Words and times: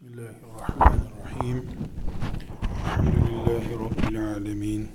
Bismillahirrahmanirrahim. 0.00 1.64
Elhamdülillahi 2.84 3.74
Rabbil 3.74 4.24
alemin. 4.24 4.88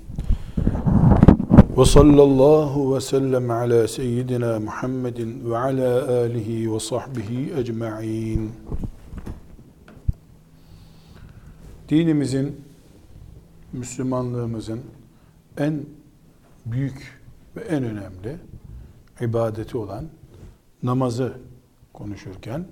Ve 1.76 1.84
sallallahu 1.84 2.94
ve 2.96 3.00
sellem 3.00 3.50
ala 3.50 3.88
seyyidina 3.88 4.60
Muhammedin 4.60 5.50
ve 5.50 5.58
ala 5.58 6.20
alihi 6.20 6.74
ve 6.74 6.80
sahbihi 6.80 7.52
ecma'in. 7.56 8.52
Dinimizin, 11.88 12.60
Müslümanlığımızın 13.72 14.80
en 15.58 15.86
büyük 16.66 17.20
ve 17.56 17.60
en 17.60 17.84
önemli 17.84 18.36
ibadeti 19.20 19.78
olan 19.78 20.04
namazı 20.82 21.38
konuşurken 21.92 22.64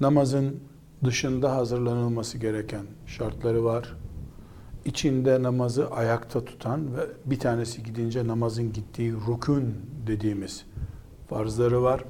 namazın 0.00 0.60
dışında 1.04 1.56
hazırlanılması 1.56 2.38
gereken 2.38 2.86
şartları 3.06 3.64
var. 3.64 3.96
İçinde 4.84 5.42
namazı 5.42 5.90
ayakta 5.90 6.44
tutan 6.44 6.96
ve 6.96 7.00
bir 7.24 7.38
tanesi 7.38 7.82
gidince 7.82 8.26
namazın 8.26 8.72
gittiği 8.72 9.12
rukun 9.12 9.74
dediğimiz 10.06 10.64
farzları 11.28 11.82
var. 11.82 12.04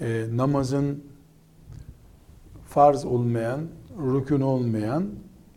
E, 0.00 0.26
namazın 0.32 1.04
farz 2.66 3.04
olmayan, 3.04 3.60
rükün 3.98 4.40
olmayan 4.40 5.06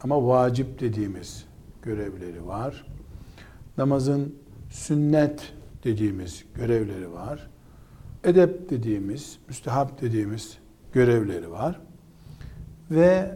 ama 0.01 0.27
vacip 0.27 0.79
dediğimiz 0.79 1.45
görevleri 1.81 2.47
var. 2.47 2.85
Namazın 3.77 4.35
sünnet 4.69 5.53
dediğimiz 5.83 6.45
görevleri 6.55 7.11
var. 7.11 7.49
Edep 8.23 8.69
dediğimiz, 8.69 9.39
müstehap 9.47 10.01
dediğimiz 10.01 10.57
görevleri 10.93 11.51
var. 11.51 11.81
Ve 12.91 13.35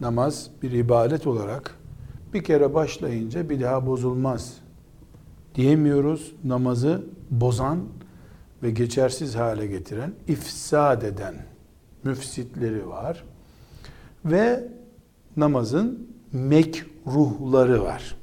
namaz 0.00 0.50
bir 0.62 0.70
ibadet 0.70 1.26
olarak 1.26 1.78
bir 2.34 2.44
kere 2.44 2.74
başlayınca 2.74 3.50
bir 3.50 3.60
daha 3.60 3.86
bozulmaz 3.86 4.54
diyemiyoruz. 5.54 6.32
Namazı 6.44 7.06
bozan 7.30 7.80
ve 8.62 8.70
geçersiz 8.70 9.34
hale 9.34 9.66
getiren, 9.66 10.12
ifsad 10.28 11.02
eden 11.02 11.34
müfsitleri 12.04 12.88
var. 12.88 13.24
Ve 14.24 14.68
namazın 15.36 16.08
mekruhları 16.32 17.82
var. 17.82 18.16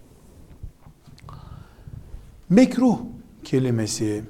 Mekruh 2.49 2.99
kelimesi 3.43 4.23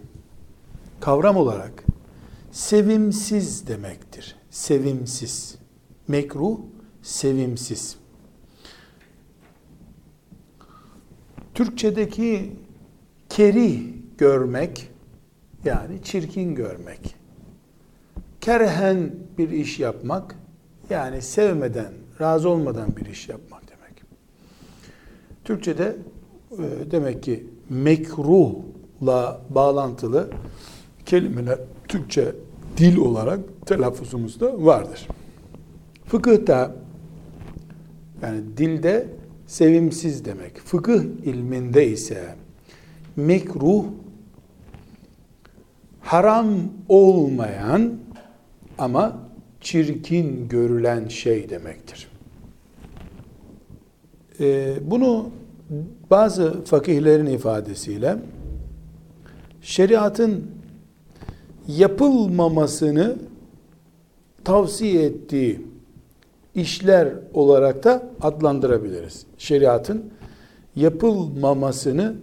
kavram 0.99 1.37
olarak 1.37 1.83
sevimsiz 2.51 3.67
demektir 3.67 4.10
sevimsiz. 4.51 5.55
Mekruh, 6.07 6.59
sevimsiz. 7.01 7.97
Türkçedeki 11.53 12.55
kerih 13.29 13.81
görmek, 14.17 14.91
yani 15.65 16.03
çirkin 16.03 16.55
görmek. 16.55 17.15
Kerhen 18.41 19.15
bir 19.37 19.49
iş 19.49 19.79
yapmak, 19.79 20.35
yani 20.89 21.21
sevmeden, 21.21 21.93
razı 22.21 22.49
olmadan 22.49 22.95
bir 22.97 23.05
iş 23.05 23.29
yapmak 23.29 23.61
demek. 23.67 24.03
Türkçede 25.43 25.95
e, 26.51 26.91
demek 26.91 27.23
ki 27.23 27.47
mekruhla 27.69 29.41
bağlantılı 29.49 30.29
kelimeler 31.05 31.59
Türkçe 31.87 32.35
dil 32.77 32.97
olarak 32.97 33.39
telaffuzumuzda 33.65 34.65
vardır. 34.65 35.07
Fıkıhta 36.05 36.75
yani 38.21 38.41
dilde 38.57 39.07
sevimsiz 39.47 40.25
demek. 40.25 40.59
Fıkıh 40.59 41.01
ilminde 41.25 41.87
ise 41.87 42.35
mekruh 43.15 43.85
haram 45.99 46.47
olmayan 46.89 47.93
ama 48.77 49.19
çirkin 49.61 50.47
görülen 50.47 51.07
şey 51.07 51.49
demektir. 51.49 52.07
Ee, 54.39 54.75
bunu 54.81 55.29
bazı 56.11 56.63
fakihlerin 56.63 57.25
ifadesiyle 57.25 58.17
şeriatın 59.61 60.60
yapılmamasını 61.67 63.15
tavsiye 64.43 65.05
ettiği 65.05 65.61
işler 66.55 67.13
olarak 67.33 67.83
da 67.83 68.03
adlandırabiliriz. 68.21 69.25
Şeriatın 69.37 70.13
yapılmamasını 70.75 72.15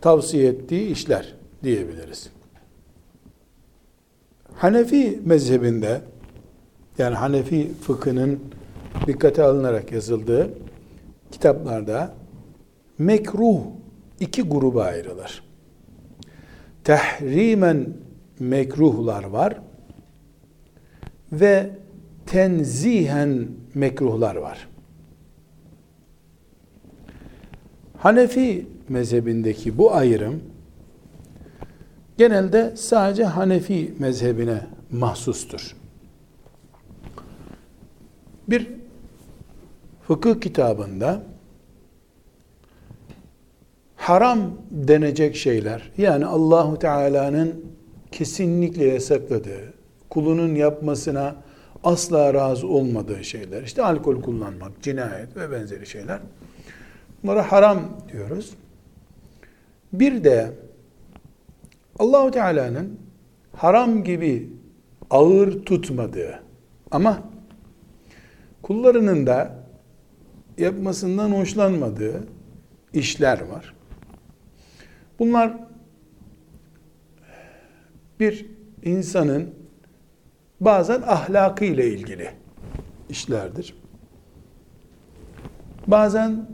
tavsiye 0.00 0.48
ettiği 0.48 0.86
işler 0.86 1.34
diyebiliriz. 1.62 2.30
Hanefi 4.56 5.20
mezhebinde 5.24 6.00
yani 6.98 7.14
Hanefi 7.14 7.72
fıkhının 7.80 8.40
dikkate 9.06 9.42
alınarak 9.42 9.92
yazıldığı 9.92 10.50
kitaplarda 11.32 12.14
mekruh 12.98 13.60
iki 14.20 14.42
gruba 14.42 14.84
ayrılır. 14.84 15.42
Tehrimen 16.84 17.86
mekruhlar 18.48 19.24
var 19.24 19.60
ve 21.32 21.70
tenzihen 22.26 23.48
mekruhlar 23.74 24.36
var. 24.36 24.68
Hanefi 27.98 28.66
mezhebindeki 28.88 29.78
bu 29.78 29.94
ayrım 29.94 30.42
genelde 32.18 32.76
sadece 32.76 33.24
Hanefi 33.24 33.94
mezhebine 33.98 34.66
mahsustur. 34.90 35.76
Bir 38.48 38.68
fıkıh 40.06 40.40
kitabında 40.40 41.22
haram 43.96 44.38
denecek 44.70 45.36
şeyler 45.36 45.90
yani 45.98 46.26
Allahu 46.26 46.78
Teala'nın 46.78 47.64
kesinlikle 48.14 48.84
yasakladığı, 48.84 49.74
kulunun 50.10 50.54
yapmasına 50.54 51.36
asla 51.84 52.34
razı 52.34 52.68
olmadığı 52.68 53.24
şeyler. 53.24 53.62
İşte 53.62 53.82
alkol 53.82 54.22
kullanmak, 54.22 54.82
cinayet 54.82 55.36
ve 55.36 55.50
benzeri 55.50 55.86
şeyler. 55.86 56.20
Bunlara 57.22 57.52
haram 57.52 57.78
diyoruz. 58.12 58.54
Bir 59.92 60.24
de 60.24 60.52
Allahu 61.98 62.30
Teala'nın 62.30 62.98
haram 63.56 64.04
gibi 64.04 64.50
ağır 65.10 65.64
tutmadığı 65.64 66.40
ama 66.90 67.22
kullarının 68.62 69.26
da 69.26 69.54
yapmasından 70.58 71.30
hoşlanmadığı 71.30 72.24
işler 72.92 73.40
var. 73.40 73.74
Bunlar 75.18 75.52
bir 78.20 78.46
insanın 78.82 79.50
bazen 80.60 81.02
ahlakı 81.02 81.64
ile 81.64 81.88
ilgili 81.88 82.30
işlerdir. 83.08 83.74
Bazen 85.86 86.46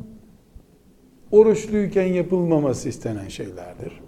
oruçluyken 1.30 2.06
yapılmaması 2.06 2.88
istenen 2.88 3.28
şeylerdir. 3.28 4.00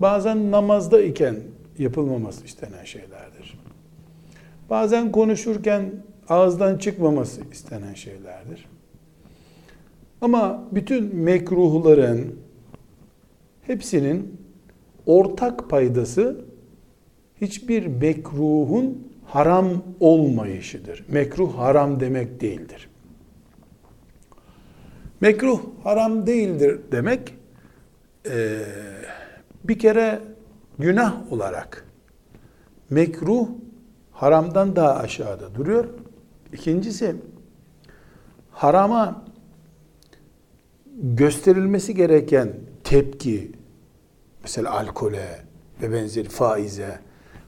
Bazen 0.00 0.50
namazda 0.50 1.02
iken 1.02 1.36
yapılmaması 1.78 2.44
istenen 2.44 2.84
şeylerdir. 2.84 3.58
Bazen 4.70 5.12
konuşurken 5.12 5.92
ağızdan 6.28 6.78
çıkmaması 6.78 7.40
istenen 7.52 7.94
şeylerdir. 7.94 8.68
Ama 10.20 10.64
bütün 10.72 11.16
mekruhların 11.16 12.34
hepsinin 13.62 14.40
ortak 15.06 15.70
paydası 15.70 16.43
hiçbir 17.40 17.86
mekruhun 17.86 19.08
haram 19.24 19.82
olmayışıdır. 20.00 21.04
Mekruh 21.08 21.58
haram 21.58 22.00
demek 22.00 22.40
değildir. 22.40 22.88
Mekruh 25.20 25.60
haram 25.84 26.26
değildir 26.26 26.80
demek 26.92 27.34
e, 28.30 28.58
bir 29.64 29.78
kere 29.78 30.20
günah 30.78 31.32
olarak 31.32 31.86
mekruh 32.90 33.48
haramdan 34.12 34.76
daha 34.76 34.94
aşağıda 34.94 35.54
duruyor. 35.54 35.84
İkincisi 36.52 37.16
harama 38.50 39.24
gösterilmesi 41.02 41.94
gereken 41.94 42.52
tepki 42.84 43.52
mesela 44.42 44.70
alkole 44.70 45.44
ve 45.82 45.92
benzeri 45.92 46.28
faize 46.28 46.98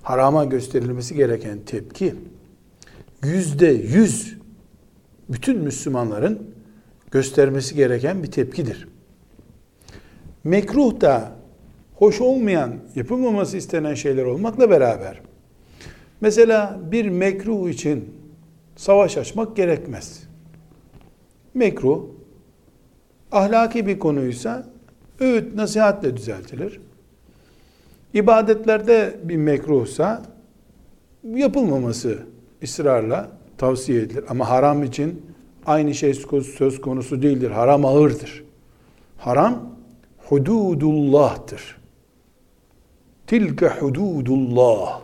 harama 0.07 0.45
gösterilmesi 0.45 1.15
gereken 1.15 1.59
tepki 1.59 2.15
yüzde 3.25 3.67
yüz 3.67 4.37
bütün 5.29 5.59
Müslümanların 5.59 6.51
göstermesi 7.11 7.75
gereken 7.75 8.23
bir 8.23 8.31
tepkidir. 8.31 8.89
Mekruh 10.45 11.01
da 11.01 11.33
hoş 11.95 12.21
olmayan, 12.21 12.75
yapılmaması 12.95 13.57
istenen 13.57 13.95
şeyler 13.95 14.25
olmakla 14.25 14.71
beraber 14.71 15.21
mesela 16.21 16.81
bir 16.93 17.09
mekruh 17.09 17.69
için 17.69 18.15
savaş 18.77 19.17
açmak 19.17 19.57
gerekmez. 19.57 20.23
Mekruh 21.55 22.05
ahlaki 23.33 23.87
bir 23.87 23.99
konuysa 23.99 24.67
öğüt 25.21 25.55
nasihatle 25.55 26.17
düzeltilir. 26.17 26.81
İbadetlerde 28.15 29.21
bir 29.23 29.37
mekruhsa 29.37 30.23
yapılmaması 31.25 32.19
ısrarla 32.63 33.29
tavsiye 33.59 34.03
edilir. 34.03 34.25
Ama 34.29 34.51
haram 34.51 34.83
için 34.83 35.27
aynı 35.67 35.95
şey 35.95 36.15
söz 36.15 36.81
konusu 36.81 37.23
değildir. 37.23 37.51
Haram 37.51 37.85
ağırdır. 37.85 38.45
Haram 39.19 39.77
hududullah'tır. 40.19 41.79
Tilke 43.27 43.69
hududullah. 43.69 45.01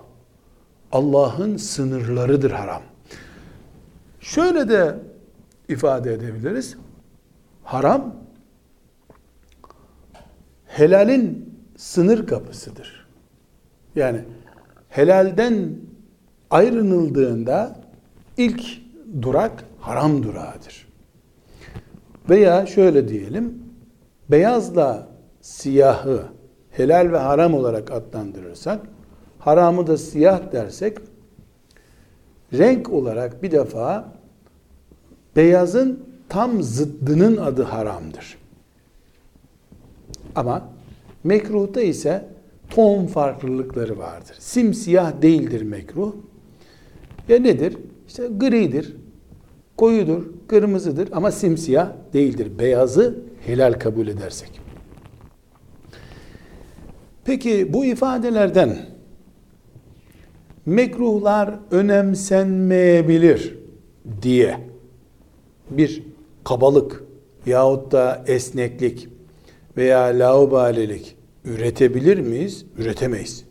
Allah'ın 0.93 1.57
sınırlarıdır 1.57 2.51
haram. 2.51 2.83
Şöyle 4.21 4.69
de 4.69 4.99
ifade 5.69 6.13
edebiliriz. 6.13 6.77
Haram 7.65 8.15
helalin 10.67 11.52
sınır 11.83 12.27
kapısıdır. 12.27 13.07
Yani 13.97 14.21
helalden 14.89 15.77
ayrınıldığında 16.51 17.77
ilk 18.37 18.63
durak 19.23 19.65
haram 19.81 20.23
durağıdır. 20.23 20.89
Veya 22.31 22.67
şöyle 22.67 23.09
diyelim, 23.09 23.63
beyazla 24.29 25.09
siyahı 25.41 26.23
helal 26.71 27.13
ve 27.13 27.19
haram 27.19 27.55
olarak 27.55 27.91
adlandırırsak, 27.91 28.81
haramı 29.39 29.87
da 29.87 29.97
siyah 29.97 30.53
dersek, 30.53 30.99
renk 32.53 32.91
olarak 32.91 33.43
bir 33.43 33.51
defa 33.51 34.13
beyazın 35.37 36.05
tam 36.29 36.63
zıddının 36.63 37.37
adı 37.37 37.63
haramdır. 37.63 38.39
Ama 40.35 40.72
mekruhta 41.25 41.81
ise 41.81 42.29
ton 42.71 43.07
farklılıkları 43.07 43.99
vardır. 43.99 44.37
Simsiyah 44.39 45.23
değildir 45.23 45.63
mekruh. 45.63 46.15
Ya 47.29 47.39
nedir? 47.39 47.77
İşte 48.09 48.29
gridir, 48.37 48.97
koyudur, 49.77 50.23
kırmızıdır 50.49 51.09
ama 51.13 51.31
simsiyah 51.31 51.93
değildir. 52.13 52.59
Beyazı 52.59 53.19
helal 53.47 53.73
kabul 53.73 54.09
edersek. 54.09 54.61
Peki 57.25 57.73
bu 57.73 57.85
ifadelerden 57.85 58.79
mekruhlar 60.67 61.59
önemsenmeyebilir 61.71 63.59
diye 64.23 64.59
bir 65.71 66.03
kabalık 66.45 67.05
yahut 67.47 67.93
da 67.93 68.25
esneklik 68.27 69.09
veya 69.77 70.01
laubalilik 70.01 71.17
üretebilir 71.45 72.19
miyiz? 72.19 72.65
Üretemeyiz. 72.79 73.45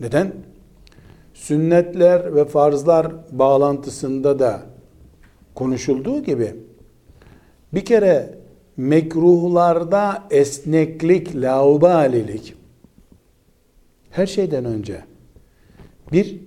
Neden? 0.00 0.32
Sünnetler 1.34 2.34
ve 2.34 2.44
farzlar 2.44 3.12
bağlantısında 3.30 4.38
da 4.38 4.62
konuşulduğu 5.54 6.22
gibi 6.22 6.54
bir 7.74 7.84
kere 7.84 8.38
mekruhlarda 8.76 10.24
esneklik, 10.30 11.36
laubalilik 11.36 12.54
her 14.10 14.26
şeyden 14.26 14.64
önce 14.64 15.04
bir 16.12 16.40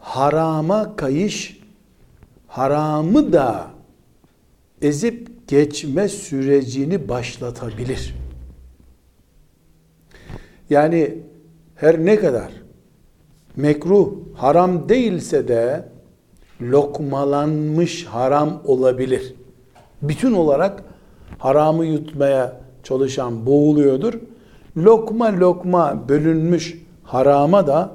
harama 0.00 0.96
kayış, 0.96 1.60
haramı 2.46 3.32
da 3.32 3.70
ezip 4.82 5.48
geçme 5.48 6.08
sürecini 6.08 7.08
başlatabilir. 7.08 8.14
Yani 10.70 11.18
her 11.74 12.04
ne 12.04 12.16
kadar 12.16 12.52
mekruh 13.56 14.12
haram 14.34 14.88
değilse 14.88 15.48
de 15.48 15.88
lokmalanmış 16.60 18.04
haram 18.04 18.62
olabilir. 18.64 19.34
Bütün 20.02 20.32
olarak 20.32 20.84
haramı 21.38 21.86
yutmaya 21.86 22.60
çalışan 22.82 23.46
boğuluyordur. 23.46 24.14
Lokma 24.76 25.40
lokma 25.40 26.08
bölünmüş 26.08 26.82
harama 27.02 27.66
da 27.66 27.92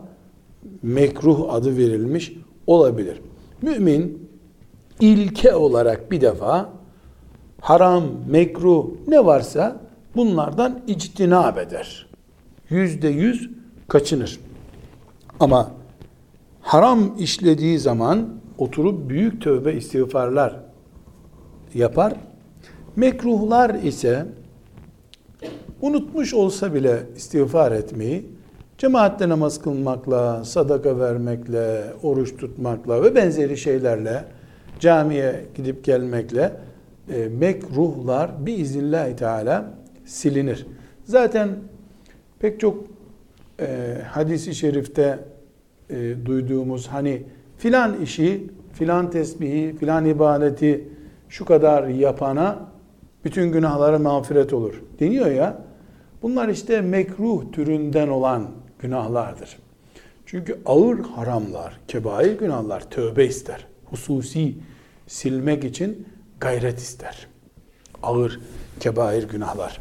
mekruh 0.83 1.53
adı 1.53 1.77
verilmiş 1.77 2.33
olabilir. 2.67 3.21
Mümin 3.62 4.29
ilke 5.00 5.56
olarak 5.56 6.12
bir 6.12 6.21
defa 6.21 6.69
haram, 7.62 8.03
mekruh 8.29 8.85
ne 9.07 9.25
varsa 9.25 9.77
bunlardan 10.15 10.81
ictinab 10.88 11.57
eder. 11.57 12.10
Yüzde 12.71 13.07
yüz 13.07 13.50
kaçınır. 13.88 14.39
Ama 15.39 15.71
haram 16.62 17.15
işlediği 17.19 17.79
zaman 17.79 18.29
oturup 18.57 19.09
büyük 19.09 19.41
tövbe 19.41 19.73
istiğfarlar 19.73 20.59
yapar. 21.73 22.13
Mekruhlar 22.95 23.75
ise 23.75 24.25
unutmuş 25.81 26.33
olsa 26.33 26.73
bile 26.73 27.00
istiğfar 27.15 27.71
etmeyi 27.71 28.25
cemaatle 28.77 29.29
namaz 29.29 29.62
kılmakla, 29.62 30.45
sadaka 30.45 31.00
vermekle, 31.00 31.83
oruç 32.03 32.38
tutmakla 32.38 33.03
ve 33.03 33.15
benzeri 33.15 33.57
şeylerle 33.57 34.25
camiye 34.79 35.45
gidip 35.56 35.83
gelmekle 35.83 36.53
e, 37.13 37.27
mekruhlar 37.27 38.45
biiznillahü 38.45 39.15
teala 39.15 39.65
silinir. 40.06 40.67
Zaten 41.03 41.50
pek 42.41 42.59
çok 42.59 42.83
e, 43.59 43.97
hadisi 44.07 44.55
şerifte 44.55 45.19
e, 45.89 46.13
duyduğumuz 46.25 46.88
hani 46.88 47.23
filan 47.57 48.01
işi, 48.01 48.47
filan 48.73 49.11
tesbihi, 49.11 49.77
filan 49.77 50.05
ibadeti 50.05 50.88
şu 51.29 51.45
kadar 51.45 51.88
yapana 51.88 52.60
bütün 53.25 53.51
günahları 53.51 54.00
mağfiret 54.00 54.53
olur 54.53 54.81
deniyor 55.00 55.31
ya. 55.31 55.57
Bunlar 56.21 56.50
işte 56.50 56.81
mekruh 56.81 57.51
türünden 57.51 58.07
olan 58.07 58.48
günahlardır. 58.79 59.57
Çünkü 60.25 60.60
ağır 60.65 61.00
haramlar, 61.00 61.79
kebair 61.88 62.39
günahlar 62.39 62.89
tövbe 62.89 63.25
ister. 63.25 63.67
Hususi 63.86 64.55
silmek 65.07 65.63
için 65.63 66.07
gayret 66.39 66.79
ister. 66.79 67.27
Ağır 68.03 68.39
kebair 68.79 69.24
günahlar. 69.24 69.79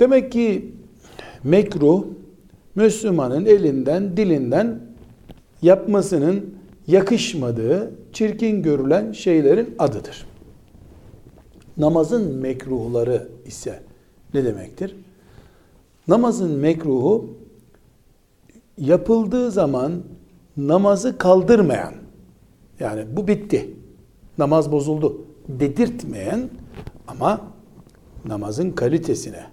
Demek 0.00 0.32
ki 0.32 0.74
mekruh 1.44 2.04
Müslümanın 2.74 3.44
elinden, 3.44 4.16
dilinden 4.16 4.80
yapmasının 5.62 6.54
yakışmadığı, 6.86 7.90
çirkin 8.12 8.62
görülen 8.62 9.12
şeylerin 9.12 9.74
adıdır. 9.78 10.26
Namazın 11.76 12.34
mekruhları 12.34 13.28
ise 13.46 13.80
ne 14.34 14.44
demektir? 14.44 14.96
Namazın 16.08 16.50
mekruhu 16.50 17.30
yapıldığı 18.78 19.50
zaman 19.50 20.02
namazı 20.56 21.18
kaldırmayan, 21.18 21.94
yani 22.80 23.04
bu 23.16 23.28
bitti, 23.28 23.70
namaz 24.38 24.72
bozuldu 24.72 25.24
dedirtmeyen 25.48 26.50
ama 27.08 27.40
namazın 28.24 28.70
kalitesine, 28.70 29.46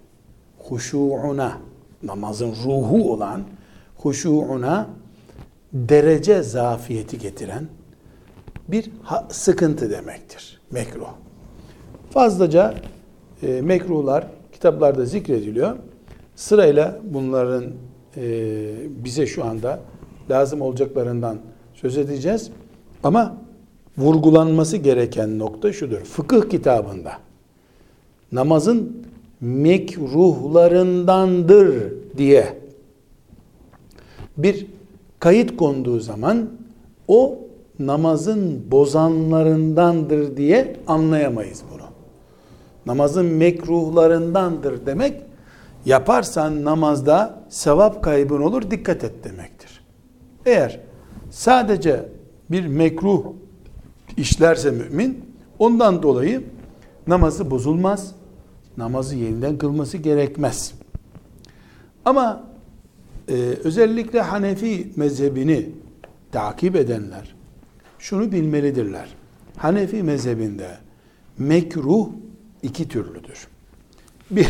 huşuuna, 0.69 1.57
namazın 2.03 2.55
ruhu 2.65 3.13
olan 3.13 3.41
huşuuna 3.97 4.87
derece 5.73 6.43
zafiyeti 6.43 7.17
getiren 7.17 7.67
bir 8.67 8.91
sıkıntı 9.29 9.89
demektir. 9.89 10.61
Mekruh. 10.71 11.09
Fazlaca 12.09 12.73
e, 13.43 13.61
mekruhlar 13.61 14.27
kitaplarda 14.51 15.05
zikrediliyor. 15.05 15.77
Sırayla 16.35 16.99
bunların 17.03 17.65
e, 18.17 18.23
bize 19.03 19.27
şu 19.27 19.45
anda 19.45 19.79
lazım 20.29 20.61
olacaklarından 20.61 21.37
söz 21.73 21.97
edeceğiz. 21.97 22.51
Ama 23.03 23.37
vurgulanması 23.97 24.77
gereken 24.77 25.39
nokta 25.39 25.73
şudur. 25.73 25.97
Fıkıh 25.97 26.49
kitabında 26.49 27.11
namazın 28.31 29.05
mekruhlarındandır 29.45 31.93
diye 32.17 32.57
bir 34.37 34.67
kayıt 35.19 35.57
konduğu 35.57 35.99
zaman 35.99 36.49
o 37.07 37.37
namazın 37.79 38.71
bozanlarındandır 38.71 40.37
diye 40.37 40.75
anlayamayız 40.87 41.63
bunu. 41.73 41.85
Namazın 42.85 43.25
mekruhlarındandır 43.25 44.85
demek 44.85 45.21
yaparsan 45.85 46.63
namazda 46.63 47.43
sevap 47.49 48.03
kaybın 48.03 48.41
olur 48.41 48.71
dikkat 48.71 49.03
et 49.03 49.23
demektir. 49.23 49.83
Eğer 50.45 50.79
sadece 51.29 52.09
bir 52.51 52.67
mekruh 52.67 53.23
işlerse 54.17 54.71
mümin 54.71 55.25
ondan 55.59 56.03
dolayı 56.03 56.43
namazı 57.07 57.51
bozulmaz. 57.51 58.15
Namazı 58.77 59.15
yeniden 59.15 59.57
kılması 59.57 59.97
gerekmez. 59.97 60.73
Ama 62.05 62.43
e, 63.27 63.33
özellikle 63.63 64.21
Hanefi 64.21 64.91
mezhebini 64.95 65.69
takip 66.31 66.75
edenler 66.75 67.35
şunu 67.99 68.31
bilmelidirler. 68.31 69.15
Hanefi 69.57 70.03
mezhebinde 70.03 70.77
mekruh 71.37 72.07
iki 72.63 72.87
türlüdür. 72.87 73.47
Bir, 74.31 74.47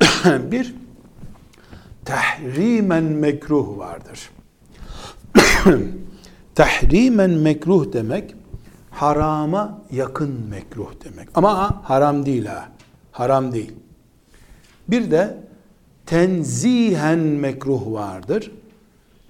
bir 0.50 0.74
tahrimen 2.04 3.04
mekruh 3.04 3.78
vardır. 3.78 4.30
tahrimen 6.54 7.30
mekruh 7.30 7.92
demek 7.92 8.34
harama 8.90 9.82
yakın 9.90 10.46
mekruh 10.50 10.90
demek. 11.04 11.28
Ama 11.34 11.80
haram 11.84 12.26
değil 12.26 12.46
ha. 12.46 12.68
Haram 13.12 13.52
değil. 13.52 13.72
Bir 14.88 15.10
de 15.10 15.36
tenzihen 16.06 17.18
mekruh 17.18 17.92
vardır. 17.92 18.52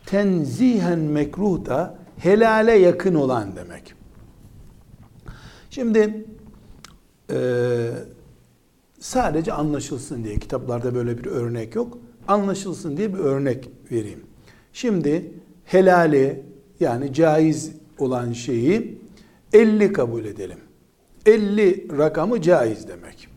Tenzihen 0.07 0.99
mekruh 0.99 1.65
da 1.65 1.99
helale 2.19 2.73
yakın 2.73 3.15
olan 3.15 3.57
demek. 3.57 3.95
Şimdi 5.71 6.25
e, 7.31 7.39
sadece 9.01 9.53
anlaşılsın 9.53 10.25
diye 10.25 10.39
kitaplarda 10.39 10.95
böyle 10.95 11.19
bir 11.19 11.27
örnek 11.27 11.75
yok. 11.75 11.99
Anlaşılsın 12.29 12.97
diye 12.97 13.15
bir 13.15 13.19
örnek 13.19 13.71
vereyim. 13.93 14.21
Şimdi 14.73 15.33
helali 15.65 16.43
yani 16.81 17.13
caiz 17.13 17.73
olan 17.99 18.33
şeyi 18.33 18.99
50 19.53 19.93
kabul 19.93 20.25
edelim. 20.25 20.59
50 21.27 21.99
rakamı 21.99 22.43
caiz 22.43 22.89
demek. 22.89 23.32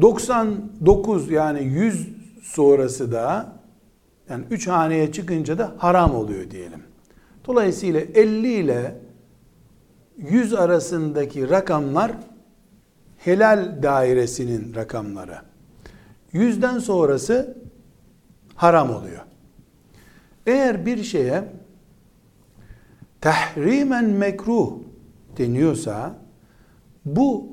99 0.00 1.30
yani 1.30 1.64
100 1.64 2.08
sonrası 2.42 3.12
da 3.12 3.52
yani 4.30 4.44
3 4.50 4.68
haneye 4.68 5.12
çıkınca 5.12 5.58
da 5.58 5.74
haram 5.78 6.14
oluyor 6.14 6.50
diyelim. 6.50 6.82
Dolayısıyla 7.46 8.00
50 8.00 8.52
ile 8.52 8.96
100 10.16 10.54
arasındaki 10.54 11.50
rakamlar 11.50 12.12
helal 13.18 13.82
dairesinin 13.82 14.74
rakamları. 14.74 15.36
Yüzden 16.32 16.78
sonrası 16.78 17.56
haram 18.54 18.90
oluyor. 18.90 19.20
Eğer 20.46 20.86
bir 20.86 21.02
şeye 21.02 21.44
tahrimen 23.20 24.04
mekruh 24.04 24.72
deniyorsa 25.38 26.14
bu 27.04 27.46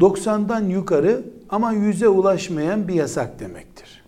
90'dan 0.00 0.64
yukarı 0.64 1.24
ama 1.50 1.74
100'e 1.74 2.08
ulaşmayan 2.08 2.88
bir 2.88 2.94
yasak 2.94 3.40
demektir. 3.40 4.04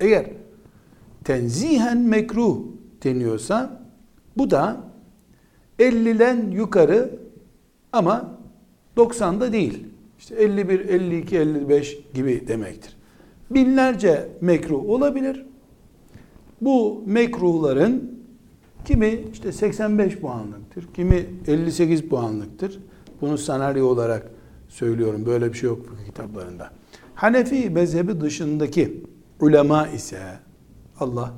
Eğer 0.00 0.26
tenzihen 1.24 1.98
mekruh 1.98 2.58
deniyorsa 3.04 3.82
bu 4.36 4.50
da 4.50 4.80
50'den 5.78 6.50
yukarı 6.50 7.18
ama 7.92 8.38
90'da 8.96 9.52
değil. 9.52 9.86
İşte 10.18 10.34
51, 10.34 10.80
52, 10.80 11.36
55 11.36 11.98
gibi 12.14 12.48
demektir. 12.48 12.96
Binlerce 13.50 14.28
mekruh 14.40 14.84
olabilir. 14.84 15.46
Bu 16.60 17.02
mekruhların 17.06 18.20
kimi 18.84 19.20
işte 19.32 19.52
85 19.52 20.18
puanlıktır, 20.18 20.88
kimi 20.94 21.26
58 21.46 22.02
puanlıktır. 22.02 22.80
Bunu 23.20 23.38
senaryo 23.38 23.86
olarak 23.86 24.30
söylüyorum. 24.76 25.26
Böyle 25.26 25.52
bir 25.52 25.58
şey 25.58 25.68
yok 25.68 25.86
fıkıh 25.86 26.04
kitaplarında. 26.04 26.70
Hanefi 27.14 27.70
mezhebi 27.70 28.20
dışındaki 28.20 29.04
ulema 29.40 29.88
ise 29.88 30.20
Allah 31.00 31.34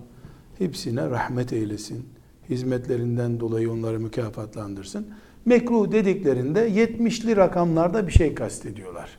hepsine 0.58 1.10
rahmet 1.10 1.52
eylesin. 1.52 2.06
Hizmetlerinden 2.50 3.40
dolayı 3.40 3.72
onları 3.72 4.00
mükafatlandırsın. 4.00 5.06
Mekruh 5.44 5.92
dediklerinde 5.92 6.70
70'li 6.70 7.36
rakamlarda 7.36 8.06
bir 8.06 8.12
şey 8.12 8.34
kastediyorlar. 8.34 9.18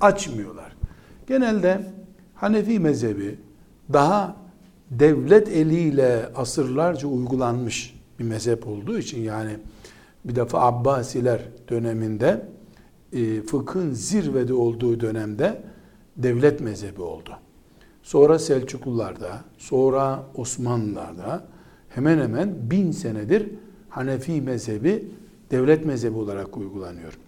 Açmıyorlar. 0.00 0.76
Genelde 1.26 1.92
Hanefi 2.34 2.80
mezhebi 2.80 3.38
daha 3.92 4.36
devlet 4.90 5.48
eliyle 5.48 6.26
asırlarca 6.36 7.08
uygulanmış 7.08 8.00
bir 8.18 8.24
mezhep 8.24 8.66
olduğu 8.66 8.98
için 8.98 9.20
yani 9.20 9.56
bir 10.24 10.36
defa 10.36 10.60
Abbasiler 10.60 11.40
döneminde 11.68 12.53
e, 13.14 13.42
fıkhın 13.42 13.92
zirvede 13.92 14.54
olduğu 14.54 15.00
dönemde 15.00 15.62
devlet 16.16 16.60
mezhebi 16.60 17.02
oldu. 17.02 17.30
Sonra 18.02 18.38
Selçuklularda, 18.38 19.40
sonra 19.58 20.26
Osmanlılarda 20.34 21.44
hemen 21.88 22.18
hemen 22.18 22.54
bin 22.70 22.90
senedir 22.90 23.50
Hanefi 23.88 24.40
mezhebi 24.40 25.08
devlet 25.50 25.86
mezhebi 25.86 26.18
olarak 26.18 26.56
uygulanıyor. 26.56 27.18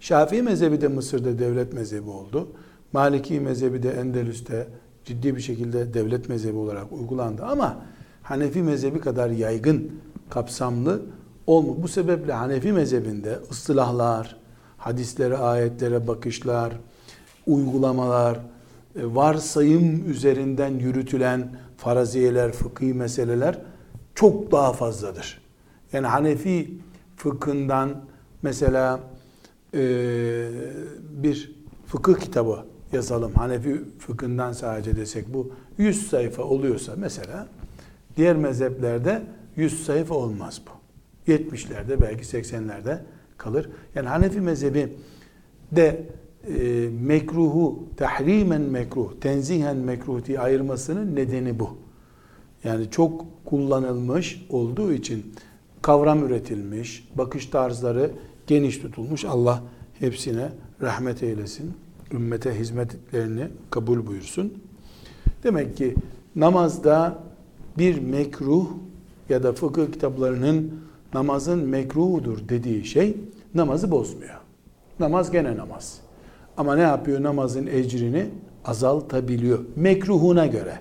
Şafii 0.00 0.42
mezhebi 0.42 0.80
de 0.80 0.88
Mısır'da 0.88 1.38
devlet 1.38 1.72
mezhebi 1.72 2.10
oldu. 2.10 2.48
Maliki 2.92 3.40
mezhebi 3.40 3.82
de 3.82 3.90
Endülüs'te 3.90 4.68
ciddi 5.04 5.36
bir 5.36 5.40
şekilde 5.40 5.94
devlet 5.94 6.28
mezhebi 6.28 6.56
olarak 6.56 6.92
uygulandı 6.92 7.44
ama 7.44 7.84
Hanefi 8.22 8.62
mezhebi 8.62 9.00
kadar 9.00 9.30
yaygın, 9.30 9.92
kapsamlı 10.30 11.02
olmu. 11.46 11.82
Bu 11.82 11.88
sebeple 11.88 12.32
Hanefi 12.32 12.72
mezhebinde 12.72 13.38
ıstılahlar, 13.50 14.36
hadislere, 14.84 15.36
ayetlere 15.36 16.06
bakışlar, 16.06 16.72
uygulamalar, 17.46 18.36
e, 18.36 18.40
varsayım 19.14 20.10
üzerinden 20.10 20.78
yürütülen 20.78 21.56
faraziyeler, 21.76 22.52
fıkhi 22.52 22.94
meseleler 22.94 23.58
çok 24.14 24.52
daha 24.52 24.72
fazladır. 24.72 25.40
Yani 25.92 26.06
Hanefi 26.06 26.70
fıkhından 27.16 28.04
mesela 28.42 29.00
e, 29.74 29.80
bir 31.22 31.54
fıkıh 31.86 32.20
kitabı 32.20 32.58
yazalım. 32.92 33.32
Hanefi 33.34 33.80
fıkhından 33.98 34.52
sadece 34.52 34.96
desek 34.96 35.34
bu 35.34 35.52
100 35.78 36.10
sayfa 36.10 36.42
oluyorsa 36.42 36.94
mesela 36.96 37.48
diğer 38.16 38.36
mezheplerde 38.36 39.22
100 39.56 39.84
sayfa 39.84 40.14
olmaz 40.14 40.60
bu. 40.66 40.84
70'lerde 41.32 42.00
belki 42.00 42.24
80'lerde 42.24 42.98
kalır. 43.38 43.70
Yani 43.94 44.08
Hanefi 44.08 44.40
mezhebi 44.40 44.88
de 45.72 46.06
e, 46.48 46.88
mekruhu 47.00 47.84
tahrimen 47.96 48.60
mekruh, 48.60 49.12
tenzihen 49.20 49.76
mekruh 49.76 50.24
diye 50.24 50.40
ayırmasının 50.40 51.16
nedeni 51.16 51.58
bu. 51.58 51.70
Yani 52.64 52.90
çok 52.90 53.24
kullanılmış 53.44 54.46
olduğu 54.50 54.92
için 54.92 55.32
kavram 55.82 56.24
üretilmiş, 56.26 57.08
bakış 57.14 57.46
tarzları 57.46 58.10
geniş 58.46 58.78
tutulmuş. 58.78 59.24
Allah 59.24 59.62
hepsine 60.00 60.48
rahmet 60.82 61.22
eylesin. 61.22 61.72
Ümmete 62.12 62.58
hizmetlerini 62.58 63.48
kabul 63.70 64.06
buyursun. 64.06 64.54
Demek 65.42 65.76
ki 65.76 65.94
namazda 66.36 67.18
bir 67.78 67.98
mekruh 67.98 68.66
ya 69.28 69.42
da 69.42 69.52
fıkıh 69.52 69.92
kitaplarının 69.92 70.83
namazın 71.14 71.68
mekruhudur 71.68 72.48
dediği 72.48 72.84
şey 72.84 73.16
namazı 73.54 73.90
bozmuyor. 73.90 74.34
Namaz 75.00 75.30
gene 75.30 75.56
namaz. 75.56 76.00
Ama 76.56 76.76
ne 76.76 76.82
yapıyor? 76.82 77.22
Namazın 77.22 77.66
ecrini 77.66 78.26
azaltabiliyor. 78.64 79.58
Mekruhuna 79.76 80.46
göre. 80.46 80.74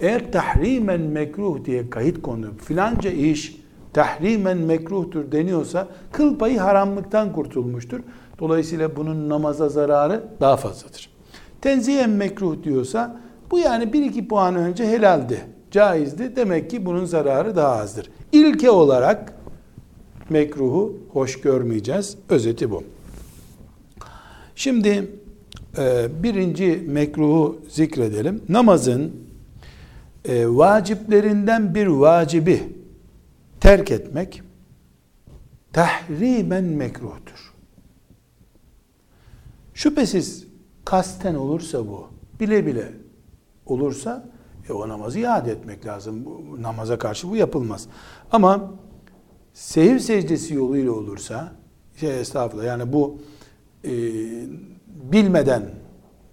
Eğer 0.00 0.32
tahrimen 0.32 1.00
mekruh 1.00 1.64
diye 1.64 1.90
kayıt 1.90 2.22
konu 2.22 2.46
filanca 2.58 3.10
iş 3.10 3.62
tahrimen 3.92 4.58
mekruhtur 4.58 5.32
deniyorsa 5.32 5.88
kıl 6.12 6.38
payı 6.38 6.58
haramlıktan 6.58 7.32
kurtulmuştur. 7.32 8.00
Dolayısıyla 8.38 8.96
bunun 8.96 9.28
namaza 9.28 9.68
zararı 9.68 10.24
daha 10.40 10.56
fazladır. 10.56 11.10
Tenzihen 11.60 12.10
mekruh 12.10 12.62
diyorsa 12.62 13.20
bu 13.50 13.58
yani 13.58 13.92
bir 13.92 14.04
iki 14.04 14.28
puan 14.28 14.54
önce 14.54 14.86
helaldi, 14.86 15.40
caizdi. 15.70 16.36
Demek 16.36 16.70
ki 16.70 16.86
bunun 16.86 17.04
zararı 17.04 17.56
daha 17.56 17.76
azdır. 17.76 18.10
İlke 18.32 18.70
olarak 18.70 19.34
mekruhu 20.30 20.98
hoş 21.12 21.40
görmeyeceğiz. 21.40 22.16
Özeti 22.28 22.70
bu. 22.70 22.84
Şimdi 24.56 25.10
e, 25.78 26.08
birinci 26.22 26.84
mekruhu 26.86 27.60
zikredelim. 27.68 28.42
Namazın 28.48 29.12
e, 30.24 30.46
vaciplerinden 30.48 31.74
bir 31.74 31.86
vacibi 31.86 32.62
terk 33.60 33.90
etmek 33.90 34.42
tahrimen 35.72 36.64
mekruhtur. 36.64 37.52
Şüphesiz 39.74 40.46
kasten 40.84 41.34
olursa 41.34 41.88
bu, 41.88 42.08
bile 42.40 42.66
bile 42.66 42.92
olursa 43.66 44.32
e 44.68 44.72
o 44.72 44.88
namazı 44.88 45.18
iade 45.18 45.52
etmek 45.52 45.86
lazım. 45.86 46.24
Bu, 46.24 46.62
namaza 46.62 46.98
karşı 46.98 47.30
bu 47.30 47.36
yapılmaz. 47.36 47.88
Ama 48.32 48.72
sehiv 49.52 49.98
secdesi 49.98 50.54
yoluyla 50.54 50.92
olursa 50.92 51.52
şey 51.96 52.20
estağfurullah 52.20 52.64
yani 52.64 52.92
bu 52.92 53.18
e, 53.84 53.92
bilmeden 55.12 55.62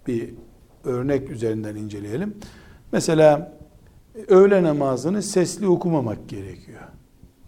bir 0.08 0.34
örnek 0.84 1.30
üzerinden 1.30 1.76
inceleyelim. 1.76 2.36
Mesela 2.92 3.54
öğle 4.28 4.64
namazını 4.64 5.24
sesli 5.24 5.68
okumamak 5.68 6.30
gerekiyor. 6.30 6.82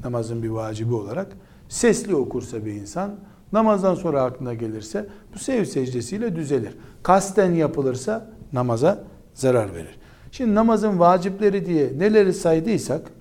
Namazın 0.04 0.44
bir 0.44 0.50
vacibi 0.50 0.94
olarak. 0.94 1.38
Sesli 1.70 2.16
okursa 2.16 2.66
bir 2.66 2.74
insan 2.74 3.16
namazdan 3.54 3.96
sonra 3.96 4.24
aklına 4.24 4.54
gelirse 4.54 5.08
bu 5.34 5.40
sev 5.40 5.66
secdesiyle 5.66 6.36
düzelir. 6.36 6.78
Kasten 7.04 7.52
yapılırsa 7.54 8.30
namaza 8.54 9.04
zarar 9.34 9.74
verir. 9.74 10.00
Şimdi 10.32 10.56
namazın 10.56 11.00
vacipleri 11.00 11.66
diye 11.66 12.00
neleri 12.00 12.34
saydıysak 12.34 13.12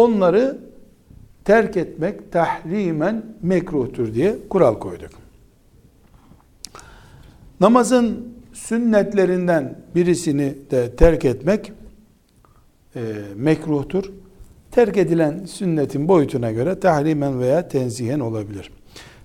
onları 0.00 0.58
terk 1.44 1.76
etmek 1.76 2.32
tahrimen 2.32 3.24
mekruhtur 3.42 4.14
diye 4.14 4.36
kural 4.50 4.74
koyduk. 4.74 5.10
Namazın 7.60 8.34
sünnetlerinden 8.52 9.78
birisini 9.94 10.54
de 10.70 10.96
terk 10.96 11.24
etmek 11.24 11.72
e, 12.96 13.00
mekruhtur. 13.36 14.12
Terk 14.70 14.96
edilen 14.96 15.44
sünnetin 15.44 16.08
boyutuna 16.08 16.52
göre 16.52 16.80
tahrimen 16.80 17.40
veya 17.40 17.68
tenzihen 17.68 18.20
olabilir. 18.20 18.70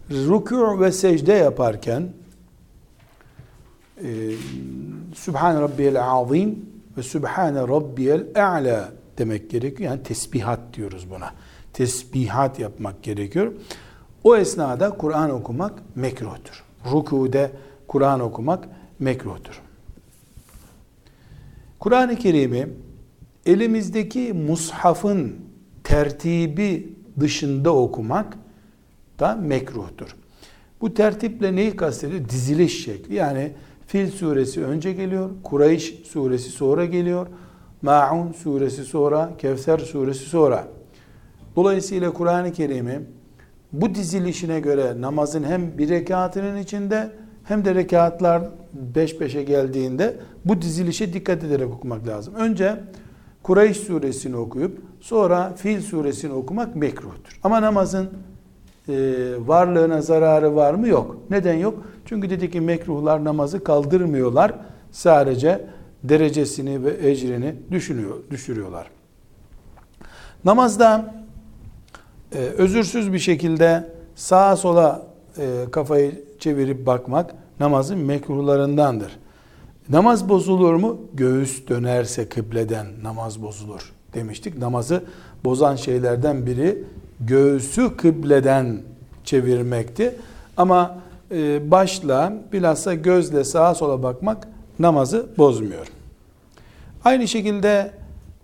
Rükû 0.09 0.81
ve 0.81 0.91
secde 0.91 1.33
yaparken 1.33 2.09
e, 4.03 4.09
Sübhane 5.15 5.61
Rabbiyel 5.61 6.03
Azim 6.03 6.65
ve 6.97 7.03
Sübhane 7.03 7.59
Rabbiyel 7.59 8.23
A'la 8.35 8.91
demek 9.17 9.49
gerekiyor. 9.49 9.91
Yani 9.91 10.03
tesbihat 10.03 10.59
diyoruz 10.73 11.09
buna. 11.09 11.33
Tesbihat 11.73 12.59
yapmak 12.59 13.03
gerekiyor. 13.03 13.53
O 14.23 14.35
esnada 14.35 14.89
Kur'an 14.89 15.29
okumak 15.29 15.83
mekruhtur. 15.95 16.63
Rükude 16.93 17.51
Kur'an 17.87 18.19
okumak 18.19 18.69
mekruhtur. 18.99 19.61
Kur'an-ı 21.79 22.15
Kerim'i 22.15 22.67
elimizdeki 23.45 24.33
mushafın 24.33 25.35
tertibi 25.83 26.93
dışında 27.19 27.75
okumak 27.75 28.37
da 29.19 29.35
mekruhtur. 29.35 30.15
Bu 30.81 30.93
tertiple 30.93 31.55
neyi 31.55 31.75
kastediyor? 31.75 32.29
Diziliş 32.29 32.83
şekli. 32.83 33.15
Yani 33.15 33.51
Fil 33.87 34.11
suresi 34.11 34.63
önce 34.63 34.93
geliyor, 34.93 35.29
Kureyş 35.43 35.95
suresi 36.05 36.49
sonra 36.49 36.85
geliyor, 36.85 37.27
Ma'un 37.85 38.31
suresi 38.31 38.83
sonra, 38.85 39.29
Kevser 39.37 39.79
suresi 39.79 40.25
sonra. 40.25 40.63
Dolayısıyla 41.55 42.13
Kur'an-ı 42.13 42.51
Kerim'i 42.51 43.01
bu 43.73 43.95
dizilişine 43.95 44.59
göre 44.59 45.01
namazın 45.01 45.43
hem 45.43 45.77
bir 45.77 45.89
rekatının 45.89 46.57
içinde 46.57 47.11
hem 47.43 47.65
de 47.65 47.75
rekatlar 47.75 48.41
beş 48.73 49.21
beşe 49.21 49.43
geldiğinde 49.43 50.15
bu 50.45 50.61
dizilişe 50.61 51.13
dikkat 51.13 51.43
ederek 51.43 51.73
okumak 51.73 52.07
lazım. 52.07 52.35
Önce 52.35 52.75
Kureyş 53.43 53.77
suresini 53.77 54.35
okuyup 54.35 54.81
sonra 55.01 55.53
Fil 55.55 55.81
suresini 55.81 56.33
okumak 56.33 56.75
mekruhtur. 56.75 57.39
Ama 57.43 57.61
namazın 57.61 58.09
e, 58.89 58.93
varlığına 59.39 60.01
zararı 60.01 60.55
var 60.55 60.73
mı? 60.73 60.87
Yok. 60.87 61.17
Neden 61.29 61.53
yok? 61.53 61.85
Çünkü 62.05 62.29
dedi 62.29 62.51
ki 62.51 62.61
mekruhlar 62.61 63.23
namazı 63.23 63.63
kaldırmıyorlar. 63.63 64.53
Sadece 64.91 65.65
derecesini 66.09 66.83
ve 66.83 67.09
ecrini 67.09 67.55
düşünüyor, 67.71 68.15
düşürüyorlar. 68.31 68.87
Namazda 70.45 71.15
e, 72.35 72.37
özürsüz 72.37 73.13
bir 73.13 73.19
şekilde 73.19 73.89
sağa 74.15 74.55
sola 74.55 75.07
e, 75.37 75.65
kafayı 75.71 76.23
çevirip 76.39 76.85
bakmak 76.85 77.35
namazın 77.59 77.97
mekruhlarındandır. 77.97 79.11
Namaz 79.89 80.29
bozulur 80.29 80.73
mu? 80.73 81.01
Göğüs 81.13 81.67
dönerse 81.67 82.29
kıbleden 82.29 82.87
namaz 83.03 83.41
bozulur 83.41 83.93
demiştik. 84.13 84.57
Namazı 84.57 85.03
bozan 85.43 85.75
şeylerden 85.75 86.45
biri 86.45 86.83
göğsü 87.19 87.97
kıbleden 87.97 88.81
çevirmekti. 89.23 90.15
Ama 90.57 90.97
e, 91.31 91.71
başla 91.71 92.33
bilhassa 92.53 92.93
gözle 92.93 93.43
sağa 93.43 93.75
sola 93.75 94.03
bakmak 94.03 94.47
namazı 94.79 95.27
bozmuyor. 95.37 95.87
Aynı 97.05 97.27
şekilde 97.27 97.91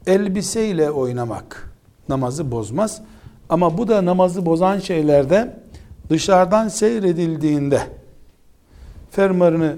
elbiseyle 0.07 0.91
oynamak 0.91 1.73
namazı 2.09 2.51
bozmaz. 2.51 3.01
Ama 3.49 3.77
bu 3.77 3.87
da 3.87 4.05
namazı 4.05 4.45
bozan 4.45 4.79
şeylerde 4.79 5.57
dışarıdan 6.09 6.67
seyredildiğinde 6.67 7.81
fermarını 9.11 9.77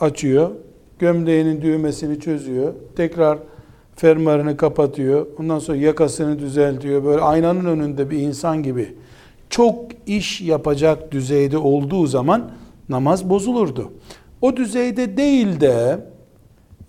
açıyor, 0.00 0.50
gömleğinin 0.98 1.62
düğmesini 1.62 2.20
çözüyor, 2.20 2.72
tekrar 2.96 3.38
fermarını 3.96 4.56
kapatıyor, 4.56 5.26
ondan 5.38 5.58
sonra 5.58 5.78
yakasını 5.78 6.38
düzeltiyor, 6.38 7.04
böyle 7.04 7.20
aynanın 7.20 7.64
önünde 7.64 8.10
bir 8.10 8.18
insan 8.18 8.62
gibi 8.62 8.94
çok 9.50 9.84
iş 10.06 10.40
yapacak 10.40 11.12
düzeyde 11.12 11.58
olduğu 11.58 12.06
zaman 12.06 12.50
namaz 12.88 13.30
bozulurdu. 13.30 13.92
O 14.40 14.56
düzeyde 14.56 15.16
değil 15.16 15.60
de 15.60 15.98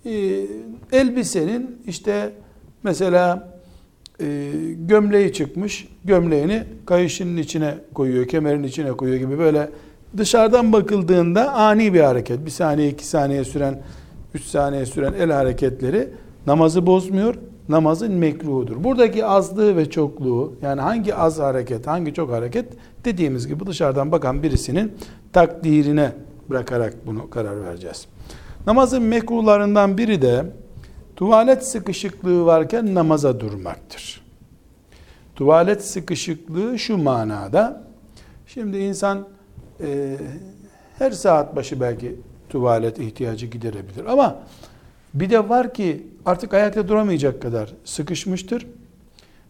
e, 0.06 0.46
elbisenin 0.92 1.82
işte 1.86 2.32
mesela 2.82 3.48
e, 4.20 4.52
gömleği 4.74 5.32
çıkmış, 5.32 5.88
gömleğini 6.04 6.62
kayışının 6.86 7.36
içine 7.36 7.74
koyuyor, 7.94 8.28
kemerin 8.28 8.62
içine 8.62 8.92
koyuyor 8.92 9.18
gibi 9.18 9.38
böyle 9.38 9.68
dışarıdan 10.16 10.72
bakıldığında 10.72 11.52
ani 11.52 11.94
bir 11.94 12.00
hareket, 12.00 12.46
bir 12.46 12.50
saniye, 12.50 12.88
iki 12.88 13.06
saniye 13.06 13.44
süren, 13.44 13.82
üç 14.34 14.44
saniye 14.44 14.86
süren 14.86 15.12
el 15.12 15.30
hareketleri 15.30 16.08
namazı 16.46 16.86
bozmuyor, 16.86 17.34
namazın 17.68 18.12
mekruhudur. 18.12 18.84
Buradaki 18.84 19.24
azlığı 19.24 19.76
ve 19.76 19.90
çokluğu 19.90 20.54
yani 20.62 20.80
hangi 20.80 21.14
az 21.14 21.38
hareket, 21.38 21.86
hangi 21.86 22.14
çok 22.14 22.30
hareket 22.30 22.66
dediğimiz 23.04 23.48
gibi 23.48 23.66
dışarıdan 23.66 24.12
bakan 24.12 24.42
birisinin 24.42 24.92
takdirine 25.32 26.12
bırakarak 26.50 26.94
bunu 27.06 27.30
karar 27.30 27.64
vereceğiz. 27.64 28.06
Namazın 28.66 29.02
mekruhlarından 29.02 29.98
biri 29.98 30.22
de 30.22 30.44
tuvalet 31.16 31.66
sıkışıklığı 31.66 32.44
varken 32.44 32.94
namaza 32.94 33.40
durmaktır. 33.40 34.22
Tuvalet 35.36 35.84
sıkışıklığı 35.84 36.78
şu 36.78 36.98
manada, 36.98 37.84
şimdi 38.46 38.78
insan 38.78 39.28
e, 39.80 40.16
her 40.98 41.10
saat 41.10 41.56
başı 41.56 41.80
belki 41.80 42.16
tuvalet 42.48 42.98
ihtiyacı 42.98 43.46
giderebilir 43.46 44.04
ama 44.04 44.38
bir 45.14 45.30
de 45.30 45.48
var 45.48 45.74
ki 45.74 46.06
artık 46.26 46.54
ayakta 46.54 46.88
duramayacak 46.88 47.42
kadar 47.42 47.72
sıkışmıştır. 47.84 48.66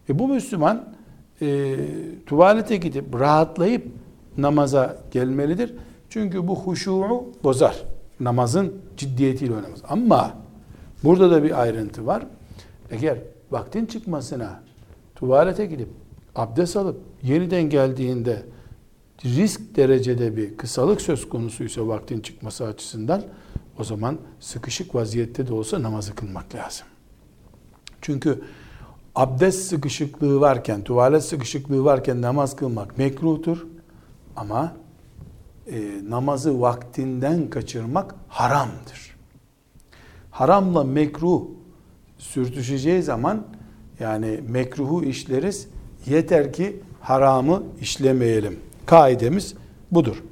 E 0.09 0.19
bu 0.19 0.29
Müslüman 0.29 0.85
e, 1.43 1.77
tuvalete 2.27 2.77
gidip 2.77 3.21
rahatlayıp 3.21 3.87
namaza 4.37 4.97
gelmelidir. 5.11 5.75
Çünkü 6.11 6.49
bu 6.49 6.57
huşu'u 6.57 7.33
bozar. 7.45 7.90
Namazın 8.21 8.75
ciddiyetiyle 8.97 9.55
oynamaz. 9.55 9.79
Ama 9.89 10.37
burada 11.05 11.31
da 11.31 11.43
bir 11.43 11.63
ayrıntı 11.63 12.07
var. 12.07 12.27
Eğer 12.91 13.19
vaktin 13.51 13.87
çıkmasına 13.87 14.63
tuvalete 15.15 15.67
gidip 15.67 15.89
abdest 16.35 16.77
alıp 16.77 17.01
yeniden 17.23 17.63
geldiğinde 17.63 18.43
risk 19.25 19.77
derecede 19.77 20.37
bir 20.37 20.57
kısalık 20.57 21.01
söz 21.01 21.29
konusuysa 21.29 21.89
vaktin 21.89 22.21
çıkması 22.21 22.67
açısından 22.67 23.23
o 23.79 23.85
zaman 23.85 24.19
sıkışık 24.41 24.95
vaziyette 24.95 25.47
de 25.47 25.53
olsa 25.53 25.83
namazı 25.83 26.15
kılmak 26.15 26.55
lazım. 26.55 26.87
Çünkü 28.01 28.43
abdest 29.15 29.69
sıkışıklığı 29.69 30.41
varken, 30.41 30.85
tuvalet 30.85 31.25
sıkışıklığı 31.25 31.85
varken 31.85 32.23
namaz 32.23 32.57
kılmak 32.57 32.99
mekruhtur. 32.99 33.67
Ama 34.37 34.73
e, 35.73 36.11
namazı 36.11 36.61
vaktinden 36.61 37.51
kaçırmak 37.51 38.15
haramdır. 38.29 39.17
Haramla 40.31 40.85
mekruh 40.85 41.43
sürtüşeceği 42.19 43.03
zaman 43.03 43.47
yani 44.01 44.41
mekruhu 44.49 45.05
işleriz. 45.05 45.69
Yeter 46.07 46.53
ki 46.53 46.81
haramı 47.01 47.63
işlemeyelim. 47.81 48.61
Kaidemiz 48.87 49.55
budur. 49.91 50.23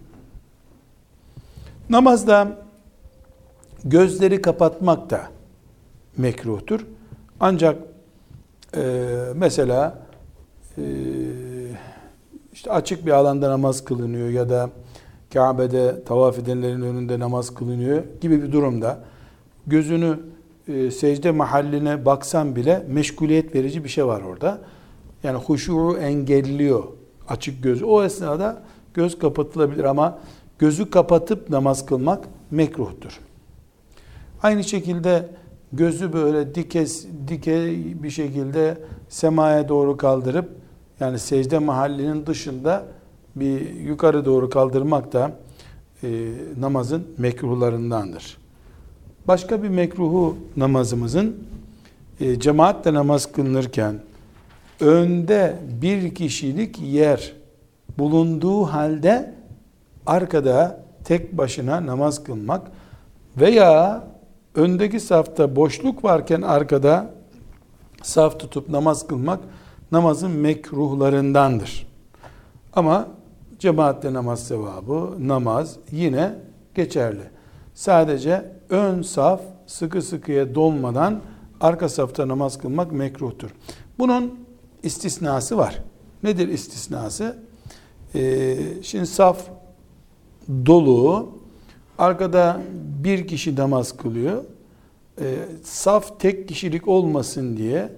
Namazda 1.91 2.59
gözleri 3.85 4.43
kapatmak 4.43 5.11
da 5.11 5.29
mekruhtur. 6.17 6.87
Ancak 7.41 7.79
e, 8.77 8.83
mesela 9.35 9.99
e, 10.79 10.85
işte 12.53 12.71
açık 12.71 13.07
bir 13.07 13.11
alanda 13.11 13.51
namaz 13.51 13.85
kılınıyor 13.85 14.29
ya 14.29 14.49
da 14.51 14.71
Kabe'de 15.33 16.05
tavaf 16.05 16.39
edenlerin 16.39 16.83
önünde 16.83 17.19
namaz 17.19 17.55
kılınıyor 17.55 18.03
gibi 18.21 18.43
bir 18.43 18.53
durumda 18.53 19.01
gözünü 19.67 20.21
e, 20.69 20.91
secde 20.91 21.31
mahalline 21.31 22.05
baksan 22.05 22.57
bile 22.57 22.87
meşguliyet 22.89 23.55
verici 23.55 23.85
bir 23.85 23.89
şey 23.89 24.07
var 24.07 24.23
orada. 24.23 24.61
Yani 25.23 25.39
huşuğu 25.39 25.99
engelliyor 25.99 26.85
açık 27.29 27.63
gözü. 27.63 27.85
O 27.85 28.03
esnada 28.03 28.63
göz 28.95 29.19
kapatılabilir 29.19 29.85
ama 29.85 30.19
gözü 30.59 30.91
kapatıp 30.91 31.51
namaz 31.51 31.87
kılmak 31.87 32.25
mekruhtur. 32.51 33.21
Aynı 34.43 34.65
şekilde 34.65 35.29
gözü 35.73 36.13
böyle 36.13 36.55
dikes, 36.55 37.07
dike 37.29 37.75
bir 38.03 38.11
şekilde 38.11 38.79
semaya 39.09 39.69
doğru 39.69 39.97
kaldırıp 39.97 40.49
yani 41.01 41.19
secde 41.19 41.59
mahallinin 41.59 42.27
dışında 42.27 42.85
bir 43.41 43.75
yukarı 43.75 44.25
doğru 44.25 44.51
kaldırmak 44.51 45.13
da 45.13 45.33
e, 46.03 46.09
namazın 46.61 47.07
mekruhlarındandır. 47.19 48.39
Başka 49.29 49.63
bir 49.63 49.69
mekruhu 49.69 50.37
namazımızın 50.57 51.37
e, 52.21 52.41
cemaatle 52.41 52.95
namaz 52.95 53.33
kılınırken 53.33 54.01
önde 54.81 55.59
bir 55.83 56.15
kişilik 56.15 56.81
yer 56.81 57.33
bulunduğu 57.99 58.65
halde 58.65 59.35
arkada 60.07 60.81
tek 61.05 61.39
başına 61.39 61.87
namaz 61.87 62.25
kılmak 62.25 62.71
veya 63.37 64.05
öndeki 64.55 65.01
safta 65.01 65.57
boşluk 65.57 66.05
varken 66.05 66.43
arkada 66.43 67.11
saf 68.03 68.41
tutup 68.41 68.69
namaz 68.69 69.07
kılmak 69.07 69.41
namazın 69.93 70.31
mekruhlarındandır. 70.31 71.87
Ama 72.73 73.09
cemaatle 73.59 74.13
namaz 74.13 74.47
sevabı, 74.47 75.29
namaz 75.29 75.77
yine 75.93 76.35
geçerli. 76.75 77.23
Sadece 77.75 78.53
ön 78.71 79.03
saf 79.03 79.41
sıkı 79.67 80.03
sıkıya 80.03 80.55
dolmadan 80.55 81.21
arka 81.61 81.89
safta 81.89 82.29
namaz 82.29 82.59
kılmak 82.59 82.93
mekruhtur. 82.93 83.51
Bunun 83.99 84.35
istisnası 84.83 85.57
var. 85.57 85.83
Nedir 86.23 86.49
istisnası? 86.49 87.39
Ee, 88.15 88.57
şimdi 88.83 89.07
saf 89.07 89.39
dolu, 90.67 91.29
arkada 91.99 92.61
bir 93.05 93.27
kişi 93.27 93.57
namaz 93.57 93.97
kılıyor. 93.97 94.45
Ee, 95.21 95.35
saf 95.65 96.21
tek 96.21 96.49
kişilik 96.49 96.89
olmasın 96.89 97.57
diye 97.57 97.93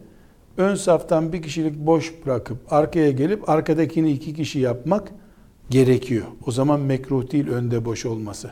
ön 0.56 0.74
saftan 0.74 1.32
bir 1.32 1.42
kişilik 1.42 1.76
boş 1.76 2.14
bırakıp 2.26 2.72
arkaya 2.72 3.10
gelip 3.10 3.48
arkadakini 3.48 4.12
iki 4.12 4.34
kişi 4.34 4.58
yapmak 4.58 5.12
gerekiyor. 5.70 6.26
O 6.46 6.50
zaman 6.50 6.80
mekruh 6.80 7.32
değil 7.32 7.48
önde 7.48 7.84
boş 7.84 8.06
olması. 8.06 8.50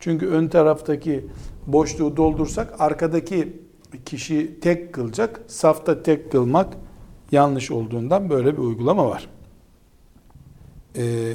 Çünkü 0.00 0.26
ön 0.26 0.48
taraftaki 0.48 1.26
boşluğu 1.66 2.16
doldursak 2.16 2.80
arkadaki 2.80 3.62
kişi 4.04 4.60
tek 4.60 4.92
kılacak. 4.92 5.40
Safta 5.46 6.02
tek 6.02 6.32
kılmak 6.32 6.76
yanlış 7.32 7.70
olduğundan 7.70 8.30
böyle 8.30 8.52
bir 8.52 8.62
uygulama 8.62 9.08
var. 9.08 9.28
Ee, 10.96 11.34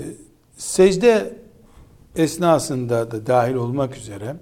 secde 0.57 1.37
esnasında 2.15 3.11
da 3.11 3.27
dahil 3.27 3.53
olmak 3.53 3.97
üzere 3.97 4.35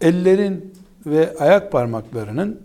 ellerin 0.00 0.74
ve 1.06 1.38
ayak 1.38 1.72
parmaklarının 1.72 2.60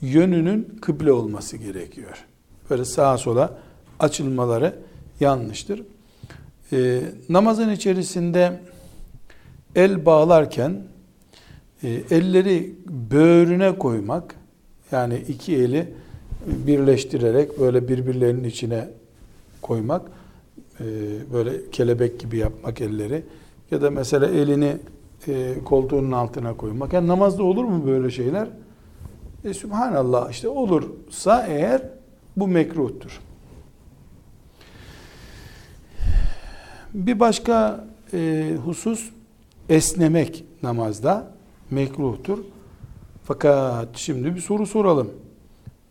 yönünün 0.00 0.78
kıble 0.82 1.12
olması 1.12 1.56
gerekiyor. 1.56 2.24
Böyle 2.70 2.84
sağa 2.84 3.18
sola 3.18 3.58
açılmaları 3.98 4.78
yanlıştır. 5.20 5.82
Ee, 6.72 7.00
namazın 7.28 7.70
içerisinde 7.70 8.60
el 9.74 10.06
bağlarken 10.06 10.82
e, 11.82 11.88
elleri 12.10 12.74
böğrüne 13.10 13.78
koymak 13.78 14.34
yani 14.92 15.22
iki 15.28 15.56
eli 15.56 15.94
birleştirerek 16.46 17.60
böyle 17.60 17.88
birbirlerinin 17.88 18.44
içine 18.44 18.88
koymak 19.62 20.02
e, 20.80 20.84
böyle 21.32 21.70
kelebek 21.70 22.20
gibi 22.20 22.36
yapmak 22.38 22.80
elleri 22.80 23.22
ya 23.70 23.82
da 23.82 23.90
mesela 23.90 24.26
elini 24.26 24.76
e, 25.28 25.54
koltuğunun 25.64 26.12
altına 26.12 26.56
koymak. 26.56 26.92
Yani 26.92 27.08
namazda 27.08 27.42
olur 27.42 27.64
mu 27.64 27.86
böyle 27.86 28.10
şeyler? 28.10 28.48
E, 29.44 29.54
Subhanallah 29.54 30.30
işte 30.30 30.48
olursa 30.48 31.46
eğer 31.46 31.82
bu 32.36 32.48
mekruhtur. 32.48 33.20
Bir 36.94 37.20
başka 37.20 37.84
e, 38.12 38.52
husus 38.64 39.10
esnemek 39.68 40.44
namazda 40.62 41.30
mekruhtur. 41.70 42.38
Fakat 43.24 43.88
şimdi 43.96 44.34
bir 44.34 44.40
soru 44.40 44.66
soralım. 44.66 45.10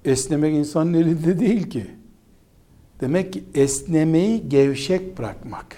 Esnemek 0.05 0.53
insanın 0.53 0.93
elinde 0.93 1.39
değil 1.39 1.69
ki. 1.69 1.87
Demek 3.01 3.33
ki 3.33 3.43
esnemeyi 3.55 4.49
gevşek 4.49 5.17
bırakmak. 5.17 5.77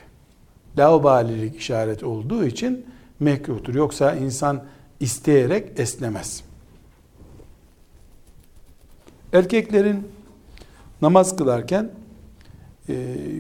Laubalilik 0.78 1.56
işareti 1.56 2.06
olduğu 2.06 2.46
için 2.46 2.86
mekruhtur. 3.20 3.76
Yoksa 3.76 4.16
insan 4.16 4.64
isteyerek 5.00 5.80
esnemez. 5.80 6.44
Erkeklerin 9.34 10.08
namaz 11.02 11.36
kılarken 11.36 11.92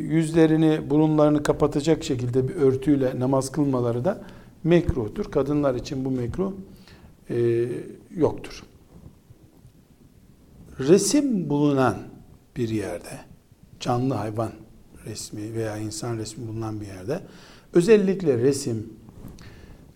yüzlerini, 0.09 0.89
burunlarını 0.89 1.43
kapatacak 1.43 2.03
şekilde 2.03 2.47
bir 2.47 2.55
örtüyle 2.55 3.19
namaz 3.19 3.51
kılmaları 3.51 4.05
da 4.05 4.21
mekruhtur. 4.63 5.31
Kadınlar 5.31 5.75
için 5.75 6.05
bu 6.05 6.11
mekruh 6.11 6.51
e, 7.29 7.67
yoktur. 8.15 8.63
Resim 10.79 11.49
bulunan 11.49 11.97
bir 12.57 12.69
yerde, 12.69 13.19
canlı 13.79 14.13
hayvan 14.13 14.51
resmi 15.05 15.53
veya 15.53 15.77
insan 15.77 16.17
resmi 16.17 16.47
bulunan 16.47 16.81
bir 16.81 16.85
yerde, 16.85 17.21
özellikle 17.73 18.37
resim 18.37 18.93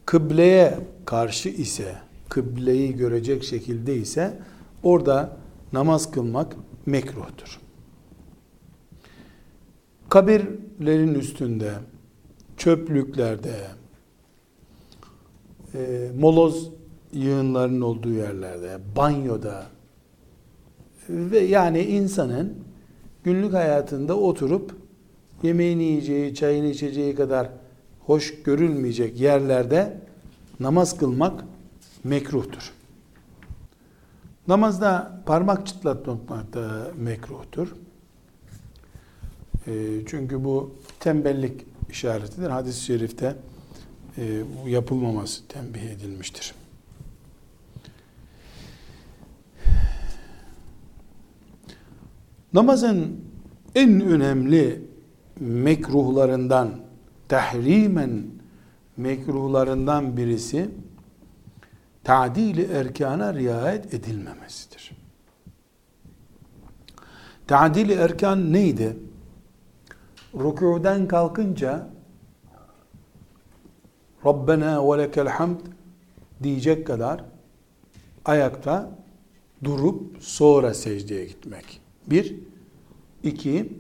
kıbleye 0.05 0.77
karşı 1.05 1.49
ise, 1.49 1.95
kıbleyi 2.29 2.95
görecek 2.95 3.43
şekilde 3.43 3.97
ise 3.97 4.39
orada 4.83 5.37
namaz 5.73 6.11
kılmak 6.11 6.55
mekruhtur. 6.85 7.59
Kabirlerin 10.09 11.13
üstünde, 11.15 11.73
çöplüklerde, 12.57 13.55
e, 15.73 16.11
moloz 16.19 16.69
yığınlarının 17.13 17.81
olduğu 17.81 18.11
yerlerde, 18.11 18.79
banyoda 18.95 19.65
ve 21.09 21.39
yani 21.39 21.81
insanın 21.81 22.53
günlük 23.23 23.53
hayatında 23.53 24.17
oturup 24.17 24.75
yemeğini 25.43 25.83
yiyeceği, 25.83 26.35
çayını 26.35 26.67
içeceği 26.67 27.15
kadar 27.15 27.49
hoş 27.99 28.43
görülmeyecek 28.43 29.19
yerlerde 29.19 29.97
namaz 30.59 30.97
kılmak 30.97 31.43
mekruhtur. 32.03 32.73
Namazda 34.47 35.21
parmak 35.25 35.67
çıtlatmak 35.67 36.53
da 36.53 36.87
mekruhtur. 36.97 37.75
E, 39.69 40.05
çünkü 40.05 40.43
bu 40.43 40.75
tembellik 40.99 41.65
işaretidir. 41.89 42.49
Hadis-i 42.49 42.85
şerifte 42.85 43.35
e, 44.17 44.41
bu 44.63 44.69
yapılmaması 44.69 45.47
tembih 45.47 45.81
edilmiştir. 45.81 46.53
Namazın 52.53 53.21
en 53.75 54.01
önemli 54.01 54.81
mekruhlarından, 55.39 56.79
tahrimen 57.27 58.23
mekruhlarından 58.97 60.17
birisi 60.17 60.69
tadili 62.03 62.63
erkana 62.63 63.33
riayet 63.33 63.93
edilmemesidir. 63.93 64.91
Tadili 67.47 67.93
erkan 67.93 68.53
neydi? 68.53 68.97
Rükûden 70.33 71.07
kalkınca 71.07 71.89
Rabbena 74.25 74.91
ve 74.91 75.03
lekel 75.03 75.27
hamd 75.27 75.59
diyecek 76.43 76.87
kadar 76.87 77.23
ayakta 78.25 78.91
durup 79.63 80.17
sonra 80.19 80.73
secdeye 80.73 81.25
gitmek. 81.25 81.81
Bir. 82.07 82.35
iki 83.23 83.73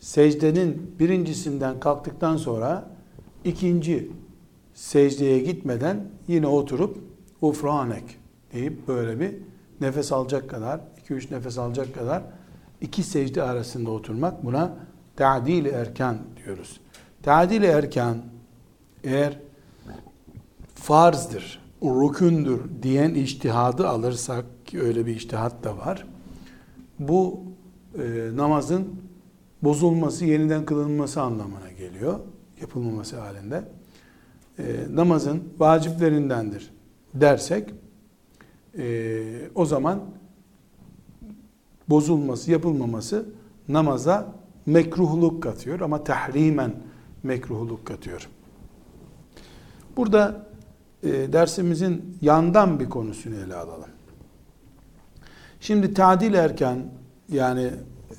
secdenin 0.00 0.94
birincisinden 0.98 1.80
kalktıktan 1.80 2.36
sonra 2.36 2.90
ikinci 3.44 4.10
secdeye 4.74 5.38
gitmeden 5.38 6.08
yine 6.28 6.46
oturup 6.46 6.98
ufranek 7.40 8.18
deyip 8.52 8.88
böyle 8.88 9.20
bir 9.20 9.34
nefes 9.80 10.12
alacak 10.12 10.50
kadar, 10.50 10.80
2-3 11.08 11.34
nefes 11.34 11.58
alacak 11.58 11.94
kadar 11.94 12.22
iki 12.80 13.02
secde 13.02 13.42
arasında 13.42 13.90
oturmak 13.90 14.44
buna 14.44 14.76
ta'dil 15.16 15.66
erkan 15.66 16.18
diyoruz. 16.44 16.80
Ta'dil 17.22 17.62
erkan 17.62 18.18
eğer 19.04 19.38
farzdır, 20.74 21.60
rükündür 21.82 22.60
diyen 22.82 23.14
iştihadı 23.14 23.88
alırsak 23.88 24.44
ki 24.66 24.80
öyle 24.80 25.06
bir 25.06 25.16
iştihat 25.16 25.64
da 25.64 25.76
var. 25.78 26.06
Bu 26.98 27.40
e, 27.98 28.30
namazın 28.34 28.88
bozulması, 29.62 30.24
yeniden 30.24 30.64
kılınması 30.64 31.22
anlamına 31.22 31.70
geliyor. 31.78 32.20
Yapılmaması 32.60 33.20
halinde. 33.20 33.64
E, 34.58 34.64
namazın 34.94 35.42
vaciplerindendir 35.58 36.70
dersek 37.14 37.74
e, 38.78 39.48
o 39.54 39.66
zaman 39.66 40.00
bozulması, 41.88 42.50
yapılmaması 42.50 43.26
namaza 43.68 44.35
mekruhluk 44.66 45.42
katıyor 45.42 45.80
ama 45.80 46.04
tahrimen 46.04 46.74
mekruhluk 47.22 47.86
katıyor. 47.86 48.28
Burada 49.96 50.46
e, 51.02 51.32
dersimizin 51.32 52.18
yandan 52.20 52.80
bir 52.80 52.88
konusunu 52.88 53.34
ele 53.34 53.54
alalım. 53.54 53.90
Şimdi 55.60 55.94
tadil 55.94 56.34
erken 56.34 56.84
yani 57.28 57.70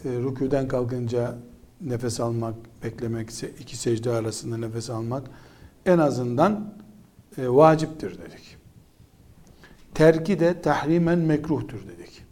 e, 0.06 0.10
rüküden 0.10 0.68
kalkınca 0.68 1.36
nefes 1.82 2.20
almak, 2.20 2.56
beklemek, 2.84 3.44
iki 3.60 3.78
secde 3.78 4.12
arasında 4.12 4.58
nefes 4.58 4.90
almak 4.90 5.28
en 5.86 5.98
azından 5.98 6.74
e, 7.38 7.50
vaciptir 7.50 8.18
dedik. 8.18 8.58
Terki 9.94 10.40
de 10.40 10.62
tahrimen 10.62 11.20
mekruhtur 11.20 11.80
dedik. 11.88 12.24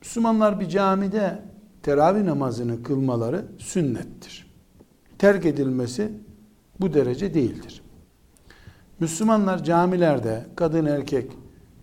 Müslümanlar 0.00 0.60
bir 0.60 0.68
camide 0.68 1.38
teravih 1.82 2.22
namazını 2.22 2.82
kılmaları 2.82 3.44
sünnettir. 3.58 4.50
Terk 5.18 5.46
edilmesi 5.46 6.12
bu 6.80 6.94
derece 6.94 7.34
değildir. 7.34 7.82
Müslümanlar 9.00 9.64
camilerde 9.64 10.46
kadın 10.56 10.86
erkek 10.86 11.32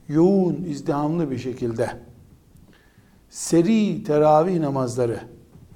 yoğun 0.07 0.55
izdihamlı 0.55 1.31
bir 1.31 1.37
şekilde 1.37 1.89
seri 3.29 4.03
teravih 4.03 4.59
namazları 4.59 5.19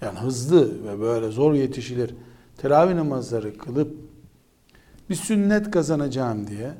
yani 0.01 0.19
hızlı 0.19 0.83
ve 0.83 0.99
böyle 0.99 1.31
zor 1.31 1.53
yetişilir 1.53 2.15
teravih 2.57 2.95
namazları 2.95 3.57
kılıp 3.57 3.97
bir 5.09 5.15
sünnet 5.15 5.71
kazanacağım 5.71 6.47
diye 6.47 6.71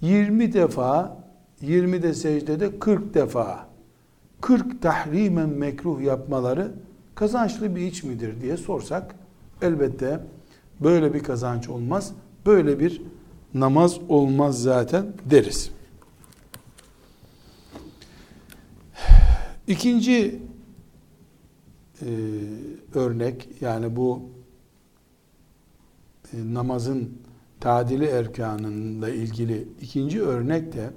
20 0.00 0.52
defa 0.52 1.24
20 1.60 2.02
de 2.02 2.14
secdede 2.14 2.78
40 2.78 3.14
defa 3.14 3.69
40 4.40 4.82
tahrimen 4.82 5.48
mekruh 5.48 6.00
yapmaları 6.00 6.72
kazançlı 7.14 7.76
bir 7.76 7.80
iç 7.80 8.02
midir 8.04 8.40
diye 8.40 8.56
sorsak 8.56 9.14
elbette 9.62 10.20
böyle 10.80 11.14
bir 11.14 11.22
kazanç 11.22 11.68
olmaz. 11.68 12.12
Böyle 12.46 12.80
bir 12.80 13.02
namaz 13.54 13.98
olmaz 14.08 14.62
zaten 14.62 15.06
deriz. 15.30 15.70
İkinci 19.66 20.42
e, 22.02 22.08
örnek 22.94 23.48
yani 23.60 23.96
bu 23.96 24.22
e, 26.32 26.54
namazın 26.54 27.18
tadili 27.60 28.04
erkanıyla 28.04 29.08
ilgili 29.08 29.68
ikinci 29.80 30.22
örnek 30.22 30.72
de 30.72 30.90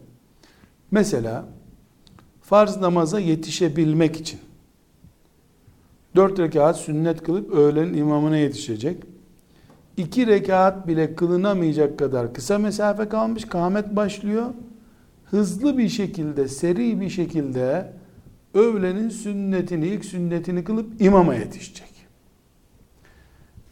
mesela 0.91 1.45
farz 2.43 2.77
namaza 2.77 3.19
yetişebilmek 3.19 4.19
için 4.19 4.39
dört 6.15 6.39
rekat 6.39 6.77
sünnet 6.77 7.23
kılıp 7.23 7.51
öğlen 7.53 7.93
imamına 7.93 8.37
yetişecek. 8.37 9.03
iki 9.97 10.27
rekat 10.27 10.87
bile 10.87 11.15
kılınamayacak 11.15 11.99
kadar 11.99 12.33
kısa 12.33 12.57
mesafe 12.57 13.09
kalmış. 13.09 13.45
Kâhmet 13.45 13.95
başlıyor. 13.95 14.45
Hızlı 15.25 15.77
bir 15.77 15.89
şekilde, 15.89 16.47
seri 16.47 17.01
bir 17.01 17.09
şekilde 17.09 17.93
öğlenin 18.53 19.09
sünnetini, 19.09 19.87
ilk 19.87 20.05
sünnetini 20.05 20.63
kılıp 20.63 21.01
imama 21.01 21.35
yetişecek. 21.35 21.93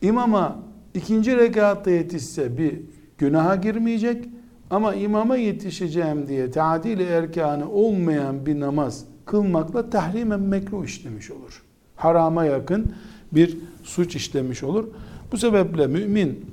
İmama 0.01 0.63
ikinci 0.93 1.37
rekatta 1.37 1.91
yetişse 1.91 2.57
bir 2.57 2.81
günaha 3.17 3.61
girmeyecek 3.61 4.25
ama 4.71 4.95
imama 4.95 5.35
yetişeceğim 5.35 6.27
diye 6.27 6.51
tadil 6.51 6.99
erkanı 6.99 7.71
olmayan 7.71 8.45
bir 8.45 8.59
namaz 8.59 9.05
kılmakla 9.25 9.89
tahrimen 9.89 10.39
mekruh 10.39 10.85
işlemiş 10.85 11.31
olur. 11.31 11.63
Harama 11.95 12.45
yakın 12.45 12.93
bir 13.31 13.57
suç 13.83 14.15
işlemiş 14.15 14.63
olur. 14.63 14.87
Bu 15.31 15.37
sebeple 15.37 15.87
mümin 15.87 16.45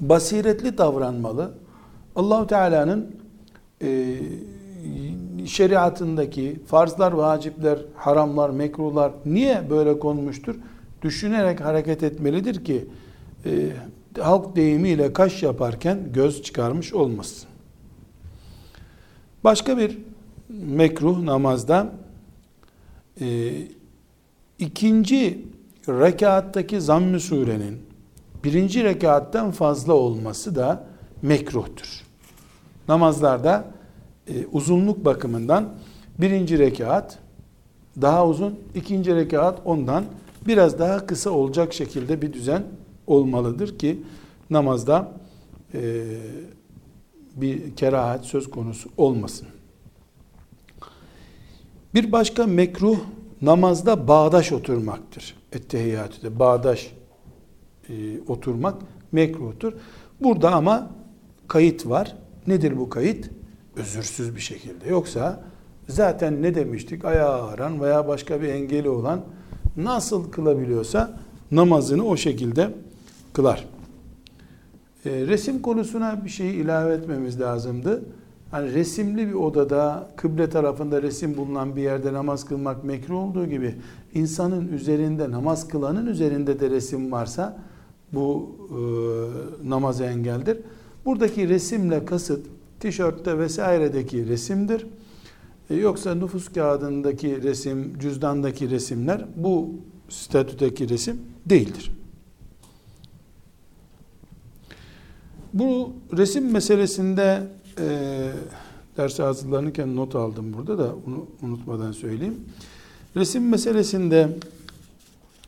basiretli 0.00 0.78
davranmalı. 0.78 1.54
Allahu 2.16 2.46
Teala'nın 2.46 3.16
e, 3.82 4.16
şeriatındaki 5.46 6.60
farzlar, 6.66 7.12
vacipler, 7.12 7.78
haramlar, 7.96 8.50
mekruhlar 8.50 9.12
niye 9.26 9.70
böyle 9.70 9.98
konmuştur? 9.98 10.54
Düşünerek 11.02 11.60
hareket 11.60 12.02
etmelidir 12.02 12.64
ki 12.64 12.86
e, 13.44 13.70
halk 14.18 14.56
deyimiyle 14.56 15.12
kaş 15.12 15.42
yaparken 15.42 15.98
göz 16.12 16.42
çıkarmış 16.42 16.92
olmasın. 16.92 17.48
Başka 19.44 19.78
bir 19.78 19.98
mekruh 20.48 21.22
namazda 21.22 21.92
e, 23.20 23.52
ikinci 24.58 25.44
rekattaki 25.88 26.80
zamm-ı 26.80 27.20
surenin 27.20 27.80
birinci 28.44 28.84
rekattan 28.84 29.50
fazla 29.50 29.92
olması 29.92 30.56
da 30.56 30.86
mekruhtur. 31.22 32.02
Namazlarda 32.88 33.64
e, 34.28 34.46
uzunluk 34.52 35.04
bakımından 35.04 35.74
birinci 36.18 36.58
rekat 36.58 37.18
daha 38.00 38.26
uzun, 38.26 38.60
ikinci 38.74 39.14
rekat 39.14 39.60
ondan 39.64 40.04
biraz 40.46 40.78
daha 40.78 41.06
kısa 41.06 41.30
olacak 41.30 41.74
şekilde 41.74 42.22
bir 42.22 42.32
düzen 42.32 42.62
olmalıdır 43.06 43.78
ki 43.78 44.00
namazda 44.50 45.12
e, 45.74 46.04
bir 47.36 47.76
kerahat 47.76 48.24
söz 48.24 48.50
konusu 48.50 48.90
olmasın. 48.96 49.48
Bir 51.94 52.12
başka 52.12 52.46
mekruh 52.46 52.98
namazda 53.42 54.08
bağdaş 54.08 54.52
oturmaktır. 54.52 55.34
Ettehiyyatüde 55.52 56.38
bağdaş 56.38 56.92
e, 57.88 57.92
oturmak 58.28 58.82
mekruhtur. 59.12 59.72
Burada 60.20 60.54
ama 60.54 60.90
kayıt 61.48 61.86
var. 61.86 62.16
Nedir 62.46 62.78
bu 62.78 62.88
kayıt? 62.88 63.30
Özürsüz 63.76 64.36
bir 64.36 64.40
şekilde. 64.40 64.88
Yoksa 64.88 65.44
zaten 65.88 66.42
ne 66.42 66.54
demiştik? 66.54 67.04
Ayağı 67.04 67.42
ağıran 67.42 67.80
veya 67.80 68.08
başka 68.08 68.42
bir 68.42 68.48
engeli 68.48 68.88
olan 68.88 69.20
nasıl 69.76 70.30
kılabiliyorsa 70.30 71.20
namazını 71.50 72.06
o 72.06 72.16
şekilde 72.16 72.70
kılar. 73.36 73.68
E, 75.04 75.10
resim 75.10 75.62
konusuna 75.62 76.24
bir 76.24 76.30
şey 76.30 76.60
ilave 76.60 76.94
etmemiz 76.94 77.40
lazımdı. 77.40 78.02
Hani 78.50 78.74
resimli 78.74 79.28
bir 79.28 79.32
odada 79.32 80.10
kıble 80.16 80.50
tarafında 80.50 81.02
resim 81.02 81.36
bulunan 81.36 81.76
bir 81.76 81.82
yerde 81.82 82.12
namaz 82.12 82.44
kılmak 82.44 82.84
mekruh 82.84 83.16
olduğu 83.16 83.46
gibi 83.46 83.74
insanın 84.14 84.68
üzerinde 84.68 85.30
namaz 85.30 85.68
kılanın 85.68 86.06
üzerinde 86.06 86.60
de 86.60 86.70
resim 86.70 87.12
varsa 87.12 87.58
bu 88.12 88.56
e, 88.70 89.68
namaza 89.68 90.04
engeldir. 90.04 90.58
Buradaki 91.04 91.48
resimle 91.48 92.04
kasıt 92.04 92.46
tişörtte 92.80 93.38
vesairedeki 93.38 94.28
resimdir. 94.28 94.86
E, 95.70 95.74
yoksa 95.74 96.14
nüfus 96.14 96.52
kağıdındaki 96.52 97.42
resim, 97.42 97.98
cüzdandaki 97.98 98.70
resimler 98.70 99.24
bu 99.36 99.70
statüdeki 100.08 100.88
resim 100.88 101.20
değildir. 101.46 101.95
Bu 105.58 105.92
resim 106.16 106.52
meselesinde 106.52 107.42
e, 107.80 108.28
derse 108.96 109.22
hazırlanırken 109.22 109.96
not 109.96 110.14
aldım 110.14 110.52
burada 110.52 110.78
da 110.78 110.94
onu 111.06 111.26
unutmadan 111.42 111.92
söyleyeyim. 111.92 112.40
Resim 113.16 113.48
meselesinde 113.48 114.28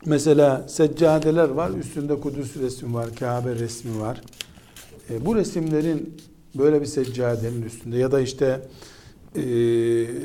mesela 0.05 0.67
seccadeler 0.67 1.49
var, 1.49 1.69
üstünde 1.69 2.19
Kudüs 2.19 2.57
resmi 2.57 2.93
var, 2.93 3.15
Kabe 3.15 3.55
resmi 3.55 4.01
var. 4.01 4.21
E, 5.09 5.25
bu 5.25 5.35
resimlerin 5.35 6.17
böyle 6.55 6.81
bir 6.81 6.85
seccadenin 6.85 7.61
üstünde 7.61 7.97
ya 7.97 8.11
da 8.11 8.21
işte 8.21 8.61
e, 9.35 9.41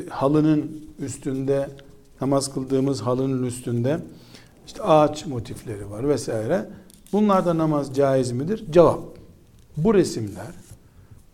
halının 0.09 0.81
üstünde 0.99 1.69
namaz 2.21 2.55
kıldığımız 2.55 3.01
halının 3.01 3.47
üstünde 3.47 4.01
işte 4.67 4.83
ağaç 4.83 5.27
motifleri 5.27 5.91
var 5.91 6.09
vesaire. 6.09 6.69
Bunlarda 7.13 7.59
namaz 7.59 7.95
caiz 7.95 8.33
midir? 8.33 8.65
Cevap. 8.71 9.14
Bu 9.77 9.95
resimler 9.95 10.55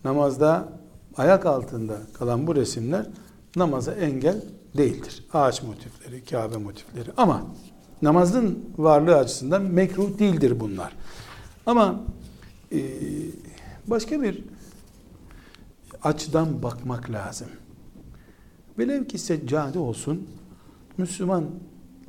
namazda 0.04 0.68
ayak 1.16 1.46
altında 1.46 1.98
kalan 2.14 2.46
bu 2.46 2.56
resimler 2.56 3.06
namaza 3.56 3.92
engel 3.92 4.42
değildir. 4.76 5.24
Ağaç 5.32 5.62
motifleri, 5.62 6.24
Kabe 6.24 6.56
motifleri 6.56 7.10
ama 7.16 7.46
namazın 8.02 8.64
varlığı 8.78 9.16
açısından 9.16 9.62
mekruh 9.62 10.18
değildir 10.18 10.60
bunlar. 10.60 10.96
Ama 11.66 12.00
e, 12.72 12.80
başka 13.86 14.22
bir 14.22 14.44
açıdan 16.02 16.62
bakmak 16.62 17.10
lazım. 17.10 17.48
Velev 18.78 19.04
ki 19.04 19.18
seccade 19.18 19.78
olsun, 19.78 20.28
Müslüman 20.98 21.44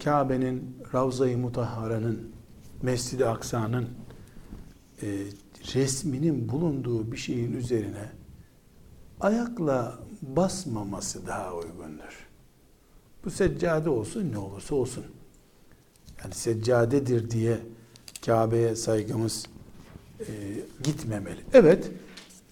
Kabe'nin, 0.04 0.78
Ravza-i 0.94 1.36
Mutahhara'nın, 1.36 2.32
Mescid-i 2.82 3.26
Aksa'nın 3.26 3.88
e, 5.02 5.08
resminin 5.76 6.50
bulunduğu 6.50 7.12
bir 7.12 7.17
şeyin 7.17 7.54
üzerine 7.54 8.10
ayakla 9.19 10.00
basmaması 10.21 11.28
daha 11.28 11.54
uygundur. 11.56 12.28
Bu 13.26 13.32
seccade 13.32 13.89
olsun 13.89 14.32
ne 14.32 14.38
olursa 14.38 14.76
olsun. 14.76 15.06
Yani 16.24 16.34
seccadedir 16.34 17.32
diye 17.32 17.58
Kabe'ye 18.26 18.76
saygımız 18.76 19.45
e, 20.19 20.26
gitmemeli. 20.84 21.39
Evet, 21.54 21.91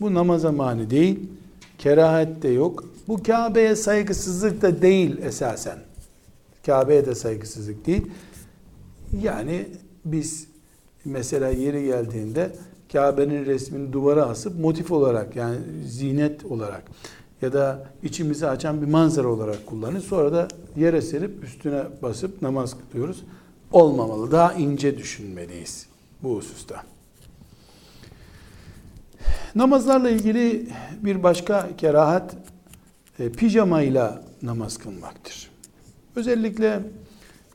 bu 0.01 0.13
namaza 0.13 0.51
mani 0.51 0.89
değil, 0.89 1.19
kerahet 1.77 2.41
de 2.41 2.47
yok. 2.47 2.85
Bu 3.07 3.23
Kabe'ye 3.23 3.75
saygısızlık 3.75 4.61
da 4.61 4.81
değil 4.81 5.17
esasen. 5.17 5.79
Kabe'ye 6.65 7.05
de 7.05 7.15
saygısızlık 7.15 7.85
değil. 7.85 8.11
Yani 9.21 9.67
biz 10.05 10.47
mesela 11.05 11.49
yeri 11.49 11.85
geldiğinde 11.85 12.51
Kabe'nin 12.91 13.45
resmini 13.45 13.93
duvara 13.93 14.25
asıp 14.25 14.59
motif 14.59 14.91
olarak 14.91 15.35
yani 15.35 15.57
zinet 15.87 16.45
olarak 16.45 16.83
ya 17.41 17.53
da 17.53 17.87
içimizi 18.03 18.47
açan 18.47 18.81
bir 18.81 18.87
manzara 18.87 19.27
olarak 19.27 19.65
kullanır. 19.65 20.01
Sonra 20.01 20.33
da 20.33 20.47
yere 20.75 21.01
serip 21.01 21.43
üstüne 21.43 21.83
basıp 22.01 22.41
namaz 22.41 22.75
kılıyoruz. 22.91 23.23
Olmamalı. 23.71 24.31
Daha 24.31 24.53
ince 24.53 24.97
düşünmeliyiz 24.97 25.87
bu 26.23 26.35
hususta. 26.35 26.83
Namazlarla 29.55 30.09
ilgili 30.09 30.67
bir 31.01 31.23
başka 31.23 31.69
kerahat 31.77 32.35
e, 33.19 33.29
pijamayla 33.29 34.23
namaz 34.41 34.77
kılmaktır. 34.77 35.49
Özellikle 36.15 36.79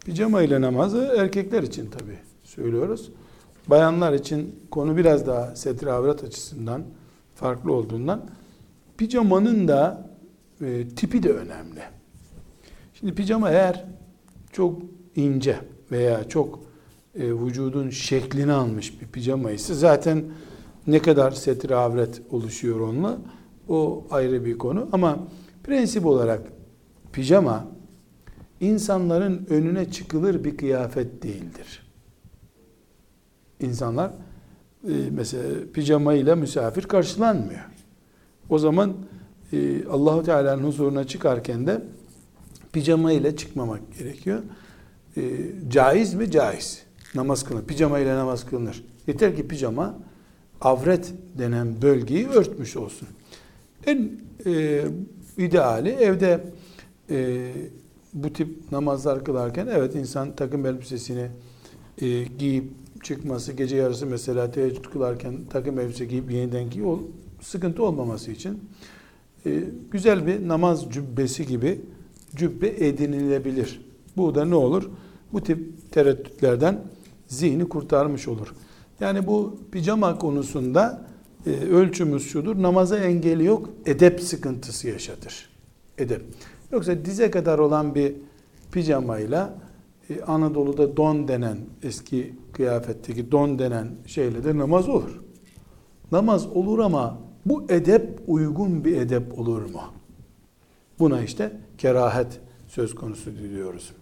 pijama 0.05 0.43
ile 0.43 0.61
namazı 0.61 1.15
erkekler 1.19 1.63
için 1.63 1.91
tabi 1.91 2.19
söylüyoruz. 2.45 3.11
Bayanlar 3.67 4.13
için 4.13 4.61
konu 4.71 4.97
biraz 4.97 5.27
daha 5.27 5.57
setre 5.57 5.93
avrat 5.93 6.25
açısından 6.25 6.83
farklı 7.35 7.73
olduğundan 7.73 8.31
pijamanın 8.97 9.69
da 9.69 10.11
e, 10.61 10.89
tipi 10.89 11.23
de 11.23 11.33
önemli. 11.33 11.81
Şimdi 12.95 13.15
pijama 13.15 13.51
eğer 13.51 13.85
çok 14.53 14.83
ince 15.17 15.59
veya 15.93 16.29
çok 16.29 16.61
e, 17.15 17.33
vücudun 17.33 17.91
şeklini 17.91 18.53
almış 18.53 19.01
bir 19.01 19.07
pijama 19.07 19.51
ise 19.51 19.75
zaten 19.75 20.25
ne 20.87 21.03
kadar 21.03 21.31
setre 21.31 21.75
avret 21.75 22.23
oluşuyor 22.31 22.81
onunla 22.81 23.19
o 23.69 24.07
ayrı 24.11 24.45
bir 24.45 24.59
konu 24.59 24.89
ama 24.93 25.19
prensip 25.65 26.07
olarak 26.07 26.43
pijama 27.13 27.67
insanların 28.61 29.47
önüne 29.51 29.91
çıkılır 29.91 30.45
bir 30.45 30.57
kıyafet 30.57 31.23
değildir. 31.23 31.84
İnsanlar 33.65 34.11
e, 34.89 34.93
mesela 35.11 35.43
pijama 35.73 36.15
ile 36.15 36.35
misafir 36.35 36.83
karşılanmıyor. 36.83 37.61
O 38.51 38.59
zaman 38.59 38.95
e, 39.53 39.87
Allahu 39.87 40.23
Teala'nın 40.23 40.65
huzuruna 40.65 41.05
çıkarken 41.05 41.67
de 41.67 41.83
pijama 42.73 43.13
ile 43.13 43.37
çıkmamak 43.37 43.99
gerekiyor. 43.99 44.43
E, 45.17 45.23
caiz 45.69 46.15
mi? 46.15 46.31
Caiz. 46.31 46.83
Namaz 47.15 47.45
kılınır. 47.45 47.65
Pijama 47.65 47.99
ile 47.99 48.15
namaz 48.15 48.47
kılınır. 48.47 48.85
Yeter 49.07 49.37
ki 49.37 49.49
pijama 49.49 49.95
avret 50.61 51.15
denen 51.39 51.83
bölgeyi 51.83 52.29
örtmüş 52.29 52.77
olsun. 52.77 53.09
En 53.87 54.11
e, 54.47 54.85
ideali 55.37 55.89
evde 55.89 56.45
e, 57.11 57.51
bu 58.15 58.33
tip 58.33 58.73
namazlar 58.73 59.25
kılarken 59.25 59.67
evet 59.67 59.95
insan 59.95 60.37
takım 60.37 60.67
elbisesini 60.67 61.29
e, 61.99 62.23
giyip 62.23 62.65
çıkması, 63.05 63.53
gece 63.53 63.77
yarısı 63.77 64.07
mesela 64.07 64.51
teheccüd 64.51 64.85
kılarken 64.85 65.35
takım 65.51 65.79
elbise 65.79 66.05
giyip 66.05 66.31
yeniden 66.31 66.71
giyip 66.71 66.87
o 66.87 67.01
sıkıntı 67.41 67.85
olmaması 67.85 68.31
için 68.31 68.61
e, 69.47 69.65
güzel 69.91 70.27
bir 70.27 70.49
namaz 70.49 70.91
cübbesi 70.91 71.47
gibi 71.47 71.81
cübbe 72.37 72.69
edinilebilir. 72.69 73.81
Bu 74.17 74.35
da 74.35 74.45
ne 74.45 74.55
olur? 74.55 74.91
Bu 75.33 75.43
tip 75.43 75.93
tereddütlerden 75.93 76.81
zihni 77.27 77.69
kurtarmış 77.69 78.29
olur. 78.29 78.55
Yani 79.01 79.27
bu 79.27 79.59
pijama 79.73 80.19
konusunda 80.19 81.07
e, 81.47 81.51
ölçümüz 81.51 82.29
şudur. 82.31 82.63
Namaza 82.63 82.99
engeli 82.99 83.45
yok. 83.45 83.71
Edep 83.87 84.21
sıkıntısı 84.21 84.89
yaşatır. 84.89 85.49
Edep. 85.99 86.23
Yoksa 86.73 87.05
dize 87.05 87.31
kadar 87.31 87.59
olan 87.59 87.95
bir 87.95 88.15
pijamayla 88.73 89.55
e, 90.11 90.23
Anadolu'da 90.23 90.97
don 90.97 91.29
denen 91.29 91.59
eski 91.83 92.35
kıyafetteki 92.53 93.33
don 93.33 93.59
denen 93.59 93.89
şeyle 94.07 94.45
de 94.45 94.59
namaz 94.59 94.89
olur. 94.89 95.21
Namaz 96.13 96.47
olur 96.47 96.79
ama 96.79 97.19
bu 97.47 97.65
edep 97.69 98.21
uygun 98.27 98.85
bir 98.85 98.97
edep 98.97 99.39
olur 99.39 99.63
mu? 99.63 99.83
Buna 100.99 101.23
işte 101.23 101.53
kerahet 101.79 102.41
söz 102.69 102.95
konusu 102.95 103.31
diyoruz. 103.39 103.93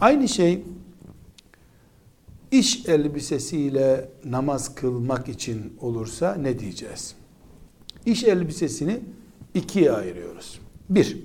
Aynı 0.00 0.28
şey 0.28 0.64
iş 2.50 2.88
elbisesiyle 2.88 4.08
namaz 4.24 4.74
kılmak 4.74 5.28
için 5.28 5.72
olursa 5.80 6.34
ne 6.34 6.58
diyeceğiz? 6.58 7.14
İş 8.06 8.24
elbisesini 8.24 9.00
ikiye 9.54 9.92
ayırıyoruz. 9.92 10.60
Bir, 10.90 11.18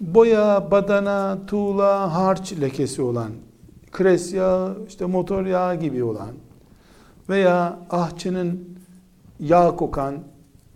boya, 0.00 0.70
badana, 0.70 1.38
tuğla, 1.46 2.14
harç 2.14 2.52
lekesi 2.60 3.02
olan, 3.02 3.30
kres 3.92 4.32
yağı, 4.34 4.78
işte 4.88 5.06
motor 5.06 5.46
yağı 5.46 5.74
gibi 5.74 6.04
olan 6.04 6.32
veya 7.28 7.78
ahçının 7.90 8.68
yağ 9.40 9.76
kokan, 9.76 10.14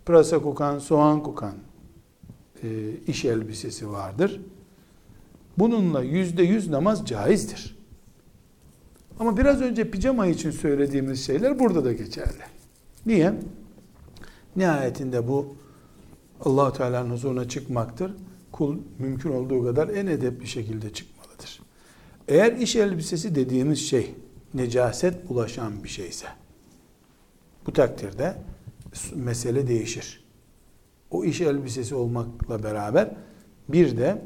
pırasa 0.05 0.39
kokan, 0.39 0.79
soğan 0.79 1.23
kokan 1.23 1.53
e, 2.63 2.91
iş 3.07 3.25
elbisesi 3.25 3.91
vardır. 3.91 4.41
Bununla 5.57 6.01
yüzde 6.01 6.43
yüz 6.43 6.69
namaz 6.69 7.05
caizdir. 7.05 7.79
Ama 9.19 9.37
biraz 9.37 9.61
önce 9.61 9.91
pijama 9.91 10.27
için 10.27 10.51
söylediğimiz 10.51 11.25
şeyler 11.25 11.59
burada 11.59 11.85
da 11.85 11.93
geçerli. 11.93 12.43
Niye? 13.05 13.33
Nihayetinde 14.55 15.27
bu 15.27 15.55
allah 16.45 16.73
Teala'nın 16.73 17.09
huzuruna 17.09 17.49
çıkmaktır. 17.49 18.11
Kul 18.51 18.77
mümkün 18.99 19.31
olduğu 19.31 19.63
kadar 19.63 19.89
en 19.89 20.07
edepli 20.07 20.47
şekilde 20.47 20.93
çıkmalıdır. 20.93 21.61
Eğer 22.27 22.53
iş 22.53 22.75
elbisesi 22.75 23.35
dediğimiz 23.35 23.79
şey 23.79 24.15
necaset 24.53 25.29
bulaşan 25.29 25.83
bir 25.83 25.89
şeyse 25.89 26.27
bu 27.67 27.73
takdirde 27.73 28.35
mesele 29.15 29.67
değişir. 29.67 30.23
O 31.11 31.23
iş 31.23 31.41
elbisesi 31.41 31.95
olmakla 31.95 32.63
beraber 32.63 33.11
bir 33.69 33.97
de 33.97 34.21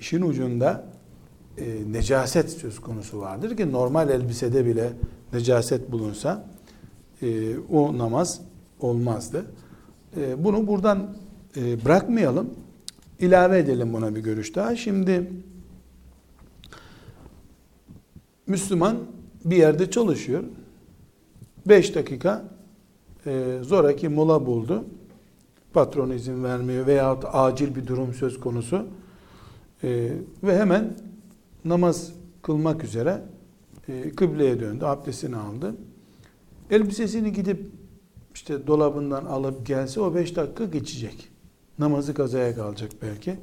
işin 0.00 0.22
ucunda 0.22 0.86
e, 1.58 1.92
necaset 1.92 2.50
söz 2.50 2.80
konusu 2.80 3.20
vardır 3.20 3.56
ki 3.56 3.72
normal 3.72 4.10
elbisede 4.10 4.66
bile 4.66 4.92
necaset 5.32 5.92
bulunsa 5.92 6.46
e, 7.22 7.58
o 7.58 7.98
namaz 7.98 8.40
olmazdı. 8.80 9.44
E, 10.16 10.44
bunu 10.44 10.66
buradan 10.66 11.16
e, 11.56 11.84
bırakmayalım. 11.84 12.50
İlave 13.20 13.58
edelim 13.58 13.92
buna 13.92 14.14
bir 14.14 14.20
görüş 14.20 14.54
daha. 14.54 14.76
Şimdi 14.76 15.32
Müslüman 18.46 18.96
bir 19.44 19.56
yerde 19.56 19.90
çalışıyor. 19.90 20.44
5 21.66 21.94
dakika 21.94 22.44
e, 23.26 23.58
zoraki 23.62 24.08
mola 24.08 24.46
buldu. 24.46 24.84
Patron 25.72 26.10
izin 26.10 26.44
vermiyor 26.44 26.86
veyahut 26.86 27.24
acil 27.32 27.74
bir 27.74 27.86
durum 27.86 28.14
söz 28.14 28.40
konusu. 28.40 28.86
E, 29.84 30.12
ve 30.42 30.58
hemen 30.58 30.96
namaz 31.64 32.12
kılmak 32.42 32.84
üzere 32.84 33.22
e, 33.88 34.10
kıbleye 34.10 34.60
döndü, 34.60 34.84
abdestini 34.84 35.36
aldı. 35.36 35.74
Elbisesini 36.70 37.32
gidip 37.32 37.70
işte 38.34 38.66
dolabından 38.66 39.24
alıp 39.24 39.66
gelse 39.66 40.00
o 40.00 40.14
beş 40.14 40.36
dakika 40.36 40.64
geçecek. 40.64 41.28
Namazı 41.78 42.14
kazaya 42.14 42.54
kalacak 42.54 42.90
belki. 43.02 43.36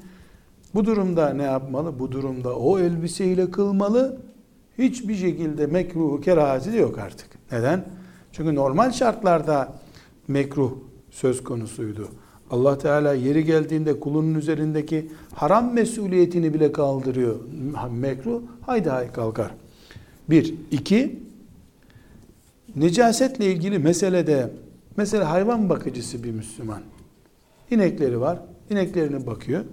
Bu 0.75 0.85
durumda 0.85 1.29
ne 1.29 1.43
yapmalı? 1.43 1.99
Bu 1.99 2.11
durumda 2.11 2.55
o 2.55 2.79
elbiseyle 2.79 3.51
kılmalı. 3.51 4.17
Hiçbir 4.77 5.15
şekilde 5.15 5.67
mekruhu 5.67 6.21
kerahati 6.21 6.73
de 6.73 6.77
yok 6.77 6.99
artık. 6.99 7.29
Neden? 7.51 7.85
Çünkü 8.31 8.55
normal 8.55 8.91
şartlarda 8.91 9.73
mekruh 10.27 10.71
söz 11.11 11.43
konusuydu. 11.43 12.07
Allah 12.51 12.77
Teala 12.77 13.13
yeri 13.13 13.45
geldiğinde 13.45 13.99
kulunun 13.99 14.35
üzerindeki 14.35 15.11
haram 15.33 15.73
mesuliyetini 15.73 16.53
bile 16.53 16.71
kaldırıyor. 16.71 17.35
Mekruh 17.91 18.41
haydi 18.61 18.89
hay 18.89 19.11
kalkar. 19.11 19.51
Bir. 20.29 20.53
iki 20.71 21.25
Necasetle 22.75 23.51
ilgili 23.51 23.79
meselede 23.79 24.51
mesela 24.97 25.31
hayvan 25.31 25.69
bakıcısı 25.69 26.23
bir 26.23 26.31
Müslüman. 26.31 26.81
İnekleri 27.71 28.21
var. 28.21 28.39
İneklerine 28.69 29.27
bakıyor. 29.27 29.63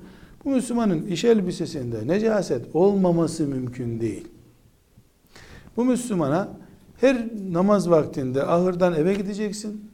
Bu 0.44 0.50
Müslümanın 0.50 1.06
iş 1.06 1.24
elbisesinde 1.24 2.06
necaset 2.06 2.76
olmaması 2.76 3.46
mümkün 3.46 4.00
değil. 4.00 4.28
Bu 5.76 5.84
Müslümana 5.84 6.48
her 7.00 7.28
namaz 7.52 7.90
vaktinde 7.90 8.42
ahırdan 8.42 8.94
eve 8.94 9.14
gideceksin. 9.14 9.90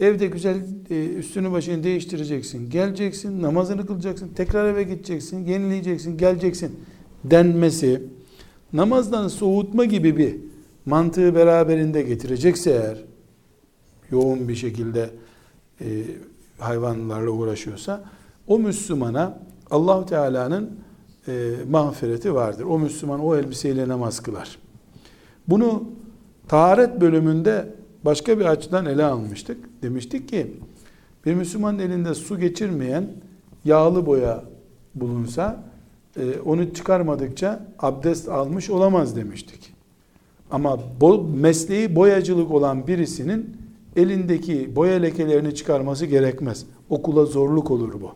Evde 0.00 0.26
güzel 0.26 0.56
e, 0.90 1.06
üstünü 1.06 1.52
başını 1.52 1.84
değiştireceksin. 1.84 2.70
Geleceksin, 2.70 3.42
namazını 3.42 3.86
kılacaksın. 3.86 4.28
Tekrar 4.36 4.68
eve 4.68 4.82
gideceksin, 4.82 5.44
yenileyeceksin, 5.44 6.18
geleceksin 6.18 6.80
denmesi 7.24 8.02
namazdan 8.72 9.28
soğutma 9.28 9.84
gibi 9.84 10.16
bir 10.16 10.36
mantığı 10.86 11.34
beraberinde 11.34 12.02
getirecekse 12.02 12.70
eğer 12.70 13.04
yoğun 14.10 14.48
bir 14.48 14.54
şekilde 14.54 15.10
e, 15.80 15.86
hayvanlarla 16.64 17.30
uğraşıyorsa 17.30 18.04
o 18.46 18.58
Müslümana 18.58 19.38
allah 19.70 20.06
Teala'nın 20.06 20.70
e, 21.28 21.50
mağfireti 21.70 22.34
vardır. 22.34 22.64
O 22.64 22.78
Müslüman 22.78 23.20
o 23.20 23.36
elbiseyle 23.36 23.88
namaz 23.88 24.20
kılar. 24.20 24.58
Bunu 25.48 25.84
taharet 26.48 27.00
bölümünde 27.00 27.74
başka 28.04 28.38
bir 28.38 28.44
açıdan 28.44 28.86
ele 28.86 29.04
almıştık. 29.04 29.82
Demiştik 29.82 30.28
ki 30.28 30.56
bir 31.26 31.34
Müslümanın 31.34 31.78
elinde 31.78 32.14
su 32.14 32.40
geçirmeyen 32.40 33.08
yağlı 33.64 34.06
boya 34.06 34.44
bulunsa 34.94 35.64
e, 36.16 36.40
onu 36.40 36.74
çıkarmadıkça 36.74 37.66
abdest 37.78 38.28
almış 38.28 38.70
olamaz 38.70 39.16
demiştik. 39.16 39.74
Ama 40.50 40.78
bo, 41.00 41.24
mesleği 41.34 41.96
boyacılık 41.96 42.50
olan 42.50 42.86
birisinin 42.86 43.56
elindeki 43.96 44.76
boya 44.76 44.94
lekelerini 44.94 45.54
çıkarması 45.54 46.06
gerekmez. 46.06 46.66
Okula 46.90 47.24
zorluk 47.24 47.70
olur 47.70 47.92
bu. 48.00 48.10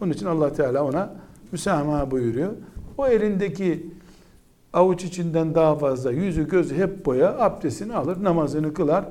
Onun 0.00 0.12
için 0.12 0.26
Allah 0.26 0.52
Teala 0.52 0.84
ona 0.84 1.14
müsamaha 1.52 2.10
buyuruyor. 2.10 2.52
O 2.98 3.06
elindeki 3.06 3.86
avuç 4.72 5.04
içinden 5.04 5.54
daha 5.54 5.74
fazla 5.74 6.12
yüzü 6.12 6.48
gözü 6.48 6.74
hep 6.76 7.06
boya 7.06 7.38
abdestini 7.38 7.94
alır 7.94 8.24
namazını 8.24 8.74
kılar. 8.74 9.04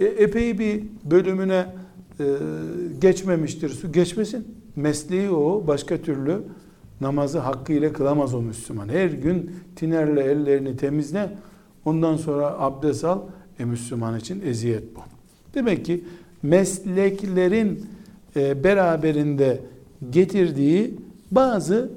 E, 0.00 0.04
epey 0.04 0.58
bir 0.58 0.84
bölümüne 1.04 1.66
e, 2.20 2.24
geçmemiştir 3.00 3.68
su 3.68 3.92
geçmesin. 3.92 4.56
Mesleği 4.76 5.30
o 5.30 5.66
başka 5.66 5.96
türlü 5.96 6.42
namazı 7.00 7.38
hakkıyla 7.38 7.92
kılamaz 7.92 8.34
o 8.34 8.42
Müslüman. 8.42 8.88
Her 8.88 9.10
gün 9.10 9.50
tinerle 9.76 10.24
ellerini 10.24 10.76
temizle 10.76 11.30
ondan 11.84 12.16
sonra 12.16 12.60
abdest 12.60 13.04
al. 13.04 13.20
E 13.58 13.64
Müslüman 13.64 14.18
için 14.18 14.42
eziyet 14.46 14.96
bu. 14.96 15.15
Demek 15.56 15.84
ki 15.84 16.04
mesleklerin 16.42 17.86
e, 18.36 18.64
beraberinde 18.64 19.60
getirdiği 20.10 20.94
bazı 21.30 21.90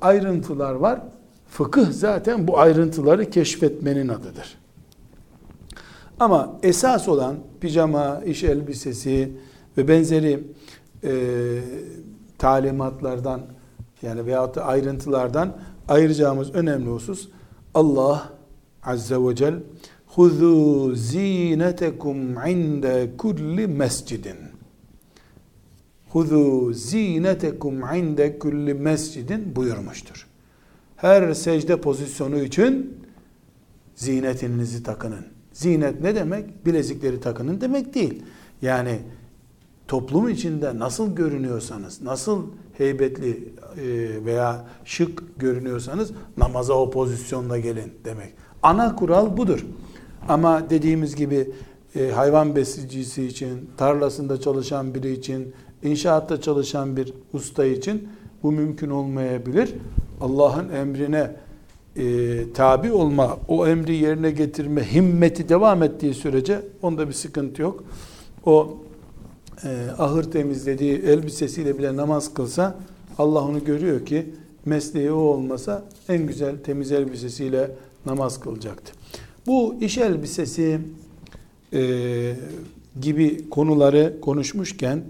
ayrıntılar 0.00 0.74
var. 0.74 1.00
Fıkıh 1.48 1.92
zaten 1.92 2.48
bu 2.48 2.58
ayrıntıları 2.58 3.30
keşfetmenin 3.30 4.08
adıdır. 4.08 4.58
Ama 6.20 6.58
esas 6.62 7.08
olan 7.08 7.36
pijama, 7.60 8.20
iş 8.26 8.44
elbisesi 8.44 9.32
ve 9.78 9.88
benzeri 9.88 10.44
e, 11.04 11.12
talimatlardan 12.38 13.40
yani 14.02 14.26
veyahut 14.26 14.56
da 14.56 14.64
ayrıntılardan 14.64 15.56
ayıracağımız 15.88 16.54
önemli 16.54 16.90
husus 16.90 17.28
Allah 17.74 18.32
Azze 18.84 19.16
ve 19.16 19.36
Celle 19.36 19.56
Huzu 20.16 20.94
zinetekum 20.94 22.46
inde 22.48 23.10
kulli 23.18 23.66
mescidin. 23.66 24.36
Huzu 26.08 26.72
zinetekum 26.72 27.94
inde 27.94 28.38
kulli 28.38 28.74
mescidin 28.74 29.56
buyurmuştur. 29.56 30.26
Her 30.96 31.34
secde 31.34 31.80
pozisyonu 31.80 32.42
için 32.42 32.96
zinetinizi 33.94 34.82
takının. 34.82 35.26
Zinet 35.52 36.00
ne 36.00 36.14
demek? 36.14 36.66
Bilezikleri 36.66 37.20
takının 37.20 37.60
demek 37.60 37.94
değil. 37.94 38.22
Yani 38.62 38.98
toplum 39.88 40.28
içinde 40.28 40.78
nasıl 40.78 41.14
görünüyorsanız, 41.14 42.02
nasıl 42.02 42.42
heybetli 42.78 43.30
e, 43.30 44.24
veya 44.24 44.64
şık 44.84 45.40
görünüyorsanız 45.40 46.12
namaza 46.36 46.74
o 46.74 46.90
pozisyonda 46.90 47.58
gelin 47.58 47.92
demek. 48.04 48.32
Ana 48.62 48.96
kural 48.96 49.36
budur. 49.36 49.66
Ama 50.28 50.70
dediğimiz 50.70 51.16
gibi 51.16 51.50
e, 51.96 52.10
hayvan 52.10 52.56
besicisi 52.56 53.26
için, 53.26 53.70
tarlasında 53.76 54.40
çalışan 54.40 54.94
biri 54.94 55.12
için, 55.12 55.52
inşaatta 55.82 56.40
çalışan 56.40 56.96
bir 56.96 57.12
usta 57.32 57.64
için 57.64 58.08
bu 58.42 58.52
mümkün 58.52 58.90
olmayabilir. 58.90 59.74
Allah'ın 60.20 60.68
emrine 60.68 61.36
e, 61.96 62.52
tabi 62.52 62.92
olma, 62.92 63.38
o 63.48 63.66
emri 63.66 63.96
yerine 63.96 64.30
getirme 64.30 64.92
himmeti 64.92 65.48
devam 65.48 65.82
ettiği 65.82 66.14
sürece 66.14 66.62
onda 66.82 67.08
bir 67.08 67.12
sıkıntı 67.12 67.62
yok. 67.62 67.84
O 68.46 68.76
e, 69.64 69.86
ahır 69.98 70.24
temizlediği 70.24 70.98
elbisesiyle 70.98 71.78
bile 71.78 71.96
namaz 71.96 72.34
kılsa 72.34 72.76
Allah 73.18 73.40
onu 73.40 73.64
görüyor 73.64 74.06
ki 74.06 74.26
mesleği 74.64 75.12
o 75.12 75.16
olmasa 75.16 75.84
en 76.08 76.26
güzel 76.26 76.56
temiz 76.64 76.92
elbisesiyle 76.92 77.70
namaz 78.06 78.40
kılacaktı. 78.40 78.92
Bu 79.46 79.74
iş 79.80 79.98
elbisesi 79.98 80.80
e, 81.72 82.34
gibi 83.00 83.50
konuları 83.50 84.20
konuşmuşken 84.20 85.02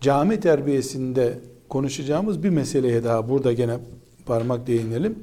cami 0.00 0.40
terbiyesinde 0.40 1.38
konuşacağımız 1.68 2.42
bir 2.42 2.50
meseleye 2.50 3.04
daha 3.04 3.28
burada 3.28 3.52
gene 3.52 3.78
parmak 4.26 4.66
değinelim. 4.66 5.18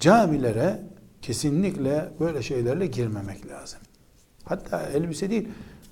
Camilere 0.00 0.80
kesinlikle 1.22 2.08
böyle 2.20 2.42
şeylerle 2.42 2.86
girmemek 2.86 3.46
lazım. 3.46 3.80
Hatta 4.44 4.82
elbise 4.82 5.30
değil, 5.30 5.48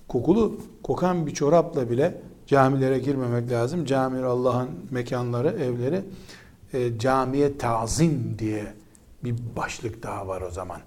kokulu, 0.09 0.61
kokan 0.83 1.27
bir 1.27 1.35
çorapla 1.35 1.91
bile 1.91 2.21
camilere 2.47 2.99
girmemek 2.99 3.51
lazım. 3.51 3.85
Camiler 3.85 4.23
Allah'ın 4.23 4.69
mekanları, 4.91 5.49
evleri 5.49 6.01
e, 6.73 6.99
camiye 6.99 7.59
tazim 7.59 8.37
diye 8.39 8.65
bir 9.25 9.35
başlık 9.57 10.03
daha 10.03 10.29
var 10.29 10.43
o 10.43 10.51
zaman. 10.51 10.81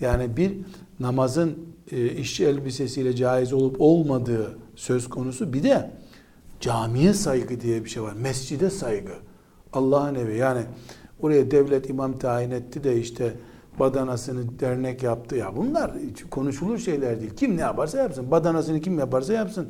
Yani 0.00 0.36
bir 0.36 0.52
namazın 1.00 1.58
e, 1.92 2.08
işçi 2.08 2.46
elbisesiyle 2.46 3.16
caiz 3.16 3.52
olup 3.52 3.76
olmadığı 3.78 4.58
söz 4.76 5.08
konusu. 5.08 5.52
Bir 5.52 5.62
de 5.62 5.90
camiye 6.60 7.14
saygı 7.14 7.60
diye 7.60 7.84
bir 7.84 7.90
şey 7.90 8.02
var. 8.02 8.12
Mescide 8.12 8.70
saygı. 8.70 9.12
Allah'ın 9.72 10.14
evi. 10.14 10.36
Yani 10.36 10.60
oraya 11.20 11.50
devlet 11.50 11.90
imam 11.90 12.18
tayin 12.18 12.50
etti 12.50 12.84
de 12.84 13.00
işte 13.00 13.34
badanasını 13.78 14.58
dernek 14.60 15.02
yaptı. 15.02 15.36
Ya 15.36 15.56
bunlar 15.56 15.92
konuşulur 16.30 16.78
şeyler 16.78 17.20
değil. 17.20 17.32
Kim 17.36 17.56
ne 17.56 17.60
yaparsa 17.60 17.98
yapsın. 17.98 18.30
Badanasını 18.30 18.80
kim 18.80 18.98
yaparsa 18.98 19.32
yapsın. 19.32 19.68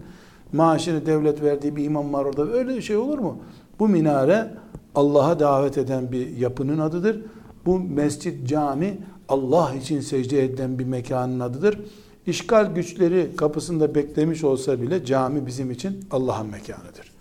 Maaşını 0.53 1.07
devlet 1.07 1.43
verdiği 1.43 1.77
bir 1.77 1.85
imam 1.85 2.13
var 2.13 2.25
orada. 2.25 2.53
Öyle 2.53 2.81
şey 2.81 2.97
olur 2.97 3.19
mu? 3.19 3.39
Bu 3.79 3.89
minare 3.89 4.55
Allah'a 4.95 5.41
davet 5.41 5.79
eden 5.79 6.13
bir 6.13 6.37
yapının 6.37 6.79
adıdır. 6.79 7.23
Bu 7.67 7.79
mescit, 7.79 8.49
cami 8.49 8.99
Allah 9.29 9.75
için 9.75 10.01
secde 10.01 10.45
edilen 10.45 10.79
bir 10.79 10.85
mekanın 10.85 11.41
adıdır. 11.41 11.81
İşgal 12.27 12.75
güçleri 12.75 13.37
kapısında 13.37 13.95
beklemiş 13.95 14.45
olsa 14.45 14.83
bile 14.83 15.05
cami 15.05 15.47
bizim 15.47 15.71
için 15.71 16.05
Allah'ın 16.11 16.47
mekanıdır. 16.47 17.13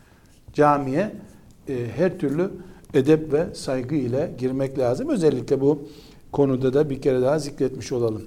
Camiye 0.54 1.16
e, 1.70 1.88
her 1.96 2.20
türlü 2.20 2.52
edep 2.94 3.34
ve 3.34 3.56
saygı 3.56 3.96
ile 3.96 4.36
girmek 4.40 4.80
lazım. 4.80 5.10
Özellikle 5.10 5.62
bu 5.62 5.88
konuda 6.32 6.74
da 6.74 6.90
bir 6.90 7.02
kere 7.02 7.22
daha 7.22 7.40
zikretmiş 7.40 7.92
olalım. 7.92 8.24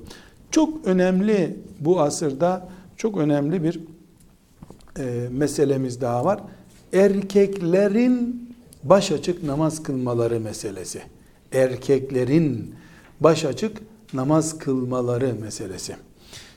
Çok 0.50 0.86
önemli 0.86 1.56
bu 1.80 2.00
asırda 2.00 2.68
çok 2.96 3.18
önemli 3.18 3.62
bir 3.62 3.80
e, 4.98 5.28
meselemiz 5.30 6.00
daha 6.00 6.24
var. 6.24 6.40
Erkeklerin 6.92 8.48
baş 8.84 9.12
açık 9.12 9.42
namaz 9.42 9.82
kılmaları 9.82 10.40
meselesi. 10.40 11.02
Erkeklerin 11.52 12.74
baş 13.20 13.44
açık 13.44 13.76
namaz 14.14 14.58
kılmaları 14.58 15.34
meselesi. 15.40 15.96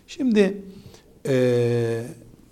Şimdi 0.07 0.62
e, 1.28 2.03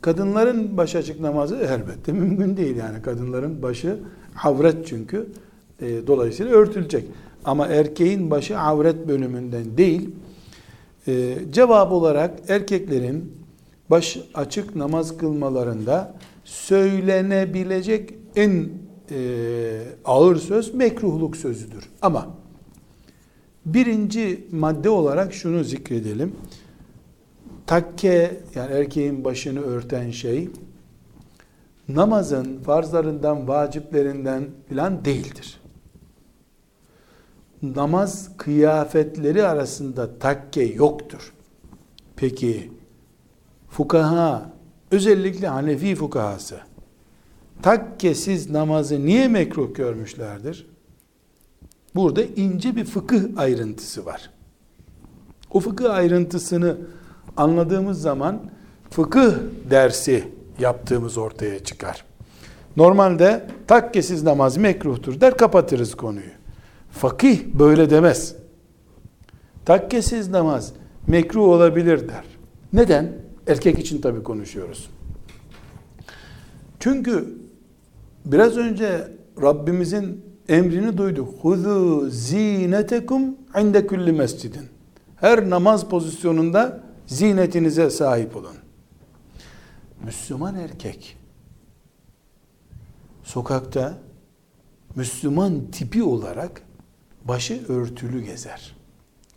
kadınların 0.01 0.78
baş 0.78 0.95
açık 0.95 1.20
namazı 1.20 1.55
elbette 1.55 2.12
mümkün 2.12 2.57
değil 2.57 2.76
yani 2.76 3.01
kadınların 3.01 3.62
başı 3.62 3.99
avret 4.43 4.88
çünkü 4.88 5.28
e, 5.82 6.07
dolayısıyla 6.07 6.51
örtülecek. 6.51 7.05
Ama 7.45 7.68
erkeğin 7.68 8.32
başı 8.32 8.60
avret 8.60 9.07
bölümünden 9.07 9.78
değil. 9.78 10.10
E, 11.07 11.38
cevap 11.51 11.91
olarak 11.91 12.32
erkeklerin 12.47 13.34
baş 13.89 14.20
açık 14.34 14.76
namaz 14.76 15.18
kılmalarında 15.18 16.16
söylenebilecek 16.43 18.14
en 18.36 18.70
e, 19.12 19.82
ağır 20.05 20.36
söz 20.36 20.74
mekruhluk 20.74 21.38
sözüdür. 21.38 21.89
Ama 22.01 22.28
birinci 23.66 24.47
madde 24.51 24.89
olarak 24.89 25.34
şunu 25.34 25.64
zikredelim. 25.64 26.36
Takke 27.68 28.41
yani 28.55 28.72
erkeğin 28.72 29.24
başını 29.24 29.62
örten 29.62 30.12
şey 30.12 30.49
namazın 31.88 32.60
farzlarından, 32.62 33.47
vaciplerinden 33.47 34.47
filan 34.70 35.05
değildir. 35.05 35.60
Namaz 37.62 38.38
kıyafetleri 38.38 39.43
arasında 39.43 40.20
takke 40.20 40.64
yoktur. 40.64 41.34
Peki 42.16 42.72
fukaha 43.70 44.53
özellikle 44.91 45.47
Hanefi 45.47 45.95
fukahası 45.95 46.60
takkesiz 47.62 48.49
namazı 48.49 49.05
niye 49.05 49.28
mekruh 49.28 49.76
görmüşlerdir? 49.76 50.68
Burada 51.96 52.24
ince 52.24 52.76
bir 52.76 52.86
fıkıh 52.86 53.22
ayrıntısı 53.38 54.06
var. 54.06 54.30
O 55.52 55.60
fıkıh 55.60 55.94
ayrıntısını 55.94 56.78
anladığımız 57.38 58.02
zaman 58.02 58.40
fıkıh 58.90 59.34
dersi 59.70 60.24
yaptığımız 60.60 61.18
ortaya 61.18 61.64
çıkar. 61.64 62.06
Normalde 62.78 63.48
takkesiz 63.68 64.24
namaz 64.24 64.58
mekruhtur 64.58 65.22
der 65.22 65.38
kapatırız 65.38 65.96
konuyu. 65.96 66.32
Fakih 66.92 67.46
böyle 67.46 67.90
demez. 67.90 68.36
Takkesiz 69.66 70.30
namaz 70.30 70.74
mekruh 71.08 71.44
olabilir 71.44 72.10
der. 72.10 72.24
Neden? 72.74 73.14
Erkek 73.48 73.80
için 73.80 74.02
tabi 74.02 74.24
konuşuyoruz. 74.24 74.90
Çünkü 76.80 77.38
biraz 78.26 78.58
önce 78.58 79.08
Rabbimizin 79.42 80.28
emrini 80.50 80.97
duyduk. 80.97 81.43
Huzu 81.43 82.10
zinetekum 82.10 83.36
inde 83.62 83.88
kulli 83.88 84.12
mescidin. 84.12 84.66
Her 85.16 85.50
namaz 85.50 85.86
pozisyonunda 85.86 86.84
zinetinize 87.06 87.89
sahip 87.89 88.36
olun. 88.36 88.56
Müslüman 90.06 90.56
erkek 90.56 91.18
sokakta 93.24 93.97
Müslüman 94.95 95.72
tipi 95.72 96.04
olarak 96.04 96.62
başı 97.26 97.66
örtülü 97.68 98.22
gezer. 98.22 98.76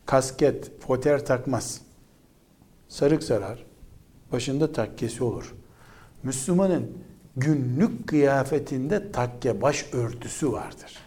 Kasket, 0.06 0.80
foter 0.80 1.26
takmaz. 1.26 1.80
Sarık 2.88 3.22
sarar. 3.22 3.66
Başında 4.32 4.72
takkesi 4.72 5.24
olur. 5.24 5.54
Müslümanın 6.22 6.90
günlük 7.36 8.06
kıyafetinde 8.06 9.12
takke 9.12 9.62
baş 9.62 9.86
örtüsü 9.92 10.52
vardır. 10.52 10.98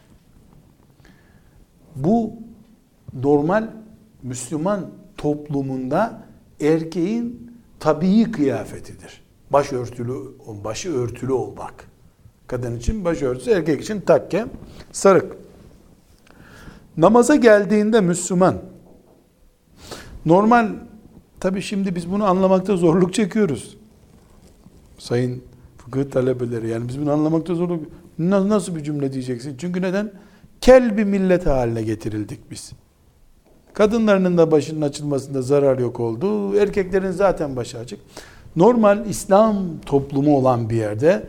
Bu 1.96 2.34
normal 3.14 3.68
Müslüman 4.24 4.92
toplumunda 5.18 6.22
erkeğin 6.62 7.52
tabii 7.80 8.32
kıyafetidir. 8.32 9.26
Başörtülü, 9.50 10.14
başı 10.64 10.94
örtülü 10.94 11.32
olmak. 11.32 11.74
Kadın 12.48 12.78
için 12.78 13.06
başörtüsü, 13.06 13.52
erkek 13.52 13.82
için 13.82 14.02
takke, 14.02 14.46
sarık. 14.92 15.36
Namaza 16.98 17.36
geldiğinde 17.36 18.02
Müslüman, 18.02 18.62
normal, 20.26 20.70
tabi 21.40 21.62
şimdi 21.62 21.96
biz 21.96 22.12
bunu 22.12 22.26
anlamakta 22.26 22.78
zorluk 22.78 23.14
çekiyoruz. 23.14 23.78
Sayın 24.98 25.44
fıkıh 25.86 26.12
talebeleri, 26.12 26.70
yani 26.70 26.88
biz 26.88 27.02
bunu 27.02 27.12
anlamakta 27.12 27.56
zorluk, 27.56 27.84
nasıl 28.20 28.76
bir 28.76 28.84
cümle 28.84 29.14
diyeceksin? 29.14 29.56
Çünkü 29.58 29.82
neden? 29.82 30.12
Kel 30.62 30.98
bir 30.98 31.04
millet 31.04 31.46
haline 31.46 31.84
getirildik 31.84 32.52
biz. 32.52 32.72
Kadınlarının 33.74 34.38
da 34.38 34.52
başının 34.52 34.82
açılmasında 34.82 35.42
zarar 35.42 35.80
yok 35.80 36.00
oldu. 36.00 36.56
Erkeklerin 36.56 37.12
zaten 37.12 37.56
başı 37.56 37.80
açık. 37.80 38.00
Normal 38.56 39.06
İslam 39.06 39.58
toplumu 39.86 40.38
olan 40.38 40.70
bir 40.70 40.76
yerde, 40.76 41.28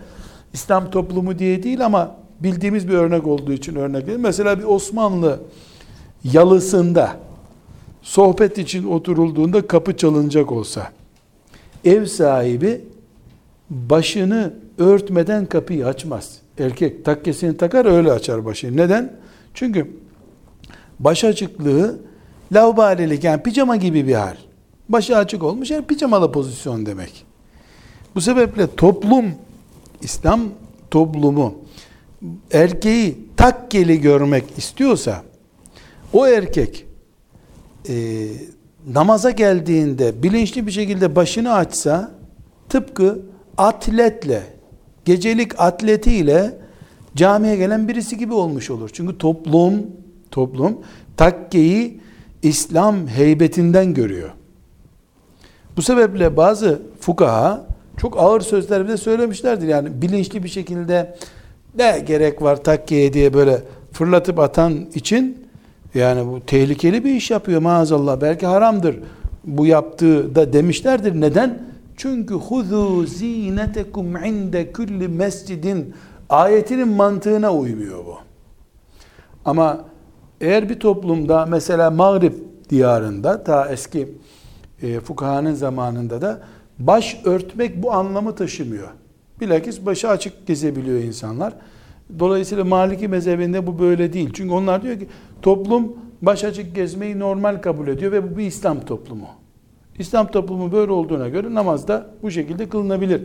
İslam 0.52 0.90
toplumu 0.90 1.38
diye 1.38 1.62
değil 1.62 1.86
ama 1.86 2.16
bildiğimiz 2.40 2.88
bir 2.88 2.94
örnek 2.94 3.26
olduğu 3.26 3.52
için 3.52 3.74
örnek 3.74 4.06
değil. 4.06 4.18
Mesela 4.18 4.58
bir 4.58 4.64
Osmanlı 4.64 5.40
yalısında 6.24 7.16
sohbet 8.02 8.58
için 8.58 8.84
oturulduğunda 8.84 9.66
kapı 9.66 9.96
çalınacak 9.96 10.52
olsa 10.52 10.90
ev 11.84 12.04
sahibi 12.04 12.84
başını 13.70 14.54
örtmeden 14.78 15.46
kapıyı 15.46 15.86
açmaz. 15.86 16.38
Erkek 16.58 17.04
takkesini 17.04 17.56
takar 17.56 17.86
öyle 17.86 18.12
açar 18.12 18.44
başını. 18.44 18.76
Neden? 18.76 19.12
Çünkü 19.54 19.90
baş 20.98 21.24
açıklığı 21.24 21.98
Lavbalilik 22.52 23.24
yani 23.24 23.42
pijama 23.42 23.76
gibi 23.76 24.06
bir 24.06 24.14
hal. 24.14 24.36
Başı 24.88 25.16
açık 25.16 25.42
olmuş 25.42 25.70
yani 25.70 25.84
pijamalı 25.84 26.32
pozisyon 26.32 26.86
demek. 26.86 27.24
Bu 28.14 28.20
sebeple 28.20 28.74
toplum, 28.76 29.24
İslam 30.02 30.40
toplumu 30.90 31.54
erkeği 32.52 33.18
takkeli 33.36 34.00
görmek 34.00 34.44
istiyorsa 34.58 35.22
o 36.12 36.26
erkek 36.26 36.86
e, 37.88 38.26
namaza 38.92 39.30
geldiğinde 39.30 40.22
bilinçli 40.22 40.66
bir 40.66 40.72
şekilde 40.72 41.16
başını 41.16 41.52
açsa 41.52 42.14
tıpkı 42.68 43.18
atletle 43.58 44.42
gecelik 45.04 45.60
atletiyle 45.60 46.54
camiye 47.16 47.56
gelen 47.56 47.88
birisi 47.88 48.18
gibi 48.18 48.34
olmuş 48.34 48.70
olur. 48.70 48.90
Çünkü 48.92 49.18
toplum 49.18 49.86
toplum 50.30 50.78
takkeyi 51.16 52.00
İslam 52.42 53.08
heybetinden 53.08 53.94
görüyor. 53.94 54.30
Bu 55.76 55.82
sebeple 55.82 56.36
bazı 56.36 56.82
fukaha 57.00 57.66
çok 57.96 58.18
ağır 58.18 58.40
sözler 58.40 58.84
bile 58.84 58.96
söylemişlerdir. 58.96 59.68
Yani 59.68 60.02
bilinçli 60.02 60.44
bir 60.44 60.48
şekilde 60.48 61.16
ne 61.78 62.02
gerek 62.06 62.42
var 62.42 62.64
takkeye 62.64 63.12
diye 63.12 63.34
böyle 63.34 63.62
fırlatıp 63.92 64.38
atan 64.38 64.86
için 64.94 65.46
yani 65.94 66.26
bu 66.26 66.40
tehlikeli 66.46 67.04
bir 67.04 67.14
iş 67.14 67.30
yapıyor 67.30 67.60
maazallah. 67.60 68.20
Belki 68.20 68.46
haramdır 68.46 68.96
bu 69.44 69.66
yaptığı 69.66 70.34
da 70.34 70.52
demişlerdir. 70.52 71.20
Neden? 71.20 71.62
Çünkü 71.96 72.34
huzu 72.34 73.06
zinetekum 73.06 74.16
inde 74.16 74.72
kulli 74.72 75.08
mescidin 75.08 75.94
ayetinin 76.28 76.88
mantığına 76.88 77.54
uymuyor 77.54 78.06
bu. 78.06 78.18
Ama 79.44 79.84
eğer 80.40 80.68
bir 80.68 80.80
toplumda 80.80 81.46
mesela 81.46 81.90
Mağrib 81.90 82.32
diyarında 82.70 83.44
ta 83.44 83.68
eski 83.68 84.08
e, 84.82 85.00
fukahanın 85.00 85.54
zamanında 85.54 86.22
da 86.22 86.40
baş 86.78 87.20
örtmek 87.24 87.82
bu 87.82 87.92
anlamı 87.92 88.34
taşımıyor. 88.34 88.88
Bilakis 89.40 89.86
başı 89.86 90.08
açık 90.08 90.46
gezebiliyor 90.46 90.98
insanlar. 90.98 91.52
Dolayısıyla 92.18 92.64
Maliki 92.64 93.08
mezhebinde 93.08 93.66
bu 93.66 93.78
böyle 93.78 94.12
değil. 94.12 94.30
Çünkü 94.34 94.54
onlar 94.54 94.82
diyor 94.82 94.98
ki 94.98 95.08
toplum 95.42 95.96
baş 96.22 96.44
açık 96.44 96.74
gezmeyi 96.74 97.18
normal 97.18 97.56
kabul 97.62 97.88
ediyor 97.88 98.12
ve 98.12 98.32
bu 98.32 98.38
bir 98.38 98.46
İslam 98.46 98.80
toplumu. 98.80 99.26
İslam 99.98 100.30
toplumu 100.30 100.72
böyle 100.72 100.92
olduğuna 100.92 101.28
göre 101.28 101.54
namaz 101.54 101.88
da 101.88 102.10
bu 102.22 102.30
şekilde 102.30 102.68
kılınabilir 102.68 103.22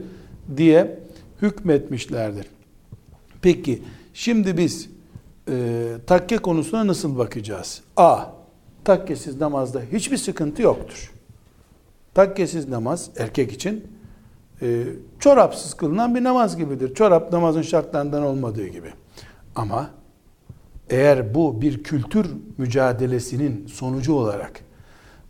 diye 0.58 1.00
hükmetmişlerdir. 1.42 2.46
Peki 3.42 3.82
şimdi 4.14 4.58
biz 4.58 4.90
e, 5.50 5.88
takke 6.08 6.38
konusuna 6.38 6.88
nasıl 6.88 7.18
bakacağız? 7.18 7.82
A. 7.98 8.26
Takkesiz 8.84 9.42
namazda 9.42 9.82
hiçbir 9.92 10.18
sıkıntı 10.18 10.62
yoktur. 10.62 11.12
Takkesiz 12.14 12.70
namaz 12.70 13.10
erkek 13.18 13.52
için 13.52 13.88
e, 14.62 14.84
çorapsız 15.20 15.74
kılınan 15.74 16.16
bir 16.16 16.24
namaz 16.24 16.58
gibidir. 16.58 16.94
Çorap 16.94 17.34
namazın 17.34 17.62
şartlarından 17.62 18.24
olmadığı 18.24 18.68
gibi. 18.68 18.94
Ama 19.56 19.90
eğer 20.90 21.36
bu 21.36 21.62
bir 21.62 21.84
kültür 21.84 22.28
mücadelesinin 22.58 23.68
sonucu 23.68 24.14
olarak 24.14 24.62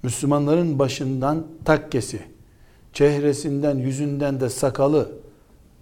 Müslümanların 0.04 0.80
başından 0.80 1.48
takkesi, 1.66 2.22
çehresinden, 2.94 3.78
yüzünden 3.78 4.40
de 4.40 4.50
sakalı 4.50 5.12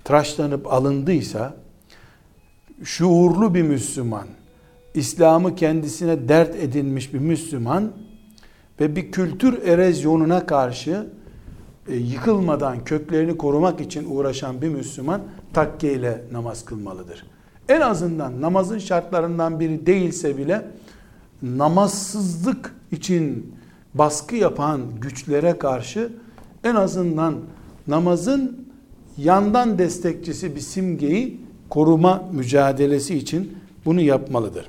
tıraşlanıp 0.03 0.73
alındıysa 0.73 1.55
şuurlu 2.83 3.53
bir 3.53 3.61
Müslüman, 3.61 4.27
İslam'ı 4.93 5.55
kendisine 5.55 6.29
dert 6.29 6.55
edinmiş 6.55 7.13
bir 7.13 7.19
Müslüman 7.19 7.91
ve 8.79 8.95
bir 8.95 9.11
kültür 9.11 9.63
erozyonuna 9.63 10.45
karşı 10.45 11.07
e, 11.87 11.95
yıkılmadan 11.95 12.83
köklerini 12.83 13.37
korumak 13.37 13.81
için 13.81 14.05
uğraşan 14.09 14.61
bir 14.61 14.69
Müslüman 14.69 15.21
takke 15.53 15.93
ile 15.93 16.21
namaz 16.31 16.65
kılmalıdır. 16.65 17.25
En 17.69 17.81
azından 17.81 18.41
namazın 18.41 18.79
şartlarından 18.79 19.59
biri 19.59 19.85
değilse 19.85 20.37
bile 20.37 20.65
namazsızlık 21.41 22.75
için 22.91 23.55
baskı 23.93 24.35
yapan 24.35 24.81
güçlere 25.01 25.57
karşı 25.57 26.11
en 26.63 26.75
azından 26.75 27.35
namazın 27.87 28.67
yandan 29.17 29.77
destekçisi 29.77 30.55
bir 30.55 30.61
simgeyi 30.61 31.41
koruma 31.69 32.29
mücadelesi 32.33 33.15
için 33.15 33.57
bunu 33.85 34.01
yapmalıdır. 34.01 34.65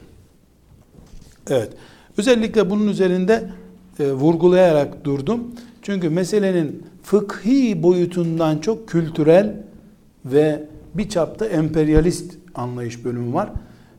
Evet. 1.50 1.72
Özellikle 2.18 2.70
bunun 2.70 2.88
üzerinde 2.88 3.50
e, 3.98 4.12
vurgulayarak 4.12 5.04
durdum. 5.04 5.40
Çünkü 5.82 6.10
meselenin 6.10 6.86
fıkhi 7.02 7.82
boyutundan 7.82 8.58
çok 8.58 8.88
kültürel 8.88 9.56
ve 10.24 10.64
bir 10.94 11.08
çapta 11.08 11.46
emperyalist 11.46 12.34
anlayış 12.54 13.04
bölümü 13.04 13.34
var. 13.34 13.50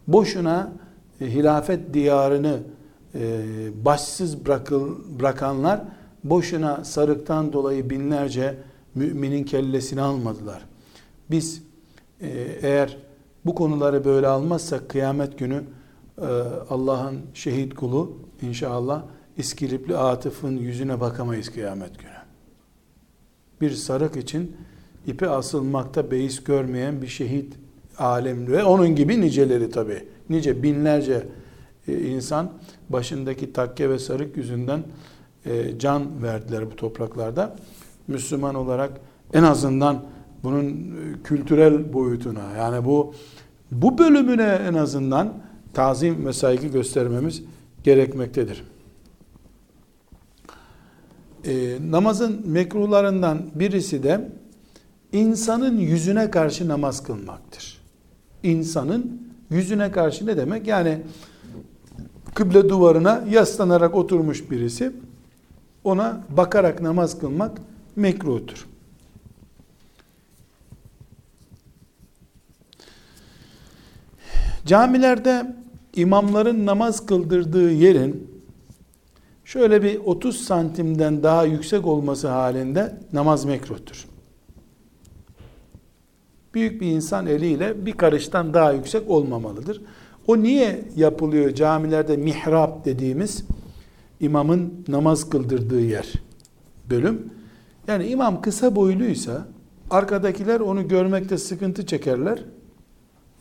Boşuna 0.08 0.72
e, 1.22 1.26
hilafet 1.26 1.94
diyarını 1.94 2.60
başsız 3.86 4.46
bırakıl, 4.46 4.98
bırakanlar 5.20 5.82
boşuna 6.24 6.84
sarıktan 6.86 7.54
dolayı 7.54 7.90
binlerce 7.90 8.56
müminin 8.96 9.44
kellesini 9.44 10.02
almadılar. 10.02 10.66
Biz 11.32 11.64
e, 12.22 12.30
eğer 12.62 12.98
bu 13.46 13.56
konuları 13.56 14.06
böyle 14.06 14.28
almazsak 14.28 14.90
kıyamet 14.90 15.40
günü 15.40 15.64
e, 16.18 16.26
Allah'ın 16.70 17.20
şehit 17.34 17.76
kulu 17.76 18.18
inşallah 18.42 19.04
İskilipli 19.38 19.98
Atıf'ın 19.98 20.58
yüzüne 20.58 21.00
bakamayız 21.00 21.50
kıyamet 21.50 22.00
günü. 22.00 22.12
Bir 23.62 23.72
sarık 23.72 24.16
için 24.18 24.56
ipe 25.08 25.30
asılmakta 25.30 26.12
beis 26.12 26.44
görmeyen 26.44 27.02
bir 27.02 27.08
şehit 27.08 27.54
alemli 27.98 28.52
ve 28.52 28.64
onun 28.64 28.96
gibi 28.96 29.22
niceleri 29.22 29.72
tabi. 29.72 30.08
Nice 30.30 30.64
binlerce 30.64 31.28
e, 31.88 32.00
insan 32.00 32.52
başındaki 32.94 33.54
takke 33.54 33.90
ve 33.90 34.00
sarık 34.00 34.38
yüzünden 34.38 34.84
e, 35.46 35.80
can 35.80 36.24
verdiler 36.24 36.72
bu 36.72 36.76
topraklarda. 36.76 37.56
Müslüman 38.08 38.56
olarak 38.56 38.92
en 39.34 39.44
azından 39.44 40.04
bunun 40.44 40.66
e, 40.70 41.24
kültürel 41.24 41.94
boyutuna 41.94 42.52
yani 42.58 42.86
bu 42.86 43.14
bu 43.72 43.98
bölümüne 43.98 44.60
en 44.70 44.74
azından 44.74 45.34
tazim 45.74 46.26
ve 46.26 46.34
saygı 46.34 46.68
göstermemiz 46.68 47.44
gerekmektedir. 47.84 48.64
E, 51.46 51.78
namazın 51.92 52.42
mekruhlarından 52.46 53.42
birisi 53.56 54.04
de 54.04 54.30
insanın 55.14 55.78
yüzüne 55.78 56.32
karşı 56.32 56.68
namaz 56.68 57.04
kılmaktır. 57.04 57.82
İnsanın 58.44 59.32
yüzüne 59.50 59.92
karşı 59.92 60.26
ne 60.26 60.38
demek? 60.38 60.68
Yani 60.68 61.02
kıble 62.34 62.70
duvarına 62.70 63.24
yaslanarak 63.30 63.96
oturmuş 63.96 64.52
birisi 64.52 64.92
ona 65.84 66.24
bakarak 66.30 66.82
namaz 66.82 67.20
kılmak 67.20 67.62
mekruhtur. 67.96 68.68
Camilerde 74.66 75.56
imamların 75.96 76.66
namaz 76.66 77.06
kıldırdığı 77.06 77.72
yerin 77.72 78.44
şöyle 79.46 79.84
bir 79.84 80.00
30 80.06 80.42
santimden 80.42 81.24
daha 81.24 81.44
yüksek 81.44 81.88
olması 81.88 82.28
halinde 82.28 82.98
namaz 83.14 83.46
mekruhtur. 83.46 84.06
Büyük 86.54 86.82
bir 86.82 86.88
insan 86.88 87.28
eliyle 87.28 87.86
bir 87.86 87.92
karıştan 87.92 88.54
daha 88.54 88.72
yüksek 88.72 89.10
olmamalıdır. 89.10 89.82
O 90.28 90.44
niye 90.44 90.86
yapılıyor 90.96 91.54
camilerde 91.54 92.18
mihrap 92.18 92.86
dediğimiz 92.86 93.44
imamın 94.20 94.86
namaz 94.88 95.30
kıldırdığı 95.30 95.82
yer 95.82 96.14
bölüm. 96.90 97.30
Yani 97.88 98.08
imam 98.08 98.42
kısa 98.42 98.76
boyluysa 98.76 99.48
arkadakiler 99.90 100.60
onu 100.60 100.88
görmekte 100.88 101.38
sıkıntı 101.38 101.86
çekerler. 101.86 102.44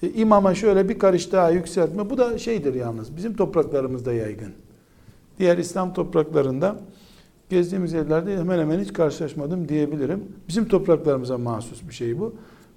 E, 0.03 0.11
imama 0.11 0.55
şöyle 0.55 0.89
bir 0.89 0.99
karış 0.99 1.33
daha 1.33 1.51
yükseltme. 1.51 2.11
Bu 2.11 2.19
da 2.19 2.39
şeydir 2.39 2.75
yalnız. 2.75 3.17
Bizim 3.17 3.37
topraklarımızda 3.37 4.13
yaygın. 4.13 4.53
Diğer 5.39 5.59
İslam 5.59 5.95
topraklarında 5.95 6.77
gezdiğimiz 7.51 7.93
yerlerde 7.93 8.39
hemen 8.39 8.59
hemen 8.59 8.81
hiç 8.81 8.93
karşılaşmadım 8.93 9.69
diyebilirim. 9.69 10.25
Bizim 10.49 10.69
topraklarımıza 10.69 11.39
mahsus 11.39 11.89
bir 11.89 11.95
şey 11.95 12.19
bu. 12.19 12.35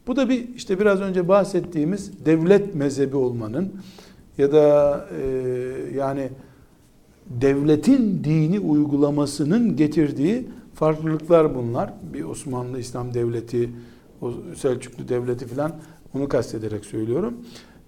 Bu 0.08 0.16
da 0.16 0.30
bir 0.30 0.56
işte 0.56 0.80
biraz 0.80 1.02
önce 1.02 1.28
bahsettiğimiz 1.28 2.26
devlet 2.26 2.76
mezhebi 2.76 3.16
olmanın 3.16 3.74
ya 4.38 4.52
da 4.52 5.06
e, 5.22 5.26
yani 5.96 6.30
devletin 7.28 8.24
dini 8.24 8.60
uygulamasının 8.60 9.76
getirdiği 9.76 10.48
farklılıklar 10.74 11.56
bunlar. 11.56 11.94
Bir 12.14 12.24
Osmanlı 12.24 12.80
İslam 12.80 13.14
devleti, 13.14 13.70
Selçuklu 14.56 15.08
devleti 15.08 15.48
filan 15.48 15.72
onu 16.14 16.28
kastederek 16.28 16.86
söylüyorum. 16.86 17.34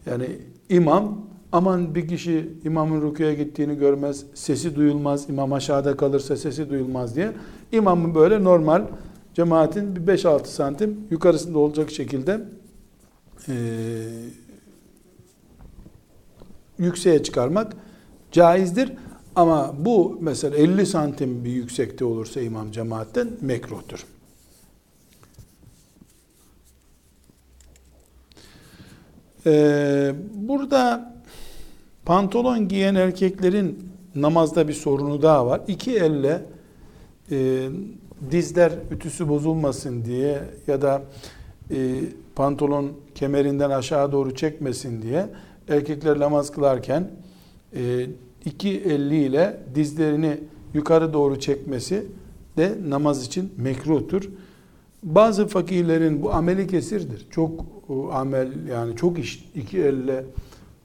Yani 0.05 0.27
imam 0.69 1.21
aman 1.51 1.95
bir 1.95 2.07
kişi 2.07 2.49
imamın 2.63 3.09
rüküye 3.09 3.35
gittiğini 3.35 3.77
görmez, 3.77 4.25
sesi 4.33 4.75
duyulmaz, 4.75 5.29
imam 5.29 5.53
aşağıda 5.53 5.97
kalırsa 5.97 6.35
sesi 6.35 6.69
duyulmaz 6.69 7.15
diye 7.15 7.31
imamın 7.71 8.15
böyle 8.15 8.43
normal 8.43 8.81
cemaatin 9.35 9.95
bir 9.95 10.01
5-6 10.01 10.45
santim 10.45 11.07
yukarısında 11.11 11.59
olacak 11.59 11.91
şekilde 11.91 12.41
e, 13.47 13.55
yükseğe 16.77 17.23
çıkarmak 17.23 17.73
caizdir. 18.31 18.91
Ama 19.35 19.75
bu 19.79 20.17
mesela 20.21 20.57
50 20.57 20.85
santim 20.85 21.45
bir 21.45 21.51
yüksekte 21.51 22.05
olursa 22.05 22.41
imam 22.41 22.71
cemaatten 22.71 23.27
mekruhtur. 23.41 24.05
Ee, 29.45 30.15
burada 30.33 31.13
pantolon 32.05 32.67
giyen 32.67 32.95
erkeklerin 32.95 33.89
namazda 34.15 34.67
bir 34.67 34.73
sorunu 34.73 35.21
daha 35.21 35.47
var. 35.47 35.61
İki 35.67 35.95
elle 35.95 36.45
e, 37.31 37.69
dizler 38.31 38.71
ütüsü 38.91 39.29
bozulmasın 39.29 40.05
diye 40.05 40.41
ya 40.67 40.81
da 40.81 41.01
e, 41.71 41.99
pantolon 42.35 42.91
kemerinden 43.15 43.69
aşağı 43.69 44.11
doğru 44.11 44.35
çekmesin 44.35 45.01
diye 45.01 45.29
erkekler 45.67 46.19
namaz 46.19 46.51
kılarken 46.51 47.11
e, 47.75 48.07
iki 48.45 48.69
elli 48.69 49.23
ile 49.23 49.59
dizlerini 49.75 50.37
yukarı 50.73 51.13
doğru 51.13 51.39
çekmesi 51.39 52.05
de 52.57 52.75
namaz 52.87 53.25
için 53.25 53.53
mekruhtur. 53.57 54.29
Bazı 55.03 55.47
fakirlerin 55.47 56.23
bu 56.23 56.33
ameli 56.33 56.67
kesirdir. 56.67 57.27
Çok 57.31 57.65
amel 58.11 58.67
yani 58.67 58.95
çok 58.95 59.19
iş 59.19 59.49
iki 59.55 59.77
elle 59.77 60.25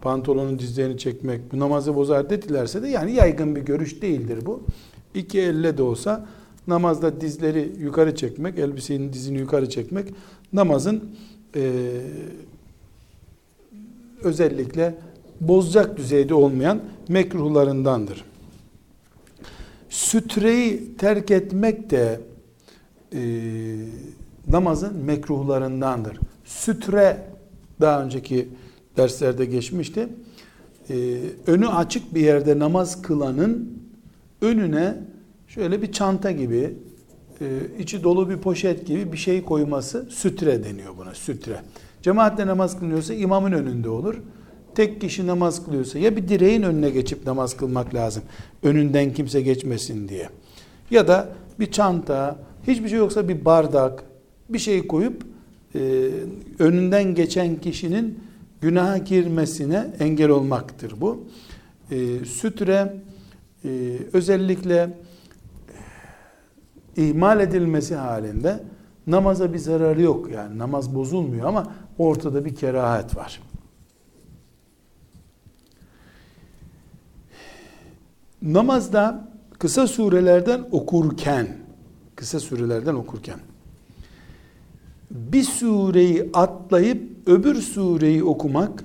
pantolonun 0.00 0.58
dizlerini 0.58 0.98
çekmek 0.98 1.52
bu 1.52 1.58
namazı 1.58 1.96
bozar 1.96 2.30
dedilerse 2.30 2.82
de 2.82 2.88
yani 2.88 3.12
yaygın 3.12 3.56
bir 3.56 3.60
görüş 3.60 4.02
değildir 4.02 4.38
bu. 4.46 4.62
İki 5.14 5.40
elle 5.40 5.78
de 5.78 5.82
olsa 5.82 6.26
namazda 6.66 7.20
dizleri 7.20 7.72
yukarı 7.78 8.14
çekmek, 8.16 8.58
elbisenin 8.58 9.12
dizini 9.12 9.38
yukarı 9.38 9.68
çekmek 9.68 10.14
namazın 10.52 11.04
e, 11.56 11.72
özellikle 14.22 14.94
bozacak 15.40 15.96
düzeyde 15.96 16.34
olmayan 16.34 16.80
mekruhlarındandır. 17.08 18.24
Sütreyi 19.88 20.96
terk 20.96 21.30
etmek 21.30 21.90
de 21.90 22.20
e, 23.14 23.20
namazın 24.48 24.96
mekruhlarındandır. 24.96 26.18
Sütre 26.44 27.26
daha 27.80 28.04
önceki 28.04 28.48
derslerde 28.96 29.44
geçmişti. 29.44 30.08
E, 30.90 31.20
önü 31.46 31.68
açık 31.68 32.14
bir 32.14 32.20
yerde 32.20 32.58
namaz 32.58 33.02
kılanın 33.02 33.78
önüne 34.42 34.94
şöyle 35.54 35.82
bir 35.82 35.92
çanta 35.92 36.30
gibi, 36.30 36.74
e, 37.40 37.46
içi 37.78 38.02
dolu 38.02 38.30
bir 38.30 38.36
poşet 38.36 38.86
gibi 38.86 39.12
bir 39.12 39.16
şey 39.16 39.44
koyması 39.44 40.06
sütre 40.10 40.64
deniyor 40.64 40.96
buna, 40.96 41.14
sütre. 41.14 41.60
Cemaatle 42.02 42.46
namaz 42.46 42.78
kılınıyorsa 42.78 43.14
imamın 43.14 43.52
önünde 43.52 43.88
olur 43.88 44.14
tek 44.74 45.00
kişi 45.00 45.26
namaz 45.26 45.64
kılıyorsa 45.64 45.98
ya 45.98 46.16
bir 46.16 46.28
direğin 46.28 46.62
önüne 46.62 46.90
geçip 46.90 47.26
namaz 47.26 47.56
kılmak 47.56 47.94
lazım. 47.94 48.22
Önünden 48.62 49.12
kimse 49.12 49.40
geçmesin 49.40 50.08
diye. 50.08 50.28
Ya 50.90 51.08
da 51.08 51.28
bir 51.60 51.70
çanta, 51.70 52.38
hiçbir 52.66 52.88
şey 52.88 52.98
yoksa 52.98 53.28
bir 53.28 53.44
bardak, 53.44 54.04
bir 54.48 54.58
şey 54.58 54.86
koyup 54.86 55.22
e, 55.74 56.10
önünden 56.58 57.14
geçen 57.14 57.56
kişinin 57.56 58.18
günaha 58.60 59.04
girmesine 59.04 59.86
engel 59.98 60.28
olmaktır 60.28 60.94
bu. 61.00 61.24
E, 61.90 62.24
sütre 62.24 62.94
e, 63.64 63.68
özellikle 64.12 64.90
ihmal 66.96 67.40
edilmesi 67.40 67.94
halinde 67.94 68.62
namaza 69.06 69.52
bir 69.52 69.58
zararı 69.58 70.02
yok. 70.02 70.30
Yani 70.30 70.58
namaz 70.58 70.94
bozulmuyor 70.94 71.48
ama 71.48 71.72
ortada 71.98 72.44
bir 72.44 72.54
kerahat 72.54 73.16
var. 73.16 73.40
namazda 78.42 79.28
kısa 79.58 79.86
surelerden 79.86 80.64
okurken 80.70 81.48
kısa 82.16 82.40
surelerden 82.40 82.94
okurken 82.94 83.38
bir 85.10 85.42
sureyi 85.42 86.30
atlayıp 86.32 87.28
öbür 87.28 87.54
sureyi 87.54 88.24
okumak 88.24 88.84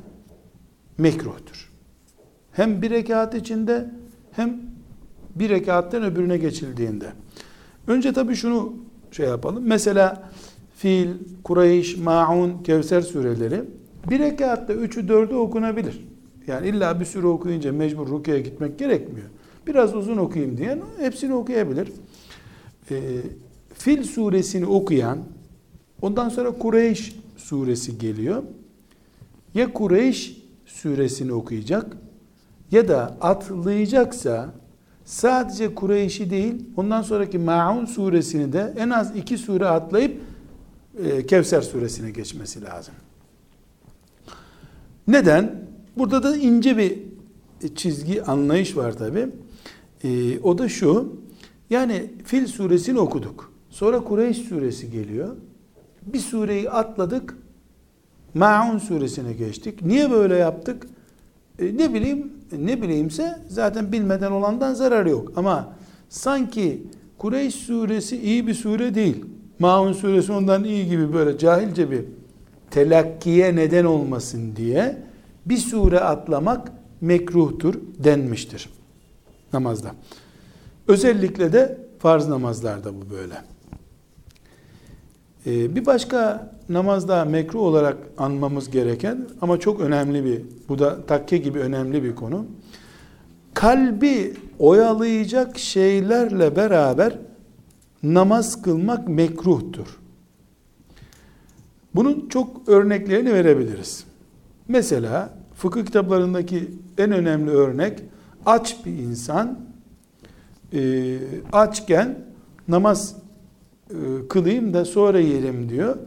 mekruhtur. 0.98 1.72
Hem 2.52 2.82
bir 2.82 2.90
rekat 2.90 3.36
içinde 3.36 3.92
hem 4.32 4.62
bir 5.36 5.50
rekattan 5.50 6.04
öbürüne 6.04 6.38
geçildiğinde. 6.38 7.14
Önce 7.88 8.14
tabii 8.14 8.36
şunu 8.36 8.74
şey 9.12 9.26
yapalım. 9.28 9.64
Mesela 9.68 10.30
Fil, 10.78 11.10
Kureyş, 11.44 11.98
Maun, 11.98 12.64
Kevser 12.64 13.02
sureleri 13.02 13.62
bir 14.10 14.20
rekatta 14.20 14.74
üçü 14.74 15.08
dördü 15.08 15.34
okunabilir. 15.34 16.08
Yani 16.48 16.68
illa 16.68 17.00
bir 17.00 17.06
sure 17.06 17.28
okuyunca 17.28 17.72
mecbur 17.72 18.08
rukuya 18.08 18.40
gitmek 18.40 18.80
gerekmiyor. 18.80 19.28
Biraz 19.68 19.96
uzun 19.96 20.18
okuyayım 20.18 20.58
diyen 20.58 20.82
hepsini 21.00 21.34
okuyabilir. 21.34 21.92
Ee, 22.92 22.96
Fil 23.74 24.04
suresini 24.04 24.66
okuyan 24.66 25.20
ondan 26.02 26.30
sonra 26.30 26.52
Kureyş 26.52 27.16
suresi 27.38 27.98
geliyor. 27.98 28.44
Ya 29.54 29.74
Kureyş 29.74 30.38
suresini 30.66 31.34
okuyacak 31.34 31.98
ya 32.72 32.88
da 32.88 33.18
atlayacaksa 33.22 34.54
sadece 35.06 35.76
Kureyş'i 35.76 36.30
değil 36.30 36.56
ondan 36.78 37.02
sonraki 37.02 37.38
Maun 37.38 37.86
suresini 37.86 38.54
de 38.54 38.74
en 38.78 38.90
az 38.90 39.16
iki 39.16 39.38
sure 39.38 39.68
atlayıp 39.68 40.22
e, 41.04 41.26
Kevser 41.26 41.62
suresine 41.62 42.12
geçmesi 42.12 42.62
lazım. 42.62 42.94
Neden? 45.08 45.66
Burada 45.98 46.24
da 46.24 46.38
ince 46.38 46.78
bir 46.78 47.00
çizgi 47.76 48.24
anlayış 48.24 48.78
var 48.78 48.98
tabi. 48.98 49.28
E, 50.04 50.40
o 50.40 50.58
da 50.58 50.70
şu. 50.70 51.20
Yani 51.70 52.12
Fil 52.26 52.48
suresini 52.48 53.00
okuduk. 53.00 53.52
Sonra 53.70 54.04
Kureyş 54.04 54.38
suresi 54.38 54.92
geliyor. 54.92 55.36
Bir 56.06 56.20
sureyi 56.20 56.70
atladık. 56.70 57.38
Maun 58.34 58.78
suresine 58.78 59.34
geçtik. 59.34 59.82
Niye 59.82 60.12
böyle 60.12 60.36
yaptık? 60.36 60.88
E, 61.60 61.78
ne 61.78 61.94
bileyim, 61.94 62.34
ne 62.52 62.82
bileyimse 62.82 63.40
zaten 63.50 63.92
bilmeden 63.92 64.32
olandan 64.32 64.74
zarar 64.74 65.06
yok. 65.06 65.32
Ama 65.36 65.74
sanki 66.10 66.84
Kureyş 67.18 67.56
suresi 67.56 68.22
iyi 68.22 68.48
bir 68.48 68.54
sure 68.54 68.96
değil. 68.96 69.26
Maun 69.60 69.94
suresi 69.94 70.32
ondan 70.32 70.64
iyi 70.64 70.90
gibi 70.90 71.14
böyle 71.14 71.38
cahilce 71.38 71.92
bir 71.92 72.02
telakkiye 72.72 73.56
neden 73.56 73.86
olmasın 73.86 74.56
diye 74.56 74.98
bir 75.46 75.58
sure 75.58 76.00
atlamak 76.00 76.72
mekruhtur 77.02 77.76
denmiştir 78.04 78.70
namazda. 79.54 79.92
Özellikle 80.88 81.54
de 81.54 81.78
farz 82.00 82.28
namazlarda 82.28 82.94
bu 83.02 83.10
böyle. 83.10 83.36
Ee, 85.46 85.76
bir 85.76 85.86
başka 85.86 86.52
namazda 86.70 87.26
mekruh 87.26 87.62
olarak 87.62 87.98
anmamız 88.18 88.70
gereken 88.70 89.28
ama 89.42 89.60
çok 89.60 89.80
önemli 89.80 90.26
bir, 90.26 90.42
bu 90.70 90.80
da 90.80 91.06
takke 91.06 91.38
gibi 91.38 91.60
önemli 91.60 92.04
bir 92.04 92.16
konu. 92.16 92.46
Kalbi 93.54 94.34
oyalayacak 94.60 95.58
şeylerle 95.58 96.56
beraber 96.56 97.18
namaz 98.04 98.62
kılmak 98.62 99.08
mekruhtur. 99.08 100.00
Bunun 101.96 102.30
çok 102.30 102.70
örneklerini 102.70 103.34
verebiliriz. 103.34 104.04
Mesela 104.68 105.34
fıkıh 105.56 105.86
kitaplarındaki 105.86 106.72
en 106.98 107.12
önemli 107.12 107.52
örnek 107.52 108.00
aç 108.46 108.86
bir 108.86 108.92
insan 108.92 109.60
e, 110.74 111.18
açken 111.52 112.18
namaz 112.68 113.16
kılayım 114.30 114.74
da 114.74 114.86
sonra 114.86 115.20
yerim 115.20 115.70
diyor. 115.70 115.98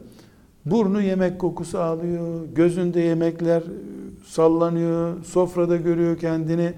Burnu 0.65 1.01
yemek 1.01 1.39
kokusu 1.39 1.79
alıyor, 1.79 2.45
gözünde 2.55 2.99
yemekler 2.99 3.61
e, 3.61 3.65
sallanıyor, 4.25 5.23
sofrada 5.23 5.75
görüyor 5.77 6.17
kendini. 6.17 6.73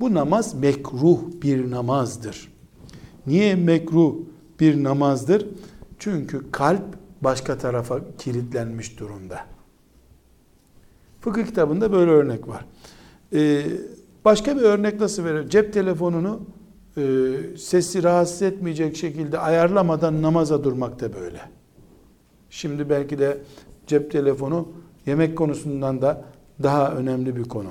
Bu 0.00 0.14
namaz 0.14 0.54
mekruh 0.54 1.18
bir 1.42 1.70
namazdır. 1.70 2.52
Niye 3.26 3.54
mekruh 3.54 4.14
bir 4.60 4.84
namazdır? 4.84 5.46
Çünkü 5.98 6.50
kalp 6.50 6.82
başka 7.20 7.58
tarafa 7.58 8.00
kilitlenmiş 8.18 9.00
durumda. 9.00 9.40
Fıkıh 11.20 11.46
kitabında 11.46 11.92
böyle 11.92 12.10
örnek 12.10 12.48
var. 12.48 12.64
Ee, 13.32 13.62
başka 14.24 14.56
bir 14.56 14.62
örnek 14.62 15.00
nasıl 15.00 15.24
verir? 15.24 15.48
Cep 15.48 15.72
telefonunu 15.72 16.40
e, 16.96 17.02
sesi 17.56 18.02
rahatsız 18.02 18.42
etmeyecek 18.42 18.96
şekilde 18.96 19.38
ayarlamadan 19.38 20.22
namaza 20.22 20.64
durmak 20.64 21.00
da 21.00 21.12
böyle. 21.12 21.40
Şimdi 22.50 22.90
belki 22.90 23.18
de 23.18 23.38
cep 23.86 24.10
telefonu 24.10 24.68
yemek 25.06 25.38
konusundan 25.38 26.02
da 26.02 26.24
daha 26.62 26.92
önemli 26.94 27.36
bir 27.36 27.44
konu. 27.44 27.68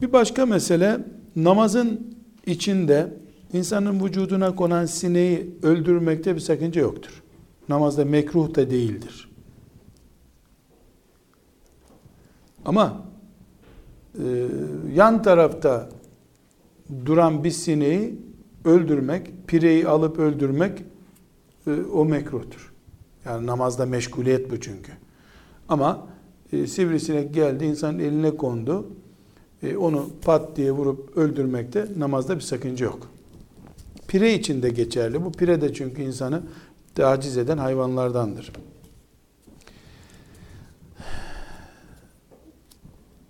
Bir 0.00 0.12
başka 0.12 0.46
mesele 0.46 0.98
namazın 1.36 2.16
içinde 2.46 3.14
insanın 3.52 4.04
vücuduna 4.04 4.54
konan 4.54 4.86
sineği 4.86 5.56
öldürmekte 5.62 6.34
bir 6.34 6.40
sakınca 6.40 6.80
yoktur. 6.80 7.22
Namazda 7.68 8.04
mekruh 8.04 8.54
da 8.54 8.70
değildir. 8.70 9.35
Ama 12.66 13.02
e, 14.18 14.46
yan 14.94 15.22
tarafta 15.22 15.88
duran 17.06 17.44
bir 17.44 17.50
sineği 17.50 18.18
öldürmek, 18.64 19.30
pireyi 19.46 19.88
alıp 19.88 20.18
öldürmek 20.18 20.84
e, 21.66 21.70
o 21.92 22.04
mekruhtur. 22.04 22.72
Yani 23.24 23.46
namazda 23.46 23.86
meşguliyet 23.86 24.50
bu 24.50 24.60
çünkü. 24.60 24.92
Ama 25.68 26.06
e, 26.52 26.66
sivrisinek 26.66 27.34
geldi, 27.34 27.64
insanın 27.64 27.98
eline 27.98 28.36
kondu. 28.36 28.86
E, 29.62 29.76
onu 29.76 30.06
pat 30.22 30.56
diye 30.56 30.72
vurup 30.72 31.16
öldürmekte 31.16 31.86
namazda 31.96 32.36
bir 32.36 32.40
sakınca 32.40 32.86
yok. 32.86 33.08
Pire 34.08 34.34
için 34.34 34.62
de 34.62 34.68
geçerli. 34.68 35.24
Bu 35.24 35.32
pire 35.32 35.60
de 35.60 35.74
çünkü 35.74 36.02
insanı 36.02 36.42
taciz 36.94 37.38
eden 37.38 37.58
hayvanlardandır. 37.58 38.52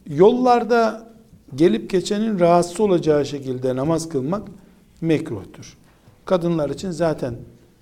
Yollarda 0.09 1.09
gelip 1.55 1.91
geçenin 1.91 2.41
rahatsız 2.41 2.81
olacağı 2.81 3.27
şekilde 3.27 3.77
namaz 3.77 4.09
kılmak 4.09 4.49
mekruhtur. 5.01 5.77
Kadınlar 6.25 6.71
için 6.71 6.91
zaten 6.91 7.35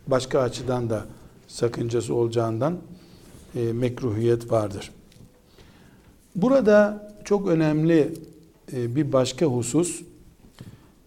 başka 0.07 0.41
açıdan 0.41 0.91
da 0.91 1.05
sakıncası 1.49 2.15
olacağından 2.15 2.77
e, 3.57 3.73
mekruhiyet 3.73 4.51
vardır. 4.51 4.91
Burada 6.37 7.09
çok 7.25 7.49
önemli 7.49 8.15
e, 8.73 8.97
bir 8.97 9.13
başka 9.13 9.47
husus, 9.47 10.03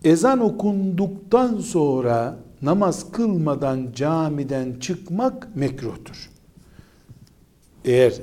ezan 0.03 0.39
okunduktan 0.39 1.57
sonra 1.57 2.37
namaz 2.61 3.11
kılmadan 3.11 3.87
camiden 3.95 4.79
çıkmak 4.79 5.55
mekruhtur. 5.55 6.29
Eğer 7.85 8.13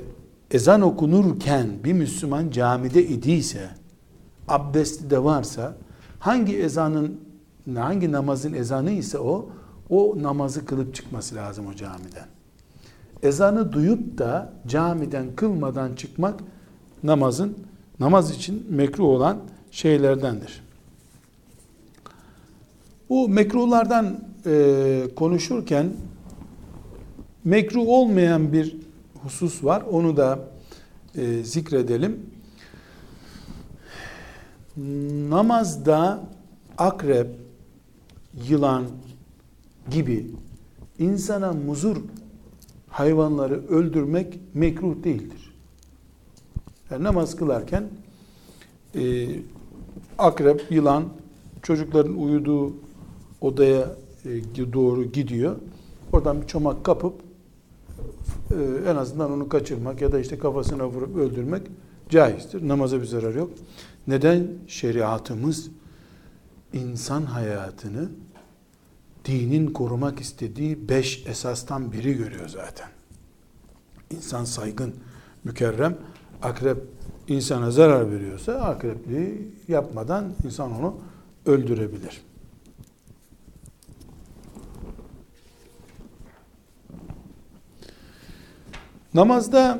ezan 0.55 0.81
okunurken 0.81 1.67
bir 1.83 1.93
Müslüman 1.93 2.51
camide 2.51 3.07
idiyse, 3.07 3.69
abdesti 4.47 5.09
de 5.09 5.23
varsa, 5.23 5.75
hangi 6.19 6.57
ezanın, 6.57 7.19
hangi 7.75 8.11
namazın 8.11 8.53
ezanı 8.53 8.91
ise 8.91 9.19
o, 9.19 9.49
o 9.89 10.15
namazı 10.21 10.65
kılıp 10.65 10.95
çıkması 10.95 11.35
lazım 11.35 11.67
o 11.67 11.75
camiden. 11.75 12.25
Ezanı 13.23 13.73
duyup 13.73 14.17
da 14.17 14.53
camiden 14.67 15.35
kılmadan 15.35 15.95
çıkmak 15.95 16.39
namazın 17.03 17.57
namaz 17.99 18.31
için 18.31 18.67
mekruh 18.69 19.05
olan 19.05 19.37
şeylerdendir. 19.71 20.63
Bu 23.09 23.29
mekruhlardan 23.29 24.19
e, 24.45 25.03
konuşurken 25.15 25.89
mekruh 27.43 27.87
olmayan 27.87 28.53
bir 28.53 28.84
husus 29.25 29.63
var. 29.63 29.81
Onu 29.91 30.17
da 30.17 30.39
e, 31.15 31.43
zikredelim. 31.43 32.29
Namazda 35.29 36.23
akrep, 36.77 37.27
yılan 38.47 38.85
gibi 39.91 40.27
insana 40.99 41.53
muzur 41.53 41.97
hayvanları 42.89 43.67
öldürmek 43.67 44.39
mekruh 44.53 45.03
değildir. 45.03 45.53
Yani 46.91 47.03
namaz 47.03 47.35
kılarken 47.35 47.83
e, 48.95 49.27
akrep, 50.17 50.71
yılan 50.71 51.03
çocukların 51.63 52.17
uyuduğu 52.17 52.73
odaya 53.41 53.95
e, 54.25 54.73
doğru 54.73 55.03
gidiyor. 55.03 55.55
Oradan 56.13 56.41
bir 56.41 56.47
çomak 56.47 56.83
kapıp 56.83 57.24
e, 58.51 58.89
en 58.89 58.95
azından 58.95 59.31
onu 59.31 59.49
kaçırmak 59.49 60.01
ya 60.01 60.11
da 60.11 60.19
işte 60.19 60.39
kafasına 60.39 60.87
vurup 60.87 61.17
öldürmek 61.17 61.61
caizdir. 62.09 62.67
Namaza 62.67 63.01
bir 63.01 63.05
zarar 63.05 63.35
yok. 63.35 63.49
Neden? 64.07 64.47
Şeriatımız 64.67 65.69
insan 66.73 67.21
hayatını 67.21 68.09
dinin 69.25 69.67
korumak 69.67 70.19
istediği 70.19 70.89
beş 70.89 71.27
esastan 71.27 71.91
biri 71.91 72.17
görüyor 72.17 72.47
zaten. 72.47 72.87
İnsan 74.11 74.43
saygın, 74.43 74.95
mükerrem, 75.43 75.97
akrep 76.41 76.77
insana 77.27 77.71
zarar 77.71 78.11
veriyorsa 78.11 78.53
akrepliği 78.53 79.51
yapmadan 79.67 80.33
insan 80.45 80.79
onu 80.79 80.97
öldürebilir. 81.45 82.21
Namazda 89.15 89.79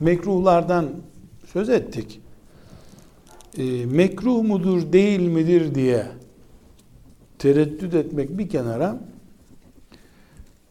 mekruhlardan 0.00 0.88
söz 1.52 1.68
ettik. 1.68 2.20
E, 3.58 3.86
mekruh 3.86 4.42
mudur 4.42 4.92
değil 4.92 5.20
midir 5.20 5.74
diye 5.74 6.06
tereddüt 7.38 7.94
etmek 7.94 8.38
bir 8.38 8.48
kenara 8.48 9.00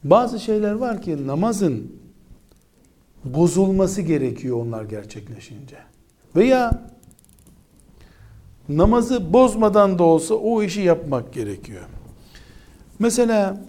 bazı 0.03 0.39
şeyler 0.39 0.71
var 0.71 1.01
ki 1.01 1.27
namazın 1.27 1.91
bozulması 3.23 4.01
gerekiyor 4.01 4.57
onlar 4.57 4.83
gerçekleşince. 4.83 5.77
Veya 6.35 6.91
namazı 8.69 9.33
bozmadan 9.33 9.99
da 9.99 10.03
olsa 10.03 10.33
o 10.33 10.63
işi 10.63 10.81
yapmak 10.81 11.33
gerekiyor. 11.33 11.83
Mesela 12.99 13.61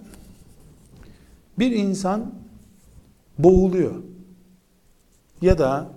bir 1.59 1.71
insan 1.71 2.40
boğuluyor. 3.39 3.95
Ya 5.41 5.57
da 5.57 5.89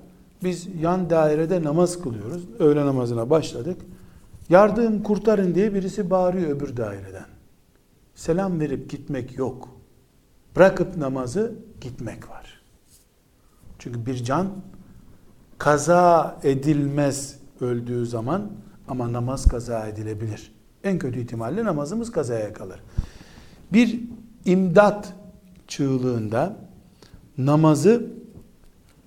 biz 0.43 0.69
yan 0.81 1.11
dairede 1.11 1.65
namaz 1.65 2.03
kılıyoruz. 2.03 2.43
Öğle 2.59 2.87
namazına 2.87 3.31
başladık. 3.31 3.81
Yardım 4.49 5.03
kurtarın 5.03 5.55
diye 5.55 5.75
birisi 5.75 6.11
bağırıyor 6.11 6.51
öbür 6.51 6.77
daireden. 6.77 7.27
Selam 8.15 8.61
verip 8.61 8.91
gitmek 8.91 9.39
yok. 9.39 9.69
Bırakıp 10.57 10.97
namazı 10.97 11.55
gitmek 11.81 12.31
var. 12.31 12.61
Çünkü 13.79 14.07
bir 14.07 14.25
can 14.25 14.49
kaza 15.59 16.37
edilmez 16.43 17.39
öldüğü 17.61 18.07
zaman 18.07 18.51
ama 18.89 19.13
namaz 19.13 19.45
kaza 19.47 19.87
edilebilir. 19.87 20.53
En 20.85 20.99
kötü 20.99 21.21
ihtimalle 21.21 21.65
namazımız 21.65 22.13
kazaya 22.13 22.53
kalır. 22.53 22.81
Bir 23.73 24.01
imdat 24.45 25.13
çığlığında 25.69 26.57
namazı 27.39 28.07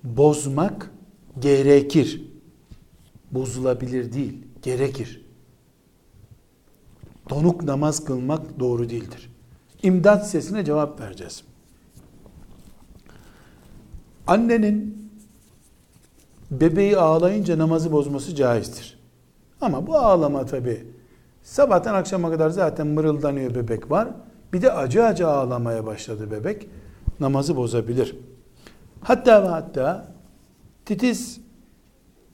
bozmak 0.04 0.90
gerekir. 1.38 2.28
Bozulabilir 3.30 4.12
değil, 4.12 4.44
gerekir. 4.62 5.24
Donuk 7.30 7.62
namaz 7.62 8.04
kılmak 8.04 8.60
doğru 8.60 8.90
değildir. 8.90 9.30
İmdat 9.82 10.30
sesine 10.30 10.64
cevap 10.64 11.00
vereceğiz. 11.00 11.42
Annenin 14.26 15.10
bebeği 16.50 16.96
ağlayınca 16.96 17.58
namazı 17.58 17.92
bozması 17.92 18.34
caizdir. 18.34 18.98
Ama 19.60 19.86
bu 19.86 19.96
ağlama 19.96 20.46
tabi 20.46 20.86
sabahtan 21.42 21.94
akşama 21.94 22.30
kadar 22.30 22.50
zaten 22.50 22.86
mırıldanıyor 22.86 23.54
bebek 23.54 23.90
var. 23.90 24.08
Bir 24.52 24.62
de 24.62 24.72
acı 24.72 25.04
acı 25.04 25.28
ağlamaya 25.28 25.86
başladı 25.86 26.30
bebek. 26.30 26.68
Namazı 27.20 27.56
bozabilir. 27.56 28.16
Hatta 29.00 29.42
ve 29.42 29.46
hatta 29.48 30.12
titiz 30.84 31.40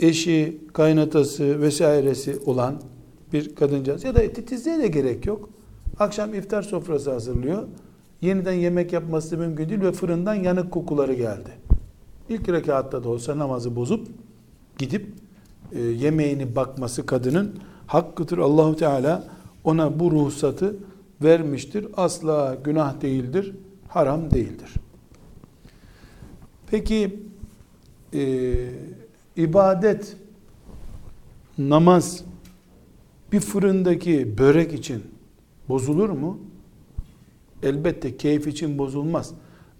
eşi, 0.01 0.61
kaynatası 0.72 1.61
vesairesi 1.61 2.39
olan 2.47 2.74
bir 3.32 3.55
kadıncağız 3.55 4.05
ya 4.05 4.14
da 4.14 4.20
titizliğe 4.20 4.78
de 4.78 4.89
gerek 4.89 5.26
yok. 5.26 5.49
Akşam 5.99 6.35
iftar 6.35 6.62
sofrası 6.62 7.12
hazırlıyor. 7.12 7.68
Yeniden 8.20 8.53
yemek 8.53 8.93
yapması 8.93 9.39
mümkün 9.39 9.68
değil 9.68 9.80
ve 9.80 9.93
fırından 9.93 10.35
yanık 10.35 10.70
kokuları 10.70 11.14
geldi. 11.14 11.51
İlk 12.28 12.49
rekatta 12.49 13.05
da 13.05 13.09
olsa 13.09 13.39
namazı 13.39 13.76
bozup 13.76 14.09
gidip 14.78 15.07
e, 15.72 15.80
yemeğini 15.80 16.57
bakması 16.57 17.07
kadının 17.07 17.55
hakkıdır. 17.87 18.39
Allahu 18.39 18.76
Teala 18.76 19.24
ona 19.64 20.01
bu 20.01 20.11
ruhsatı 20.11 20.76
vermiştir. 21.22 21.87
Asla 21.97 22.57
günah 22.64 23.01
değildir, 23.01 23.55
haram 23.95 24.31
değildir. 24.31 24.75
Peki 26.67 27.21
e, 28.15 28.55
ibadet, 29.37 30.17
namaz 31.59 32.25
bir 33.33 33.41
fırındaki 33.41 34.39
börek 34.39 34.73
için 34.73 35.05
bozulur 35.69 36.09
mu? 36.09 36.39
Elbette 37.63 38.17
keyif 38.17 38.47
için 38.47 38.79
bozulmaz. 38.79 39.35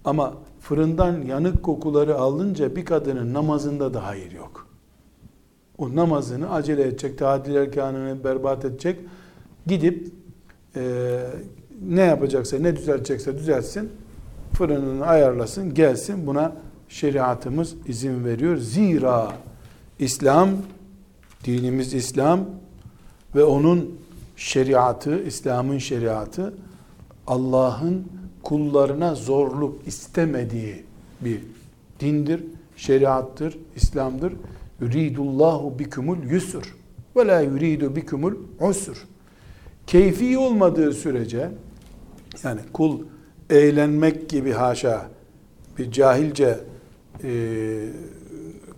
Ama 0.05 0.33
fırından 0.59 1.21
yanık 1.21 1.63
kokuları 1.63 2.15
alınca 2.15 2.75
bir 2.75 2.85
kadının 2.85 3.33
namazında 3.33 3.93
da 3.93 4.05
hayır 4.05 4.31
yok. 4.31 4.67
O 5.77 5.95
namazını 5.95 6.51
acele 6.51 6.81
edecek, 6.81 7.17
tadil 7.17 7.55
erkanını 7.55 8.23
berbat 8.23 8.65
edecek. 8.65 8.99
Gidip 9.67 10.11
e, 10.75 11.21
ne 11.89 12.01
yapacaksa, 12.01 12.59
ne 12.59 12.75
düzeltecekse 12.75 13.37
düzeltsin. 13.37 13.91
Fırınını 14.57 15.05
ayarlasın, 15.05 15.73
gelsin. 15.73 16.27
Buna 16.27 16.55
şeriatımız 16.89 17.75
izin 17.87 18.25
veriyor. 18.25 18.57
Zira 18.57 19.33
İslam, 19.99 20.49
dinimiz 21.43 21.93
İslam 21.93 22.39
ve 23.35 23.43
onun 23.43 23.99
şeriatı, 24.35 25.23
İslam'ın 25.23 25.77
şeriatı 25.77 26.53
Allah'ın 27.27 28.05
kullarına 28.43 29.15
zorluk 29.15 29.87
istemediği 29.87 30.83
bir 31.21 31.39
dindir, 31.99 32.43
şeriattır, 32.77 33.57
İslam'dır. 33.75 34.33
Yuridullahu 34.81 35.79
bikumul 35.79 36.17
yusur 36.23 36.75
ve 37.15 37.27
la 37.27 37.41
yuridu 37.41 37.95
bikumul 37.95 38.33
usur. 38.61 39.05
Keyfi 39.87 40.37
olmadığı 40.37 40.93
sürece 40.93 41.51
yani 42.43 42.59
kul 42.73 42.99
eğlenmek 43.49 44.29
gibi 44.29 44.51
haşa 44.51 45.07
bir 45.77 45.91
cahilce 45.91 46.59
e, 47.23 47.29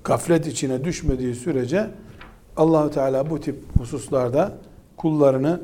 gaflet 0.03 0.47
içine 0.47 0.83
düşmediği 0.83 1.35
sürece 1.35 1.89
Allahu 2.57 2.91
Teala 2.91 3.29
bu 3.29 3.39
tip 3.41 3.55
hususlarda 3.79 4.57
kullarını 4.97 5.61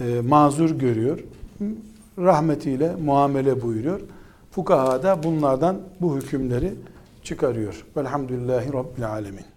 e, 0.00 0.20
mazur 0.20 0.70
görüyor. 0.70 1.18
Rahmetiyle 2.18 2.96
muamele 2.96 3.62
buyuruyor. 3.62 4.00
Fukaha 4.50 5.02
da 5.02 5.22
bunlardan 5.22 5.80
bu 6.00 6.16
hükümleri 6.16 6.74
çıkarıyor. 7.22 7.84
Velhamdülillahi 7.96 8.72
Rabbil 8.72 9.08
Alemin. 9.08 9.53